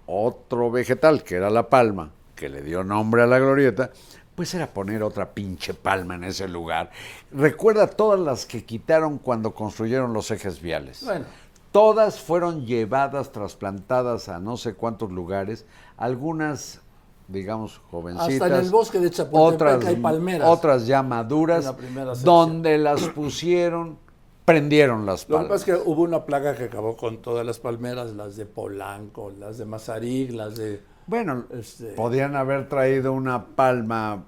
otro 0.06 0.70
vegetal, 0.70 1.22
que 1.22 1.36
era 1.36 1.50
la 1.50 1.68
palma, 1.68 2.12
que 2.34 2.48
le 2.48 2.62
dio 2.62 2.84
nombre 2.84 3.22
a 3.22 3.26
la 3.26 3.38
glorieta, 3.38 3.90
pues 4.34 4.54
era 4.54 4.68
poner 4.68 5.02
otra 5.02 5.32
pinche 5.32 5.74
palma 5.74 6.14
en 6.14 6.24
ese 6.24 6.46
lugar. 6.46 6.90
Recuerda 7.32 7.88
todas 7.88 8.20
las 8.20 8.46
que 8.46 8.64
quitaron 8.64 9.18
cuando 9.18 9.54
construyeron 9.54 10.12
los 10.12 10.30
ejes 10.30 10.60
viales. 10.60 11.02
Bueno. 11.04 11.24
Todas 11.72 12.20
fueron 12.20 12.64
llevadas, 12.64 13.32
trasplantadas 13.32 14.28
a 14.28 14.38
no 14.38 14.56
sé 14.56 14.74
cuántos 14.74 15.10
lugares, 15.10 15.66
algunas, 15.96 16.80
digamos, 17.28 17.80
jovencitas. 17.90 18.42
Hasta 18.42 18.46
en 18.58 18.64
el 18.64 18.70
bosque 18.70 18.98
de 19.00 19.10
Chapultepec 19.10 19.54
otras, 19.76 19.84
hay 19.86 19.96
palmeras. 19.96 20.48
Otras 20.48 20.86
ya 20.86 21.02
maduras, 21.02 21.64
la 21.64 22.14
donde 22.22 22.78
las 22.78 23.02
pusieron, 23.08 23.98
prendieron 24.44 25.04
las 25.06 25.22
Lo 25.22 25.26
que 25.26 25.32
palmas. 25.44 25.60
pasa 25.60 25.72
es 25.72 25.82
que 25.82 25.90
hubo 25.90 26.02
una 26.02 26.24
plaga 26.24 26.54
que 26.54 26.64
acabó 26.64 26.96
con 26.96 27.20
todas 27.22 27.44
las 27.44 27.58
palmeras, 27.58 28.12
las 28.12 28.36
de 28.36 28.46
Polanco, 28.46 29.32
las 29.38 29.58
de 29.58 29.64
Mazarik, 29.64 30.30
las 30.32 30.56
de... 30.56 30.80
Bueno, 31.08 31.44
Este- 31.50 31.92
podían 31.94 32.36
haber 32.36 32.68
traído 32.68 33.12
una 33.12 33.44
palma 33.44 34.24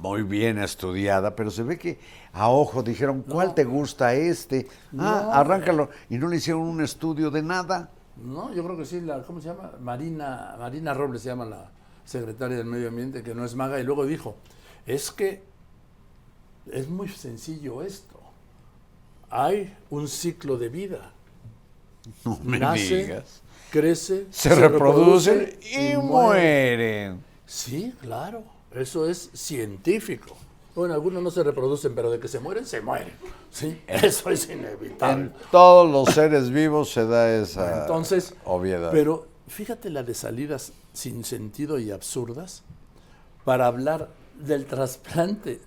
muy 0.00 0.22
bien 0.22 0.58
estudiada, 0.58 1.36
pero 1.36 1.50
se 1.50 1.62
ve 1.62 1.78
que 1.78 1.98
a 2.32 2.48
ojo 2.48 2.82
dijeron, 2.82 3.22
¿cuál 3.28 3.54
te 3.54 3.64
gusta 3.64 4.14
este? 4.14 4.66
Ah, 4.98 5.22
No. 5.26 5.32
arráncalo. 5.32 5.90
Y 6.08 6.16
no 6.18 6.28
le 6.28 6.36
hicieron 6.36 6.62
un 6.62 6.80
estudio 6.80 7.30
de 7.30 7.42
nada. 7.42 7.90
No, 8.22 8.52
yo 8.52 8.62
creo 8.64 8.76
que 8.76 8.84
sí, 8.84 9.00
la, 9.00 9.22
¿cómo 9.22 9.40
se 9.40 9.48
llama? 9.48 9.72
Marina, 9.80 10.56
Marina 10.58 10.92
Robles 10.94 11.22
se 11.22 11.28
llama 11.28 11.44
la 11.46 11.70
secretaria 12.04 12.56
del 12.56 12.66
Medio 12.66 12.88
Ambiente, 12.88 13.22
que 13.22 13.34
no 13.34 13.44
es 13.44 13.54
maga, 13.54 13.80
y 13.80 13.84
luego 13.84 14.04
dijo, 14.04 14.36
es 14.86 15.10
que 15.10 15.42
es 16.70 16.88
muy 16.88 17.08
sencillo 17.08 17.82
esto. 17.82 18.20
Hay 19.30 19.74
un 19.90 20.08
ciclo 20.08 20.56
de 20.56 20.68
vida. 20.68 21.12
No 22.24 22.38
me 22.42 22.58
Nace, 22.58 23.04
digas. 23.04 23.42
crece, 23.70 24.26
Se, 24.30 24.54
reproducen 24.54 25.58
y, 25.70 25.96
mueren. 25.96 27.22
Sí, 27.46 27.94
claro, 28.00 28.42
eso 28.72 29.08
es 29.08 29.30
científico. 29.34 30.36
Bueno, 30.80 30.94
algunos 30.94 31.22
no 31.22 31.30
se 31.30 31.42
reproducen, 31.42 31.94
pero 31.94 32.10
de 32.10 32.18
que 32.18 32.26
se 32.26 32.40
mueren, 32.40 32.64
se 32.64 32.80
mueren. 32.80 33.12
Sí, 33.50 33.82
eso 33.86 34.30
es 34.30 34.48
inevitable. 34.48 35.24
En 35.24 35.32
todos 35.50 35.90
los 35.92 36.14
seres 36.14 36.48
vivos 36.48 36.90
se 36.90 37.04
da 37.04 37.30
esa 37.36 37.82
Entonces, 37.82 38.32
obviedad. 38.46 38.90
pero 38.90 39.26
fíjate 39.46 39.90
la 39.90 40.02
de 40.04 40.14
salidas 40.14 40.72
sin 40.94 41.22
sentido 41.24 41.78
y 41.78 41.90
absurdas 41.90 42.62
para 43.44 43.66
hablar 43.66 44.08
del 44.42 44.64
trasplante 44.64 45.60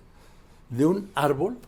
de 0.70 0.84
un 0.84 1.08
árbol 1.14 1.58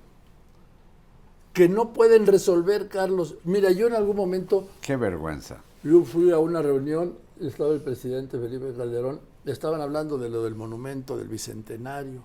que 1.53 1.68
no 1.68 1.92
pueden 1.92 2.26
resolver, 2.26 2.88
Carlos. 2.88 3.36
Mira, 3.44 3.70
yo 3.70 3.86
en 3.86 3.94
algún 3.94 4.16
momento, 4.16 4.66
Qué 4.80 4.97
vergüenza. 4.97 5.59
yo 5.84 6.03
fui 6.03 6.32
a 6.32 6.38
una 6.40 6.62
reunión, 6.62 7.14
estaba 7.40 7.72
el 7.72 7.80
presidente 7.80 8.40
Felipe 8.40 8.74
Calderón, 8.76 9.20
estaban 9.44 9.80
hablando 9.80 10.18
de 10.18 10.30
lo 10.30 10.42
del 10.42 10.57
monumento 10.57 11.16
del 11.16 11.28
Bicentenario, 11.28 12.22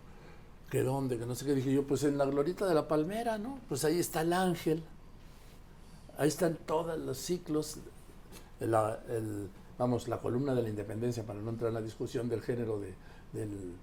que 0.71 0.81
dónde, 0.83 1.19
que 1.19 1.25
no 1.27 1.35
sé 1.35 1.45
qué, 1.45 1.53
dije 1.53 1.71
yo, 1.71 1.83
pues 1.85 2.03
en 2.05 2.17
la 2.17 2.25
glorita 2.25 2.65
de 2.65 2.73
la 2.73 2.87
Palmera, 2.87 3.37
¿no? 3.37 3.59
Pues 3.69 3.83
ahí 3.85 3.99
está 3.99 4.21
el 4.21 4.31
ángel, 4.33 4.81
ahí 6.17 6.29
están 6.29 6.55
todos 6.65 6.97
los 6.97 7.17
ciclos, 7.17 7.77
la, 8.61 8.97
el- 9.09 9.49
vamos, 9.77 10.07
la 10.07 10.19
columna 10.19 10.55
de 10.55 10.63
la 10.63 10.69
independencia, 10.69 11.23
para 11.23 11.39
no 11.41 11.49
entrar 11.49 11.67
en 11.69 11.73
la 11.75 11.81
discusión 11.81 12.29
del 12.29 12.41
género 12.41 12.79
de, 12.79 12.93
del- 13.33 13.73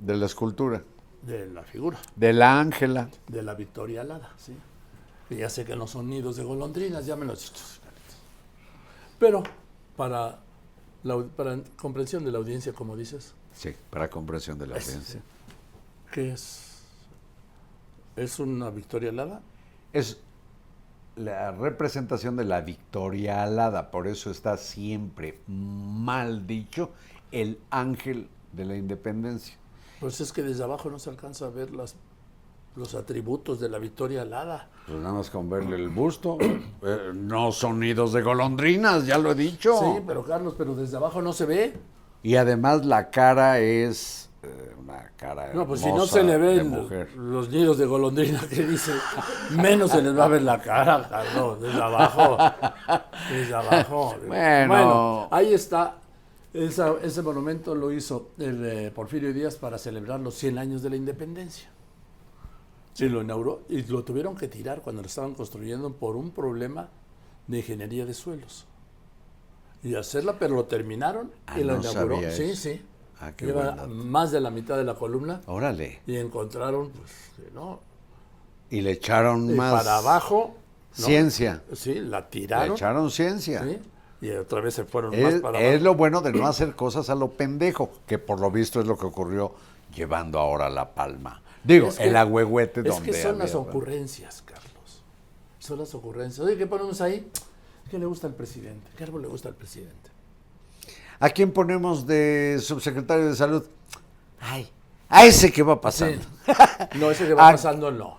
De 0.00 0.16
la 0.16 0.26
escultura. 0.26 0.82
de 1.22 1.46
la 1.48 1.64
figura. 1.64 1.98
De 2.14 2.32
la 2.32 2.60
Ángela. 2.60 3.08
de 3.26 3.42
la 3.42 3.54
Victoria 3.54 4.02
Alada, 4.02 4.30
¿sí? 4.38 4.54
Que 5.28 5.36
ya 5.38 5.48
sé 5.50 5.64
que 5.64 5.74
no 5.74 5.86
son 5.88 6.08
nidos 6.08 6.36
de 6.36 6.44
golondrinas, 6.44 7.06
ya 7.06 7.16
me 7.16 7.24
lo 7.24 7.32
has 7.32 7.40
dicho. 7.40 7.64
Pero 9.18 9.42
para, 9.96 10.38
la, 11.02 11.24
para 11.36 11.58
comprensión 11.76 12.24
de 12.24 12.30
la 12.30 12.38
audiencia, 12.38 12.72
como 12.72 12.96
dices, 12.96 13.32
Sí, 13.52 13.74
para 13.90 14.08
comprensión 14.10 14.58
de 14.58 14.66
la 14.68 14.76
Es- 14.76 14.86
audiencia. 14.88 15.20
¿Qué 16.14 16.30
es? 16.30 16.60
¿Es 18.14 18.38
una 18.38 18.70
Victoria 18.70 19.10
Alada? 19.10 19.42
Es 19.92 20.20
la 21.16 21.50
representación 21.50 22.36
de 22.36 22.44
la 22.44 22.60
Victoria 22.60 23.42
Alada, 23.42 23.90
por 23.90 24.06
eso 24.06 24.30
está 24.30 24.56
siempre 24.56 25.40
mal 25.48 26.46
dicho 26.46 26.90
el 27.32 27.58
ángel 27.70 28.28
de 28.52 28.64
la 28.64 28.76
independencia. 28.76 29.56
Pues 29.98 30.20
es 30.20 30.32
que 30.32 30.44
desde 30.44 30.62
abajo 30.62 30.88
no 30.88 31.00
se 31.00 31.10
alcanza 31.10 31.46
a 31.46 31.50
ver 31.50 31.72
las, 31.72 31.96
los 32.76 32.94
atributos 32.94 33.58
de 33.58 33.68
la 33.68 33.80
Victoria 33.80 34.22
Alada. 34.22 34.70
Pues 34.86 34.98
nada 35.00 35.14
más 35.14 35.30
con 35.30 35.50
verle 35.50 35.74
el 35.74 35.88
busto. 35.88 36.38
eh, 36.40 37.10
no 37.12 37.50
son 37.50 37.80
nidos 37.80 38.12
de 38.12 38.22
golondrinas, 38.22 39.04
ya 39.04 39.18
lo 39.18 39.32
he 39.32 39.34
dicho. 39.34 39.76
Sí, 39.80 40.02
pero 40.06 40.24
Carlos, 40.24 40.54
pero 40.56 40.76
desde 40.76 40.96
abajo 40.96 41.20
no 41.22 41.32
se 41.32 41.44
ve. 41.44 41.74
Y 42.22 42.36
además 42.36 42.86
la 42.86 43.10
cara 43.10 43.58
es 43.58 44.30
una 44.78 45.10
cara 45.16 45.52
No, 45.54 45.66
pues 45.66 45.80
si 45.80 45.90
no 45.92 46.06
se 46.06 46.22
le 46.22 46.36
ven 46.38 46.88
los 47.16 47.48
nidos 47.50 47.78
de 47.78 47.86
golondrina 47.86 48.40
que 48.48 48.64
dice, 48.66 48.92
menos 49.50 49.90
se 49.90 50.02
les 50.02 50.16
va 50.16 50.24
a 50.24 50.28
ver 50.28 50.42
la 50.42 50.60
cara, 50.60 51.06
Carlos, 51.08 51.60
desde 51.60 51.82
abajo. 51.82 52.36
Desde 53.30 53.54
abajo. 53.54 54.14
Bueno. 54.26 55.28
ahí 55.30 55.54
está. 55.54 55.98
Esa- 56.52 56.94
ese 57.02 57.20
monumento 57.22 57.74
lo 57.74 57.90
hizo 57.90 58.30
el, 58.38 58.64
eh, 58.64 58.90
Porfirio 58.94 59.32
Díaz 59.32 59.56
para 59.56 59.76
celebrar 59.76 60.20
los 60.20 60.34
100 60.34 60.58
años 60.58 60.82
de 60.82 60.90
la 60.90 60.96
independencia. 60.96 61.68
Sí, 62.92 63.08
lo 63.08 63.22
inauguró 63.22 63.62
y 63.68 63.82
lo 63.82 64.04
tuvieron 64.04 64.36
que 64.36 64.46
tirar 64.46 64.80
cuando 64.80 65.02
lo 65.02 65.08
estaban 65.08 65.34
construyendo 65.34 65.92
por 65.94 66.14
un 66.14 66.30
problema 66.30 66.88
de 67.48 67.56
ingeniería 67.58 68.06
de 68.06 68.14
suelos. 68.14 68.66
Y 69.82 69.96
hacerla, 69.96 70.36
pero 70.38 70.54
lo 70.54 70.64
terminaron 70.66 71.32
Ah, 71.46 71.58
y 71.58 71.64
lo 71.64 71.74
no 71.76 71.80
inauguró. 71.90 72.18
Sí, 72.30 72.54
sí. 72.54 72.80
Ah, 73.20 73.32
qué 73.36 73.46
Lleva 73.46 73.86
más 73.86 74.32
de 74.32 74.40
la 74.40 74.50
mitad 74.50 74.76
de 74.76 74.84
la 74.84 74.94
columna 74.94 75.40
Órale. 75.46 76.00
y 76.06 76.16
encontraron, 76.16 76.90
pues, 76.90 77.10
que 77.36 77.50
no. 77.54 77.80
Y 78.70 78.80
le 78.80 78.92
echaron 78.92 79.50
Y 79.50 79.54
más 79.54 79.72
para 79.84 79.98
abajo. 79.98 80.56
¿no? 80.98 81.04
ciencia. 81.06 81.62
Sí, 81.72 81.94
la 81.96 82.20
Le 82.20 82.26
tiraron. 82.26 82.72
echaron 82.76 83.10
ciencia. 83.10 83.62
¿sí? 83.64 83.78
Y 84.20 84.30
otra 84.30 84.60
vez 84.60 84.74
se 84.74 84.84
fueron 84.84 85.10
más 85.10 85.34
Es, 85.34 85.40
para 85.40 85.60
es 85.60 85.68
abajo. 85.70 85.84
lo 85.84 85.94
bueno 85.94 86.20
de 86.22 86.32
no 86.32 86.46
hacer 86.46 86.74
cosas 86.76 87.10
a 87.10 87.14
lo 87.14 87.30
pendejo, 87.30 87.90
que 88.06 88.18
por 88.18 88.40
lo 88.40 88.50
visto 88.50 88.80
es 88.80 88.86
lo 88.86 88.96
que 88.96 89.06
ocurrió 89.06 89.52
llevando 89.94 90.38
ahora 90.38 90.68
la 90.70 90.94
palma. 90.94 91.42
Digo, 91.62 91.88
Es 91.88 91.98
que- 91.98 92.04
el 92.04 92.16
agüehuete 92.16 92.80
Es 92.80 92.86
donde 92.86 93.10
que 93.10 93.22
son 93.22 93.38
las 93.38 93.54
ocurrencias, 93.54 94.42
Carlos. 94.42 95.02
Son 95.58 95.78
las 95.78 95.94
ocurrencias. 95.94 96.46
Oye, 96.46 96.56
¿qué 96.56 96.66
ponemos 96.66 97.00
ahí? 97.00 97.28
¿Qué 97.90 97.98
le 97.98 98.06
gusta 98.06 98.26
al 98.26 98.34
presidente? 98.34 98.90
¿Qué 98.96 99.04
árbol 99.04 99.22
le 99.22 99.28
gusta 99.28 99.48
al 99.48 99.54
presidente? 99.54 100.10
¿A 101.20 101.30
quién 101.30 101.52
ponemos 101.52 102.06
de 102.06 102.58
subsecretario 102.60 103.26
de 103.28 103.36
salud? 103.36 103.64
Ay, 104.40 104.68
a 105.08 105.24
ese 105.26 105.52
que 105.52 105.62
va 105.62 105.80
pasando. 105.80 106.20
Sí. 106.46 106.52
No, 106.98 107.10
ese 107.10 107.26
que 107.26 107.34
va 107.34 107.48
Ah. 107.48 107.52
pasando 107.52 107.90
no. 107.90 108.18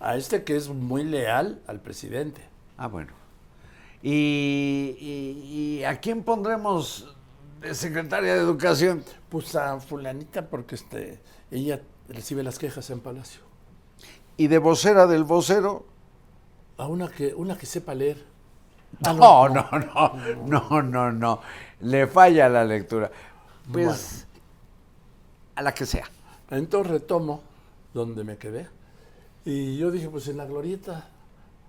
A 0.00 0.16
este 0.16 0.42
que 0.44 0.56
es 0.56 0.68
muy 0.68 1.04
leal 1.04 1.60
al 1.66 1.80
presidente. 1.80 2.42
Ah, 2.78 2.86
bueno. 2.88 3.12
¿Y, 4.02 4.96
y- 4.98 5.78
y 5.80 5.84
a 5.84 6.00
quién 6.00 6.22
pondremos 6.22 7.14
de 7.60 7.74
secretaria 7.74 8.34
de 8.34 8.40
educación? 8.40 9.04
Pues 9.28 9.54
a 9.54 9.78
fulanita 9.78 10.46
porque 10.48 10.74
este, 10.76 11.20
ella 11.50 11.80
recibe 12.08 12.42
las 12.42 12.58
quejas 12.58 12.88
en 12.90 13.00
Palacio. 13.00 13.42
¿Y 14.38 14.46
de 14.48 14.56
vocera 14.58 15.06
del 15.06 15.24
vocero? 15.24 15.84
A 16.78 16.86
una 16.86 17.08
que, 17.08 17.34
una 17.34 17.58
que 17.58 17.66
sepa 17.66 17.94
leer. 17.94 18.24
Ah, 19.04 19.12
No, 19.12 19.48
no, 19.50 19.68
no, 19.70 20.14
no, 20.46 20.82
no, 20.82 21.12
no. 21.12 21.40
Le 21.82 22.06
falla 22.06 22.48
la 22.48 22.64
lectura. 22.64 23.10
Pues, 23.70 24.26
a 25.54 25.62
la 25.62 25.72
que 25.72 25.86
sea. 25.86 26.04
Entonces 26.50 26.90
retomo 26.90 27.42
donde 27.94 28.24
me 28.24 28.36
quedé. 28.36 28.68
Y 29.44 29.76
yo 29.76 29.90
dije, 29.90 30.08
pues 30.08 30.28
en 30.28 30.36
la 30.36 30.46
glorieta. 30.46 31.08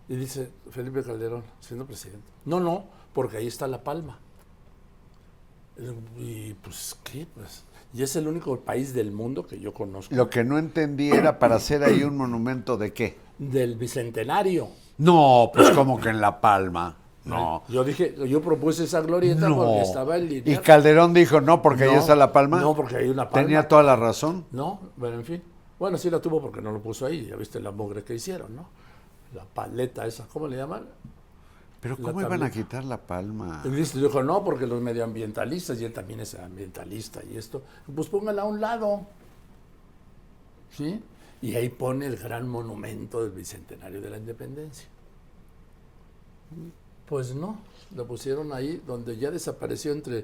Y 0.09 0.15
dice 0.15 0.51
Felipe 0.71 1.03
Calderón, 1.03 1.43
siendo 1.61 1.85
presidente. 1.85 2.27
No, 2.45 2.59
no, 2.59 2.85
porque 3.13 3.37
ahí 3.37 3.47
está 3.47 3.67
La 3.67 3.83
Palma. 3.83 4.19
Y 6.17 6.53
pues, 6.55 6.97
¿qué? 7.03 7.25
Pues, 7.33 7.63
y 7.93 8.03
es 8.03 8.15
el 8.15 8.27
único 8.27 8.59
país 8.59 8.93
del 8.93 9.11
mundo 9.11 9.45
que 9.45 9.59
yo 9.59 9.73
conozco. 9.73 10.13
Lo 10.15 10.29
que 10.29 10.43
no 10.43 10.57
entendí 10.57 11.11
era 11.11 11.39
para 11.39 11.55
hacer 11.55 11.83
ahí 11.83 12.03
un 12.03 12.17
monumento 12.17 12.77
de 12.77 12.93
qué. 12.93 13.17
Del 13.37 13.75
bicentenario. 13.75 14.69
No, 14.97 15.49
pues 15.53 15.71
como 15.71 15.99
que 15.99 16.09
en 16.09 16.21
La 16.21 16.39
Palma. 16.39 16.97
No. 17.23 17.63
Yo 17.69 17.83
dije, 17.83 18.15
yo 18.27 18.41
propuse 18.41 18.85
esa 18.85 19.01
glorieta 19.01 19.47
No. 19.47 19.55
porque 19.57 19.81
estaba 19.81 20.17
en 20.17 20.25
Y 20.25 20.29
línea. 20.41 20.61
Calderón 20.61 21.13
dijo, 21.13 21.39
no, 21.39 21.61
porque 21.61 21.83
ahí 21.83 21.95
está 21.95 22.15
La 22.15 22.31
Palma. 22.33 22.59
No, 22.59 22.75
porque 22.75 22.97
hay 22.97 23.09
una 23.09 23.29
palma. 23.29 23.45
Tenía 23.47 23.67
toda 23.67 23.83
la 23.83 23.95
razón. 23.95 24.45
No, 24.51 24.79
bueno, 24.97 25.17
en 25.17 25.25
fin. 25.25 25.43
Bueno, 25.77 25.97
sí 25.97 26.09
la 26.09 26.19
tuvo 26.19 26.41
porque 26.41 26.61
no 26.61 26.71
lo 26.71 26.79
puso 26.81 27.05
ahí. 27.05 27.27
Ya 27.27 27.35
viste 27.35 27.59
la 27.59 27.71
mugre 27.71 28.03
que 28.03 28.15
hicieron, 28.15 28.55
¿no? 28.55 28.67
La 29.33 29.43
paleta 29.45 30.05
esa, 30.05 30.27
¿cómo 30.27 30.47
le 30.47 30.57
llaman? 30.57 30.85
Pero 31.79 31.95
La 31.99 32.03
¿cómo 32.11 32.21
iban 32.21 32.43
a 32.43 32.51
quitar 32.51 32.83
La 32.83 32.97
Palma? 32.97 33.63
Y 33.65 33.69
dijo, 33.69 34.21
no, 34.21 34.43
porque 34.43 34.67
los 34.67 34.81
medioambientalistas, 34.81 35.81
y 35.81 35.85
él 35.85 35.93
también 35.93 36.19
es 36.19 36.35
ambientalista 36.35 37.21
y 37.23 37.37
esto, 37.37 37.63
pues 37.95 38.07
póngala 38.07 38.43
a 38.43 38.45
un 38.45 38.61
lado. 38.61 39.01
¿Sí? 40.69 41.01
Y 41.41 41.55
ahí 41.55 41.69
pone 41.69 42.05
el 42.05 42.17
gran 42.17 42.47
monumento 42.47 43.23
del 43.23 43.31
Bicentenario 43.31 43.99
de 44.01 44.09
la 44.11 44.17
Independencia. 44.17 44.87
Pues 47.11 47.35
no, 47.35 47.57
lo 47.93 48.07
pusieron 48.07 48.53
ahí 48.53 48.81
donde 48.87 49.17
ya 49.17 49.31
desapareció 49.31 49.91
entre 49.91 50.23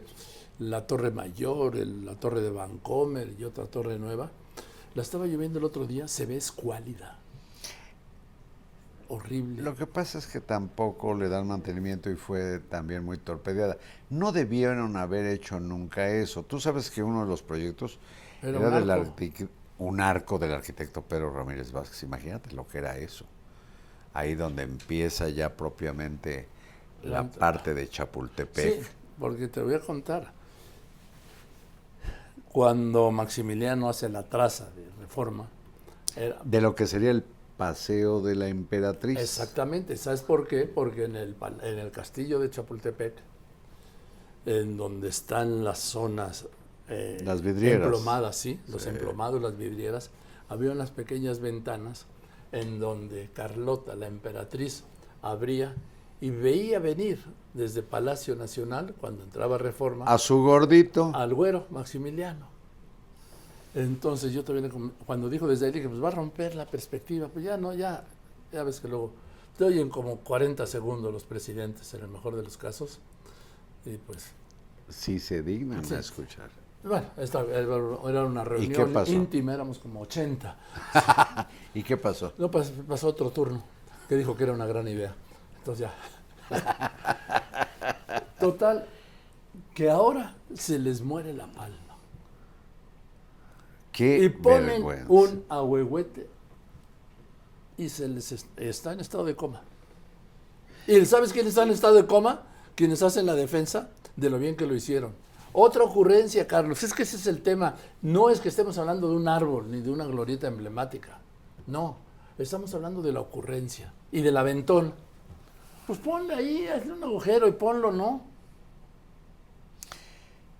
la 0.57 0.87
Torre 0.87 1.11
Mayor, 1.11 1.75
el- 1.75 2.05
la 2.05 2.15
Torre 2.15 2.39
de 2.39 2.49
Vancomer 2.49 3.29
y 3.37 3.43
otra 3.43 3.65
torre 3.65 3.99
nueva. 3.99 4.31
La 4.95 5.01
estaba 5.01 5.25
lloviendo 5.27 5.59
el 5.59 5.65
otro 5.65 5.85
día, 5.85 6.07
se 6.07 6.25
ve 6.25 6.37
escuálida. 6.37 7.19
Horrible. 9.09 9.61
Lo 9.63 9.75
que 9.75 9.85
pasa 9.85 10.17
es 10.17 10.27
que 10.27 10.39
tampoco 10.39 11.13
le 11.13 11.27
dan 11.27 11.45
mantenimiento 11.45 12.09
y 12.09 12.15
fue 12.15 12.59
también 12.59 13.03
muy 13.03 13.17
torpedeada. 13.17 13.75
No 14.09 14.31
debieron 14.31 14.95
haber 14.95 15.25
hecho 15.25 15.59
nunca 15.59 16.07
eso. 16.07 16.43
Tú 16.43 16.61
sabes 16.61 16.89
que 16.89 17.03
uno 17.03 17.23
de 17.23 17.27
los 17.29 17.43
proyectos 17.43 17.99
Era 18.41 18.59
era, 18.59 18.67
un 18.69 18.73
del 18.75 18.89
arco. 18.91 19.13
un 19.79 19.99
arco 19.99 20.39
del 20.39 20.53
arquitecto 20.53 21.01
Pedro 21.01 21.33
Ramírez 21.33 21.73
Vázquez. 21.73 22.03
Imagínate 22.03 22.53
lo 22.55 22.65
que 22.65 22.77
era 22.77 22.97
eso. 22.97 23.25
Ahí 24.13 24.35
donde 24.35 24.63
empieza 24.63 25.27
ya 25.27 25.55
propiamente 25.55 26.47
la 27.03 27.29
parte 27.29 27.73
de 27.73 27.87
Chapultepec. 27.89 28.81
Sí, 28.83 28.87
porque 29.19 29.47
te 29.47 29.61
voy 29.61 29.73
a 29.75 29.79
contar. 29.79 30.31
Cuando 32.51 33.11
Maximiliano 33.11 33.89
hace 33.89 34.09
la 34.09 34.23
traza 34.23 34.65
de 34.71 34.85
reforma, 35.01 35.47
era- 36.15 36.39
De 36.43 36.61
lo 36.61 36.73
que 36.75 36.87
sería 36.87 37.11
el 37.11 37.23
paseo 37.57 38.21
de 38.21 38.35
la 38.35 38.47
emperatriz. 38.47 39.19
exactamente, 39.19 39.97
¿sabes 39.97 40.21
por 40.21 40.47
qué? 40.47 40.65
Porque 40.65 41.05
en 41.05 41.15
el, 41.15 41.35
en 41.63 41.79
el 41.79 41.91
castillo 41.91 42.39
de 42.39 42.49
Chapultepec, 42.49 43.13
en 44.45 44.77
donde 44.77 45.09
están 45.09 45.63
las 45.63 45.79
zonas 45.79 46.45
eh, 46.89 47.21
Las 47.25 47.41
vidrieras. 47.41 47.83
emplomadas, 47.83 48.37
sí, 48.37 48.59
los 48.67 48.85
emplomados, 48.85 49.41
las 49.41 49.57
vidrieras, 49.57 50.09
había 50.47 50.71
unas 50.71 50.91
pequeñas 50.91 51.39
ventanas 51.39 52.05
en 52.53 52.79
donde 52.79 53.29
Carlota, 53.33 53.95
la 53.95 54.07
emperatriz, 54.07 54.83
abría 55.21 55.75
y 56.21 56.29
veía 56.29 56.79
venir 56.79 57.23
desde 57.53 57.81
Palacio 57.83 58.35
Nacional, 58.35 58.93
cuando 58.99 59.23
entraba 59.23 59.57
Reforma, 59.57 60.05
A 60.05 60.17
su 60.17 60.41
gordito. 60.43 61.11
al 61.13 61.33
güero 61.33 61.65
Maximiliano. 61.69 62.47
Entonces 63.75 64.33
yo 64.33 64.43
también, 64.43 64.71
cuando 65.05 65.29
dijo 65.29 65.47
desde 65.47 65.67
ahí, 65.67 65.71
dije, 65.71 65.87
pues 65.89 66.03
va 66.03 66.07
a 66.07 66.11
romper 66.11 66.55
la 66.55 66.65
perspectiva. 66.65 67.27
Pues 67.27 67.45
ya 67.45 67.57
no, 67.57 67.73
ya, 67.73 68.03
ya 68.51 68.63
ves 68.63 68.79
que 68.79 68.87
luego 68.87 69.11
te 69.57 69.65
oyen 69.65 69.89
como 69.89 70.17
40 70.17 70.65
segundos 70.65 71.13
los 71.13 71.23
presidentes, 71.25 71.93
en 71.93 72.01
el 72.01 72.07
mejor 72.07 72.35
de 72.35 72.43
los 72.43 72.57
casos. 72.57 72.99
Y 73.85 73.97
pues, 73.97 74.31
Si 74.89 75.19
se 75.19 75.43
dignan 75.43 75.83
Sí. 75.85 75.93
a 75.93 75.99
escuchar. 75.99 76.49
bueno, 76.83 77.07
esta 77.17 77.41
era 77.43 78.23
una 78.25 78.43
reunión 78.43 78.93
íntima, 79.07 79.53
éramos 79.53 79.79
como 79.79 80.01
80. 80.01 80.57
¿Y 81.73 81.83
qué 81.83 81.97
pasó? 81.97 82.33
No, 82.37 82.49
pas- 82.49 82.71
pasó 82.87 83.07
otro 83.09 83.29
turno. 83.31 83.63
que 84.07 84.15
dijo 84.15 84.35
que 84.37 84.43
era 84.45 84.53
una 84.53 84.65
gran 84.65 84.87
idea. 84.87 85.13
Entonces 85.67 85.89
ya. 85.89 85.93
Total, 88.39 88.87
que 89.73 89.89
ahora 89.89 90.35
se 90.55 90.79
les 90.79 91.01
muere 91.01 91.33
la 91.33 91.47
palma. 91.47 91.75
Qué 93.91 94.23
y 94.23 94.29
ponen 94.29 94.67
vergüenza. 94.85 95.05
un 95.09 95.45
ahuehuete 95.49 96.29
y 97.77 97.89
se 97.89 98.07
les 98.07 98.31
est- 98.31 98.47
está 98.59 98.93
en 98.93 98.99
estado 99.01 99.25
de 99.25 99.35
coma. 99.35 99.61
¿Y 100.87 101.03
sabes 101.05 101.33
quiénes 101.33 101.49
están 101.49 101.67
en 101.67 101.73
estado 101.73 101.95
de 101.95 102.05
coma? 102.05 102.43
Quienes 102.75 103.01
hacen 103.01 103.25
la 103.25 103.33
defensa 103.35 103.89
de 104.15 104.29
lo 104.29 104.39
bien 104.39 104.55
que 104.55 104.67
lo 104.67 104.75
hicieron. 104.75 105.13
Otra 105.51 105.83
ocurrencia, 105.83 106.47
Carlos, 106.47 106.81
es 106.83 106.93
que 106.93 107.03
ese 107.03 107.17
es 107.17 107.25
el 107.27 107.41
tema. 107.41 107.75
No 108.03 108.29
es 108.29 108.39
que 108.39 108.49
estemos 108.49 108.77
hablando 108.77 109.09
de 109.09 109.15
un 109.15 109.27
árbol 109.27 109.69
ni 109.71 109.81
de 109.81 109.89
una 109.89 110.05
glorieta 110.05 110.47
emblemática. 110.47 111.19
No, 111.65 111.97
estamos 112.37 112.73
hablando 112.75 113.01
de 113.01 113.11
la 113.11 113.19
ocurrencia 113.21 113.91
y 114.11 114.21
del 114.21 114.37
aventón. 114.37 114.93
Pues 115.87 115.99
ponle 115.99 116.35
ahí, 116.35 116.67
hazle 116.67 116.91
un 116.91 117.03
agujero 117.03 117.47
y 117.47 117.53
ponlo, 117.53 117.93
¿no? 117.93 118.21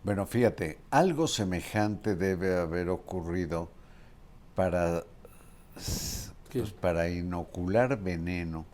Bueno, 0.03 0.25
fíjate, 0.25 0.79
algo 0.89 1.27
semejante 1.27 2.15
debe 2.15 2.55
haber 2.55 2.87
ocurrido 2.87 3.69
para, 4.55 5.03
pues, 5.73 6.31
para 6.79 7.09
inocular 7.09 8.01
veneno 8.01 8.65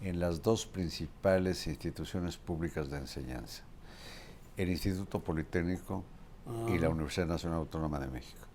en 0.00 0.18
las 0.18 0.42
dos 0.42 0.64
principales 0.64 1.66
instituciones 1.66 2.38
públicas 2.38 2.90
de 2.90 2.96
enseñanza, 2.96 3.62
el 4.56 4.70
Instituto 4.70 5.20
Politécnico 5.20 6.04
y 6.68 6.78
la 6.78 6.88
Universidad 6.88 7.26
Nacional 7.26 7.58
Autónoma 7.58 8.00
de 8.00 8.06
México. 8.06 8.46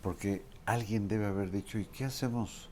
Porque 0.00 0.44
alguien 0.64 1.08
debe 1.08 1.26
haber 1.26 1.50
dicho, 1.50 1.76
¿y 1.78 1.86
qué 1.86 2.04
hacemos? 2.04 2.70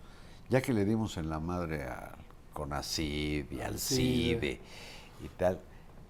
Ya 0.48 0.62
que 0.62 0.72
le 0.72 0.84
dimos 0.84 1.16
en 1.16 1.28
la 1.28 1.40
madre 1.40 1.82
al 1.82 2.14
CONACID 2.52 3.50
y 3.50 3.60
al 3.60 3.72
Al 3.72 3.78
CIDE. 3.78 4.40
CIDE 4.40 4.60
y 5.24 5.28
tal, 5.28 5.60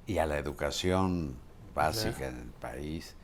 y 0.06 0.18
a 0.18 0.26
la 0.26 0.38
educación 0.38 1.36
básica 1.74 2.28
en 2.28 2.38
el 2.38 2.48
país, 2.48 3.14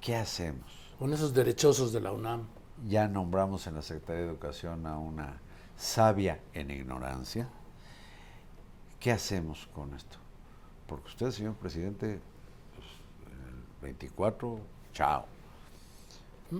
¿qué 0.00 0.16
hacemos? 0.16 0.66
Con 0.98 1.12
esos 1.12 1.34
derechosos 1.34 1.92
de 1.92 2.00
la 2.00 2.12
UNAM. 2.12 2.46
Ya 2.88 3.08
nombramos 3.08 3.66
en 3.66 3.74
la 3.74 3.82
Secretaría 3.82 4.22
de 4.22 4.28
Educación 4.28 4.86
a 4.86 4.98
una 4.98 5.40
sabia 5.76 6.40
en 6.54 6.70
ignorancia. 6.70 7.48
¿Qué 8.98 9.12
hacemos 9.12 9.68
con 9.74 9.94
esto? 9.94 10.18
Porque 10.86 11.08
usted, 11.08 11.30
señor 11.30 11.54
presidente, 11.54 12.20
pues, 12.74 12.86
en 13.32 13.48
el 13.48 13.64
24, 13.82 14.58
chao. 14.92 15.24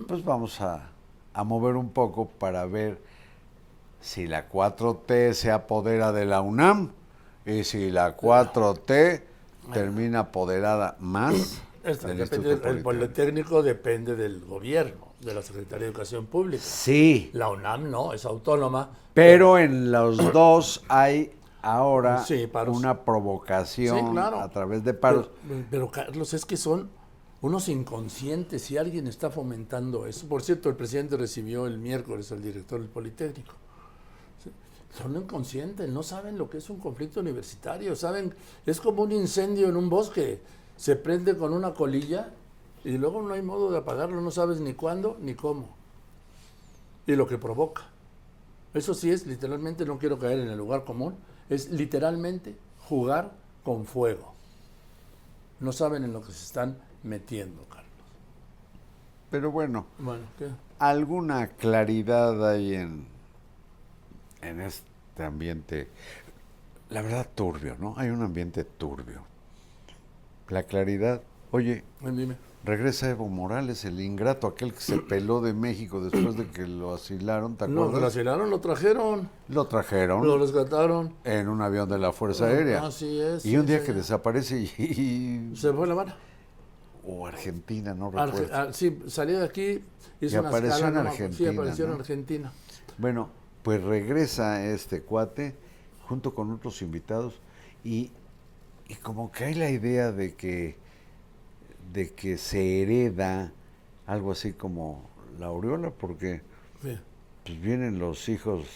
Pues 0.09 0.25
vamos 0.25 0.61
a, 0.61 0.89
a 1.35 1.45
mover 1.45 1.77
un 1.77 1.91
poco 1.91 2.29
para 2.29 2.65
ver 2.67 3.01
si 4.03 4.27
la 4.27 4.51
4T 4.51 5.33
se 5.33 5.51
apodera 5.51 6.13
de 6.13 6.27
la 6.27 6.43
UNAM 6.43 6.91
y 7.47 7.65
si 7.65 7.91
la 7.91 8.17
4T 8.17 9.23
termina 9.73 10.19
apoderada 10.21 10.97
más 11.01 11.63
Esto 11.85 12.07
del 12.09 12.19
depende- 12.19 12.61
el 12.69 12.83
Politécnico 12.83 13.63
depende 13.63 14.15
del 14.15 14.45
gobierno, 14.45 15.15
de 15.21 15.35
la 15.35 15.43
Secretaría 15.43 15.87
de 15.87 15.91
Educación 15.91 16.27
Pública. 16.27 16.63
Sí, 16.63 17.31
La 17.33 17.49
UNAM 17.49 17.91
no, 17.91 18.13
es 18.13 18.25
autónoma. 18.25 18.91
Pero 19.15 19.59
en 19.59 19.91
los 19.91 20.17
dos 20.33 20.85
hay 20.89 21.33
ahora 21.61 22.23
Sí, 22.25 22.49
una 22.69 23.01
provocación 23.05 23.99
Sí, 23.99 24.05
claro. 24.13 24.39
a 24.41 24.49
través 24.51 24.85
de 24.85 24.95
paros. 24.95 25.31
Pero, 25.49 25.65
pero, 25.71 25.91
Carlos, 25.91 26.35
es 26.35 26.45
que 26.45 26.57
son 26.57 26.89
unos 27.41 27.69
inconscientes 27.69 28.63
si 28.63 28.77
alguien 28.77 29.09
está 29.09 29.31
fomentando 29.31 30.07
eso. 30.07 30.29
Por 30.29 30.43
cierto, 30.43 30.69
el 30.69 30.77
presidente 30.77 31.17
recibió 31.17 31.67
el 31.67 31.79
miércoles 31.79 32.31
al 32.31 32.43
director 32.43 32.79
del 32.79 32.89
Politécnico. 32.91 33.55
Son 34.93 35.17
inconscientes, 35.17 35.89
no 35.89 36.03
saben 36.03 36.37
lo 36.37 36.51
que 36.51 36.59
es 36.59 36.69
un 36.69 36.79
conflicto 36.79 37.21
universitario, 37.21 37.97
saben, 37.97 38.35
es 38.67 38.81
como 38.81 39.03
un 39.03 39.13
incendio 39.13 39.69
en 39.69 39.77
un 39.77 39.89
bosque, 39.89 40.41
se 40.77 40.97
prende 40.97 41.37
con 41.37 41.53
una 41.55 41.73
colilla 41.73 42.31
y 42.85 42.99
luego 42.99 43.23
no 43.23 43.33
hay 43.33 43.43
modo 43.43 43.71
de 43.71 43.79
apagarlo, 43.79 44.21
no 44.21 44.31
sabes 44.31 44.61
ni 44.61 44.75
cuándo 44.75 45.17
ni 45.21 45.35
cómo. 45.35 45.69
Y 47.07 47.17
lo 47.17 47.27
que 47.27 47.39
provoca. 47.39 47.83
Eso 48.75 48.93
sí 48.95 49.11
es 49.11 49.27
literalmente, 49.27 49.85
no 49.87 49.99
quiero 49.99 50.19
caer 50.19 50.41
en 50.41 50.49
el 50.49 50.59
lugar 50.59 50.85
común, 50.85 51.15
es 51.49 51.71
literalmente 51.71 52.57
jugar 52.81 53.33
con 53.65 53.87
fuego. 53.87 54.33
No 55.61 55.73
saben 55.73 56.05
en 56.05 56.13
lo 56.13 56.21
que 56.23 56.33
se 56.33 56.45
están 56.45 56.77
metiendo, 57.03 57.63
Carlos. 57.65 57.83
Pero 59.31 59.51
bueno, 59.51 59.87
Bueno, 59.99 60.25
¿qué? 60.39 60.49
alguna 60.79 61.47
claridad 61.49 62.47
hay 62.51 62.75
en, 62.75 63.07
en 64.43 64.61
este 64.61 65.25
ambiente, 65.25 65.89
la 66.91 67.03
verdad 67.03 67.27
turbio, 67.35 67.77
¿no? 67.79 67.95
Hay 67.97 68.11
un 68.11 68.23
ambiente 68.23 68.65
turbio. 68.65 69.23
La 70.49 70.65
claridad, 70.65 71.23
oye, 71.53 71.85
dime. 72.03 72.37
regresa 72.65 73.09
Evo 73.09 73.29
Morales, 73.29 73.85
el 73.85 74.01
ingrato, 74.01 74.47
aquel 74.47 74.75
que 74.75 74.81
se 74.81 74.99
peló 74.99 75.41
de 75.41 75.55
México 75.55 76.01
después 76.03 76.37
de 76.37 76.47
que 76.49 76.67
lo 76.67 76.93
asilaron, 76.95 77.57
¿te 77.57 77.67
No, 77.69 77.75
lo 77.83 77.85
acuerdas? 77.89 78.13
asilaron, 78.15 78.51
lo 78.51 78.61
trajeron, 78.61 79.29
Lo 79.49 79.67
trajeron 79.67 80.27
lo 80.27 80.39
rescataron. 80.39 81.15
en 81.25 81.49
un 81.49 81.63
avión 81.63 81.89
de 81.89 81.99
la 81.99 82.13
Fuerza 82.13 82.47
Aérea. 82.47 82.85
Así 82.87 83.21
es. 83.21 83.47
Y 83.47 83.57
un 83.57 83.65
día 83.67 83.79
sí. 83.81 83.87
que 83.87 83.93
desaparece 83.95 84.59
y, 84.61 85.53
Se 85.57 85.73
fue 85.73 85.87
la 85.87 85.95
mano. 85.95 86.15
o 87.07 87.27
Argentina, 87.27 87.95
no 87.95 88.13
Arge- 88.13 88.27
recuerdo. 88.33 88.55
ah, 88.57 88.69
sí, 88.73 88.99
salió 89.07 89.39
de 89.41 89.47
aquí, 89.47 89.83
hizo 90.21 90.37
Y 90.37 90.39
una 90.39 90.49
apareció 90.49 90.75
escala, 90.77 90.99
en 91.01 91.05
no 91.07 91.13
Sí, 91.13 91.23
Argentina, 91.23 91.51
apareció 91.53 91.87
¿no? 91.87 91.95
en 91.95 92.01
Argentina. 92.01 92.53
Bueno, 92.99 93.31
pues 93.63 93.83
regresa 93.83 94.65
este 94.67 95.03
cuate 95.03 95.55
junto 96.09 96.35
con 96.35 96.51
otros 96.53 96.83
invitados 96.83 97.41
y, 97.85 98.11
y 98.89 98.95
como 98.97 99.31
que 99.33 99.45
hay 99.45 99.55
la 99.55 99.71
idea 99.71 100.13
de 100.13 100.35
que 100.35 100.77
de 101.93 102.11
que 102.15 102.39
se 102.39 102.83
hereda 102.83 103.53
algo 104.07 104.33
así 104.33 104.53
como 104.53 105.09
la 105.39 105.47
aureola 105.47 105.91
porque 105.91 106.41
pues 107.45 107.61
vienen 107.61 107.99
los 107.99 108.29
hijos, 108.29 108.67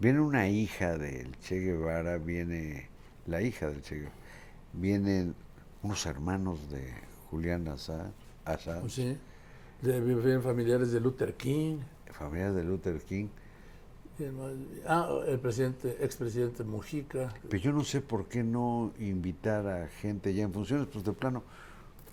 viene 0.00 0.20
una 0.20 0.48
hija 0.48 0.98
del 0.98 1.38
Che 1.38 1.58
Guevara, 1.60 2.18
viene 2.18 2.88
la 3.26 3.42
hija 3.42 3.68
del 3.68 3.82
Che 3.82 3.96
Guevara, 3.96 4.14
vienen 4.72 5.34
unos 5.82 6.04
hermanos 6.06 6.68
de 6.70 6.92
Julián 7.30 7.68
Assad, 7.68 8.10
Assad, 8.44 8.80
Pues 8.80 8.94
sí. 8.94 9.16
De, 9.82 10.40
familiares 10.40 10.90
de 10.92 11.00
Luther 11.00 11.34
King. 11.34 11.78
familias 12.10 12.54
de 12.54 12.64
Luther 12.64 13.00
King. 13.02 13.28
Ah, 14.86 15.08
el 15.26 15.38
presidente, 15.38 15.96
expresidente 16.00 16.64
Mujica. 16.64 17.32
Pero 17.48 17.62
yo 17.62 17.72
no 17.72 17.84
sé 17.84 18.00
por 18.00 18.26
qué 18.26 18.42
no 18.42 18.92
invitar 18.98 19.66
a 19.66 19.88
gente 19.88 20.32
ya 20.34 20.44
en 20.44 20.52
funciones, 20.52 20.86
pues 20.92 21.04
de 21.04 21.12
plano, 21.12 21.42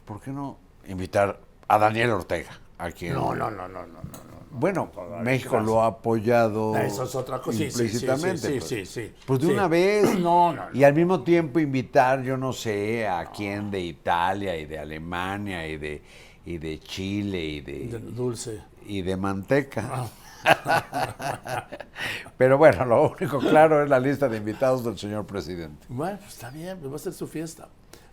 ¿por 0.06 0.20
qué 0.22 0.32
no 0.32 0.58
invitar 0.88 1.40
a 1.68 1.78
Daniel 1.80 2.12
Ortega? 2.12 2.60
A 2.78 2.92
quien, 2.92 3.14
No, 3.14 3.34
no, 3.36 3.50
no, 3.50 3.68
no, 3.68 3.86
no, 3.86 3.86
no. 3.86 4.02
no. 4.02 4.34
Bueno, 4.52 4.92
México 5.24 5.60
lo 5.60 5.82
ha 5.82 5.88
apoyado 5.88 6.76
Eso 6.78 7.04
es 7.06 7.16
otra 7.16 7.40
cosa. 7.42 7.58
Sí, 7.58 7.72
sí, 7.72 7.72
sí, 7.72 7.84
implícitamente. 7.84 8.38
sí, 8.38 8.54
pues. 8.60 8.68
sí, 8.68 8.86
sí, 8.86 9.14
Pues 9.26 9.40
de 9.40 9.48
una 9.48 9.68
vez. 9.68 10.14
No, 10.20 10.54
no, 10.54 10.70
no. 10.70 10.76
Y 10.78 10.84
al 10.84 10.94
mismo 10.94 11.22
tiempo 11.24 11.60
invitar, 11.60 12.22
yo 12.24 12.38
no 12.38 12.54
sé, 12.54 13.08
a 13.08 13.26
quién 13.32 13.72
de 13.72 13.80
Italia 13.80 14.56
y 14.58 14.66
de 14.66 14.78
Alemania 14.78 15.68
y 15.68 15.78
de, 15.78 16.02
y 16.46 16.58
de 16.60 16.80
Chile 16.80 17.44
y 17.44 17.62
De 17.62 17.88
de, 17.88 18.00
Dulce. 18.00 18.62
y 18.86 19.02
de 19.02 19.18
manteca. 19.18 19.90
Ah. 19.92 20.08
Pero 22.38 22.58
bueno, 22.58 22.86
lo 22.86 23.12
único 23.12 23.40
claro 23.40 23.84
es 23.84 23.90
la 23.90 24.00
lista 24.00 24.28
de 24.28 24.38
invitados 24.38 24.84
del 24.84 24.98
señor 24.98 25.26
presidente. 25.26 25.86
Bueno, 25.90 26.18
pues 26.20 26.34
está 26.34 26.50
bien, 26.50 26.78
pues 26.80 26.92
va 26.92 26.96
a 26.96 27.00
ser 27.00 27.14
su 27.14 27.28
fiesta. 27.28 27.70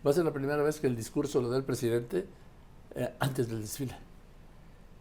Va 0.07 0.11
a 0.11 0.14
ser 0.14 0.24
la 0.24 0.33
primera 0.33 0.62
vez 0.62 0.81
que 0.81 0.87
el 0.87 0.97
discurso 0.97 1.41
lo 1.41 1.49
da 1.49 1.57
el 1.57 1.64
presidente 1.64 2.26
eh, 2.95 3.14
antes 3.18 3.49
del 3.49 3.61
desfile. 3.62 3.97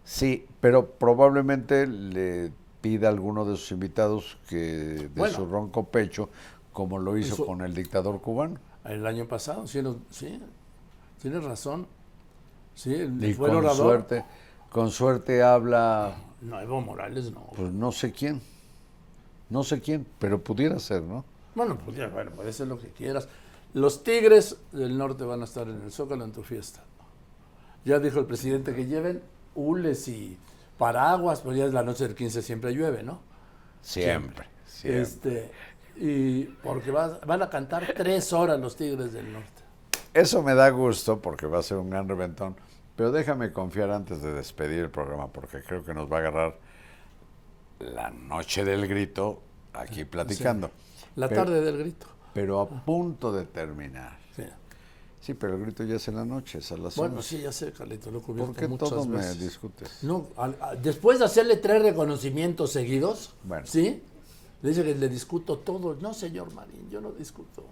Sí, 0.04 0.48
pero 0.60 0.90
probablemente 0.92 1.86
le 1.88 2.52
pida 2.82 3.08
a 3.08 3.12
alguno 3.12 3.46
de 3.46 3.56
sus 3.58 3.72
invitados 3.72 4.38
que 4.48 4.58
de 4.58 5.08
Bueno. 5.16 5.34
su 5.36 5.46
ronco 5.46 5.86
pecho, 5.86 6.30
como 6.74 6.98
lo 6.98 7.18
hizo 7.18 7.34
Eso- 7.36 7.46
con 7.46 7.62
el 7.62 7.74
dictador 7.76 8.22
cubano. 8.22 8.58
El 8.86 9.06
año 9.06 9.28
pasado, 9.28 9.68
sí, 9.68 9.82
sí, 10.10 10.42
tienes 11.22 11.44
razón. 11.44 11.88
Sí, 12.74 12.94
el- 12.96 13.24
Y 13.24 13.34
fue 13.34 13.50
el 13.50 13.56
con 13.56 13.66
orador. 13.66 13.76
suerte, 13.86 14.26
con 14.72 14.90
suerte 14.90 15.44
habla, 15.44 16.16
No, 16.42 16.60
Evo 16.62 16.82
Morales 16.82 17.32
no. 17.32 17.48
pues 17.56 17.72
no 17.72 17.92
sé 17.92 18.12
quién, 18.12 18.42
no 19.50 19.64
sé 19.64 19.82
quién, 19.82 20.06
pero 20.20 20.42
pudiera 20.42 20.80
ser, 20.80 21.02
¿no? 21.04 21.26
Bueno, 21.56 21.78
ya, 21.96 22.08
bueno, 22.08 22.32
puede 22.32 22.54
ser 22.54 22.68
lo 22.68 22.80
que 22.80 22.90
quieras. 22.90 23.28
Los 23.74 24.04
Tigres 24.04 24.58
del 24.72 24.98
Norte 24.98 25.24
van 25.26 25.42
a 25.42 25.46
estar 25.46 25.68
en 25.68 25.82
el 25.82 25.92
Zócalo 25.92 26.24
en 26.24 26.32
tu 26.32 26.44
fiesta. 26.44 26.82
Ya 27.86 28.00
dijo 28.00 28.20
el 28.20 28.26
presidente 28.26 28.74
que 28.76 28.86
lleven 28.86 29.22
hules 29.56 30.08
y 30.08 30.38
paraguas, 30.78 31.42
pues 31.42 31.58
ya 31.58 31.66
es 31.66 31.74
la 31.74 31.84
noche 31.84 32.06
del 32.06 32.16
15, 32.16 32.42
siempre 32.42 32.72
llueve, 32.74 33.04
¿no? 33.04 33.20
Siempre, 33.82 34.48
siempre. 34.66 35.02
Este, 35.02 35.52
y 35.98 36.44
porque 36.64 36.92
va- 36.92 37.20
van 37.26 37.42
a 37.42 37.50
cantar 37.50 37.94
tres 37.98 38.32
horas 38.34 38.60
los 38.60 38.76
Tigres 38.76 39.12
del 39.12 39.32
Norte. 39.34 39.64
Eso 40.14 40.42
me 40.42 40.54
da 40.56 40.70
gusto 40.70 41.20
porque 41.22 41.46
va 41.46 41.60
a 41.60 41.64
ser 41.64 41.78
un 41.78 41.90
gran 41.90 42.08
reventón, 42.08 42.56
pero 43.00 43.14
déjame 43.14 43.54
confiar 43.54 43.91
antes 43.91 44.22
de 44.22 44.34
despedir 44.34 44.80
el 44.80 44.89
programa 44.89 45.30
porque 45.32 45.64
creo 45.64 45.86
que 45.86 45.93
nos 45.93 46.12
va 46.12 46.18
a 46.18 46.20
agarrar 46.20 46.58
la 47.80 48.10
noche 48.10 48.66
del 48.66 48.86
grito 48.89 49.41
aquí 49.72 50.04
platicando. 50.04 50.70
La 51.16 51.30
Pero- 51.30 51.45
tarde 51.45 51.62
del 51.62 51.78
grito. 51.78 52.08
Pero 52.34 52.60
a 52.60 52.68
punto 52.68 53.32
de 53.32 53.45
terminar. 53.45 54.20
Sí. 54.36 54.43
Sí, 55.22 55.34
pero 55.34 55.56
el 55.56 55.62
grito 55.62 55.86
ya 55.86 55.95
es 55.95 56.06
en 56.10 56.18
la 56.18 56.26
noche, 56.26 56.58
es 56.58 56.70
a 56.74 56.76
las 56.78 56.97
Bueno, 56.97 57.16
11. 57.16 57.38
sí, 57.38 57.41
ya 57.41 57.54
sé, 57.54 57.72
Carlito, 57.72 58.12
lo 58.12 58.22
cubierto 58.22 58.52
¿Por 58.52 58.60
qué 58.62 58.68
muchas 58.68 58.89
todo 58.89 59.06
me 59.06 59.34
discutes? 59.36 60.04
No, 60.04 60.28
a- 60.36 60.76
después 60.76 61.20
de 61.20 61.26
hacerle 61.26 61.56
tres 61.56 61.82
reconocimientos 61.82 62.74
seguidos, 62.74 63.34
Bueno. 63.45 63.66
¿sí? 63.66 64.04
Le 64.62 64.70
dice 64.72 64.84
que 64.84 64.93
le 64.93 65.08
discuto 65.08 65.58
todo. 65.60 65.95
No, 66.02 66.14
señor 66.14 66.54
Marín, 66.54 66.89
yo 66.89 67.00
no 67.00 67.14
discuto. 67.14 67.64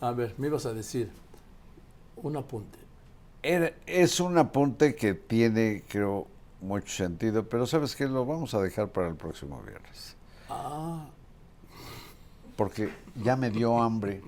A 0.00 0.12
ver, 0.12 0.34
me 0.38 0.46
ibas 0.46 0.64
a 0.64 0.72
decir 0.72 1.10
un 2.16 2.34
apunte. 2.38 2.85
Es 3.86 4.18
un 4.18 4.36
apunte 4.38 4.96
que 4.96 5.14
tiene, 5.14 5.84
creo, 5.88 6.26
mucho 6.60 6.88
sentido, 6.88 7.44
pero 7.48 7.64
¿sabes 7.66 7.94
qué? 7.94 8.06
Lo 8.06 8.26
vamos 8.26 8.54
a 8.54 8.60
dejar 8.60 8.88
para 8.88 9.06
el 9.08 9.14
próximo 9.14 9.62
viernes. 9.62 10.16
Ah, 10.50 11.04
Porque 12.56 12.90
ya 13.22 13.36
me 13.36 13.50
dio 13.50 13.80
hambre 13.80 14.20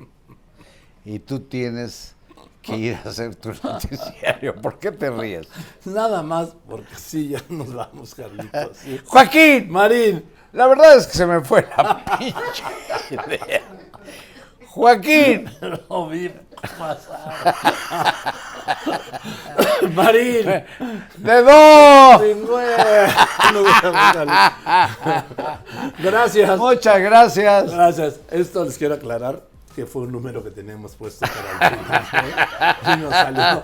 y 1.05 1.19
tú 1.19 1.41
tienes 1.41 2.14
que 2.62 2.77
ir 2.77 2.99
a 3.05 3.09
hacer 3.09 3.35
tu 3.35 3.49
noticiario. 3.64 4.55
¿Por 4.57 4.79
qué 4.79 4.93
te 4.93 5.11
ríes? 5.11 5.49
nada 5.85 6.23
más, 6.23 6.55
porque 6.69 6.95
sí, 6.95 7.31
ya 7.31 7.43
nos 7.49 7.73
vamos, 7.75 8.14
Carlitos. 8.14 8.77
sí. 8.77 9.01
Joaquín, 9.07 9.69
Marín, 9.71 10.25
la 10.53 10.66
verdad 10.69 10.97
es 10.97 11.07
que 11.09 11.14
se 11.14 11.27
me 11.27 11.41
fue 11.41 11.66
la 11.77 12.05
pinche 12.19 12.62
idea. 13.11 13.62
Joaquín, 14.66 15.51
no 15.89 16.09
vi 16.09 16.31
pasar. 16.79 18.35
Marín, 19.95 20.45
de 21.16 21.43
dos. 21.43 22.23
Gracias. 25.99 26.59
Muchas 26.59 27.01
gracias. 27.01 27.73
Gracias. 27.73 28.21
Esto 28.31 28.64
les 28.64 28.77
quiero 28.79 28.95
aclarar 28.95 29.43
que 29.75 29.87
fue 29.87 30.03
un 30.03 30.11
número 30.11 30.43
que 30.43 30.51
teníamos 30.51 30.97
puesto 30.97 31.25
para 31.61 31.69
el 31.69 31.77
final. 31.79 32.25
¿eh? 32.27 32.95
Y 32.95 32.97
nos 33.01 33.12
salió, 33.14 33.62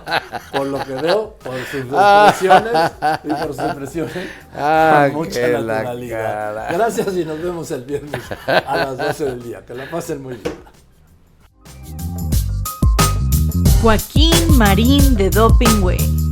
por 0.53 0.67
lo 0.67 0.79
que 0.79 0.93
veo, 0.93 1.35
por 1.43 1.57
sus 1.65 1.81
expresiones 1.81 2.91
y 3.25 3.27
por 3.27 3.47
sus 3.53 3.59
impresiones, 3.65 4.29
Ah, 4.55 5.07
con 5.11 5.23
mucha 5.25 5.45
la 5.47 5.61
naturalidad. 5.61 6.67
Gracias 6.71 7.17
y 7.17 7.25
nos 7.25 7.41
vemos 7.41 7.69
el 7.71 7.83
viernes 7.83 8.21
a 8.47 8.77
las 8.77 8.97
12 8.97 9.25
del 9.25 9.43
día. 9.43 9.65
Que 9.65 9.73
la 9.73 9.89
pasen 9.91 10.23
muy 10.23 10.35
bien. 10.35 10.53
Joaquín 13.85 14.57
Marín 14.57 15.15
de 15.15 15.29
Doping 15.29 15.83
Way. 15.83 16.24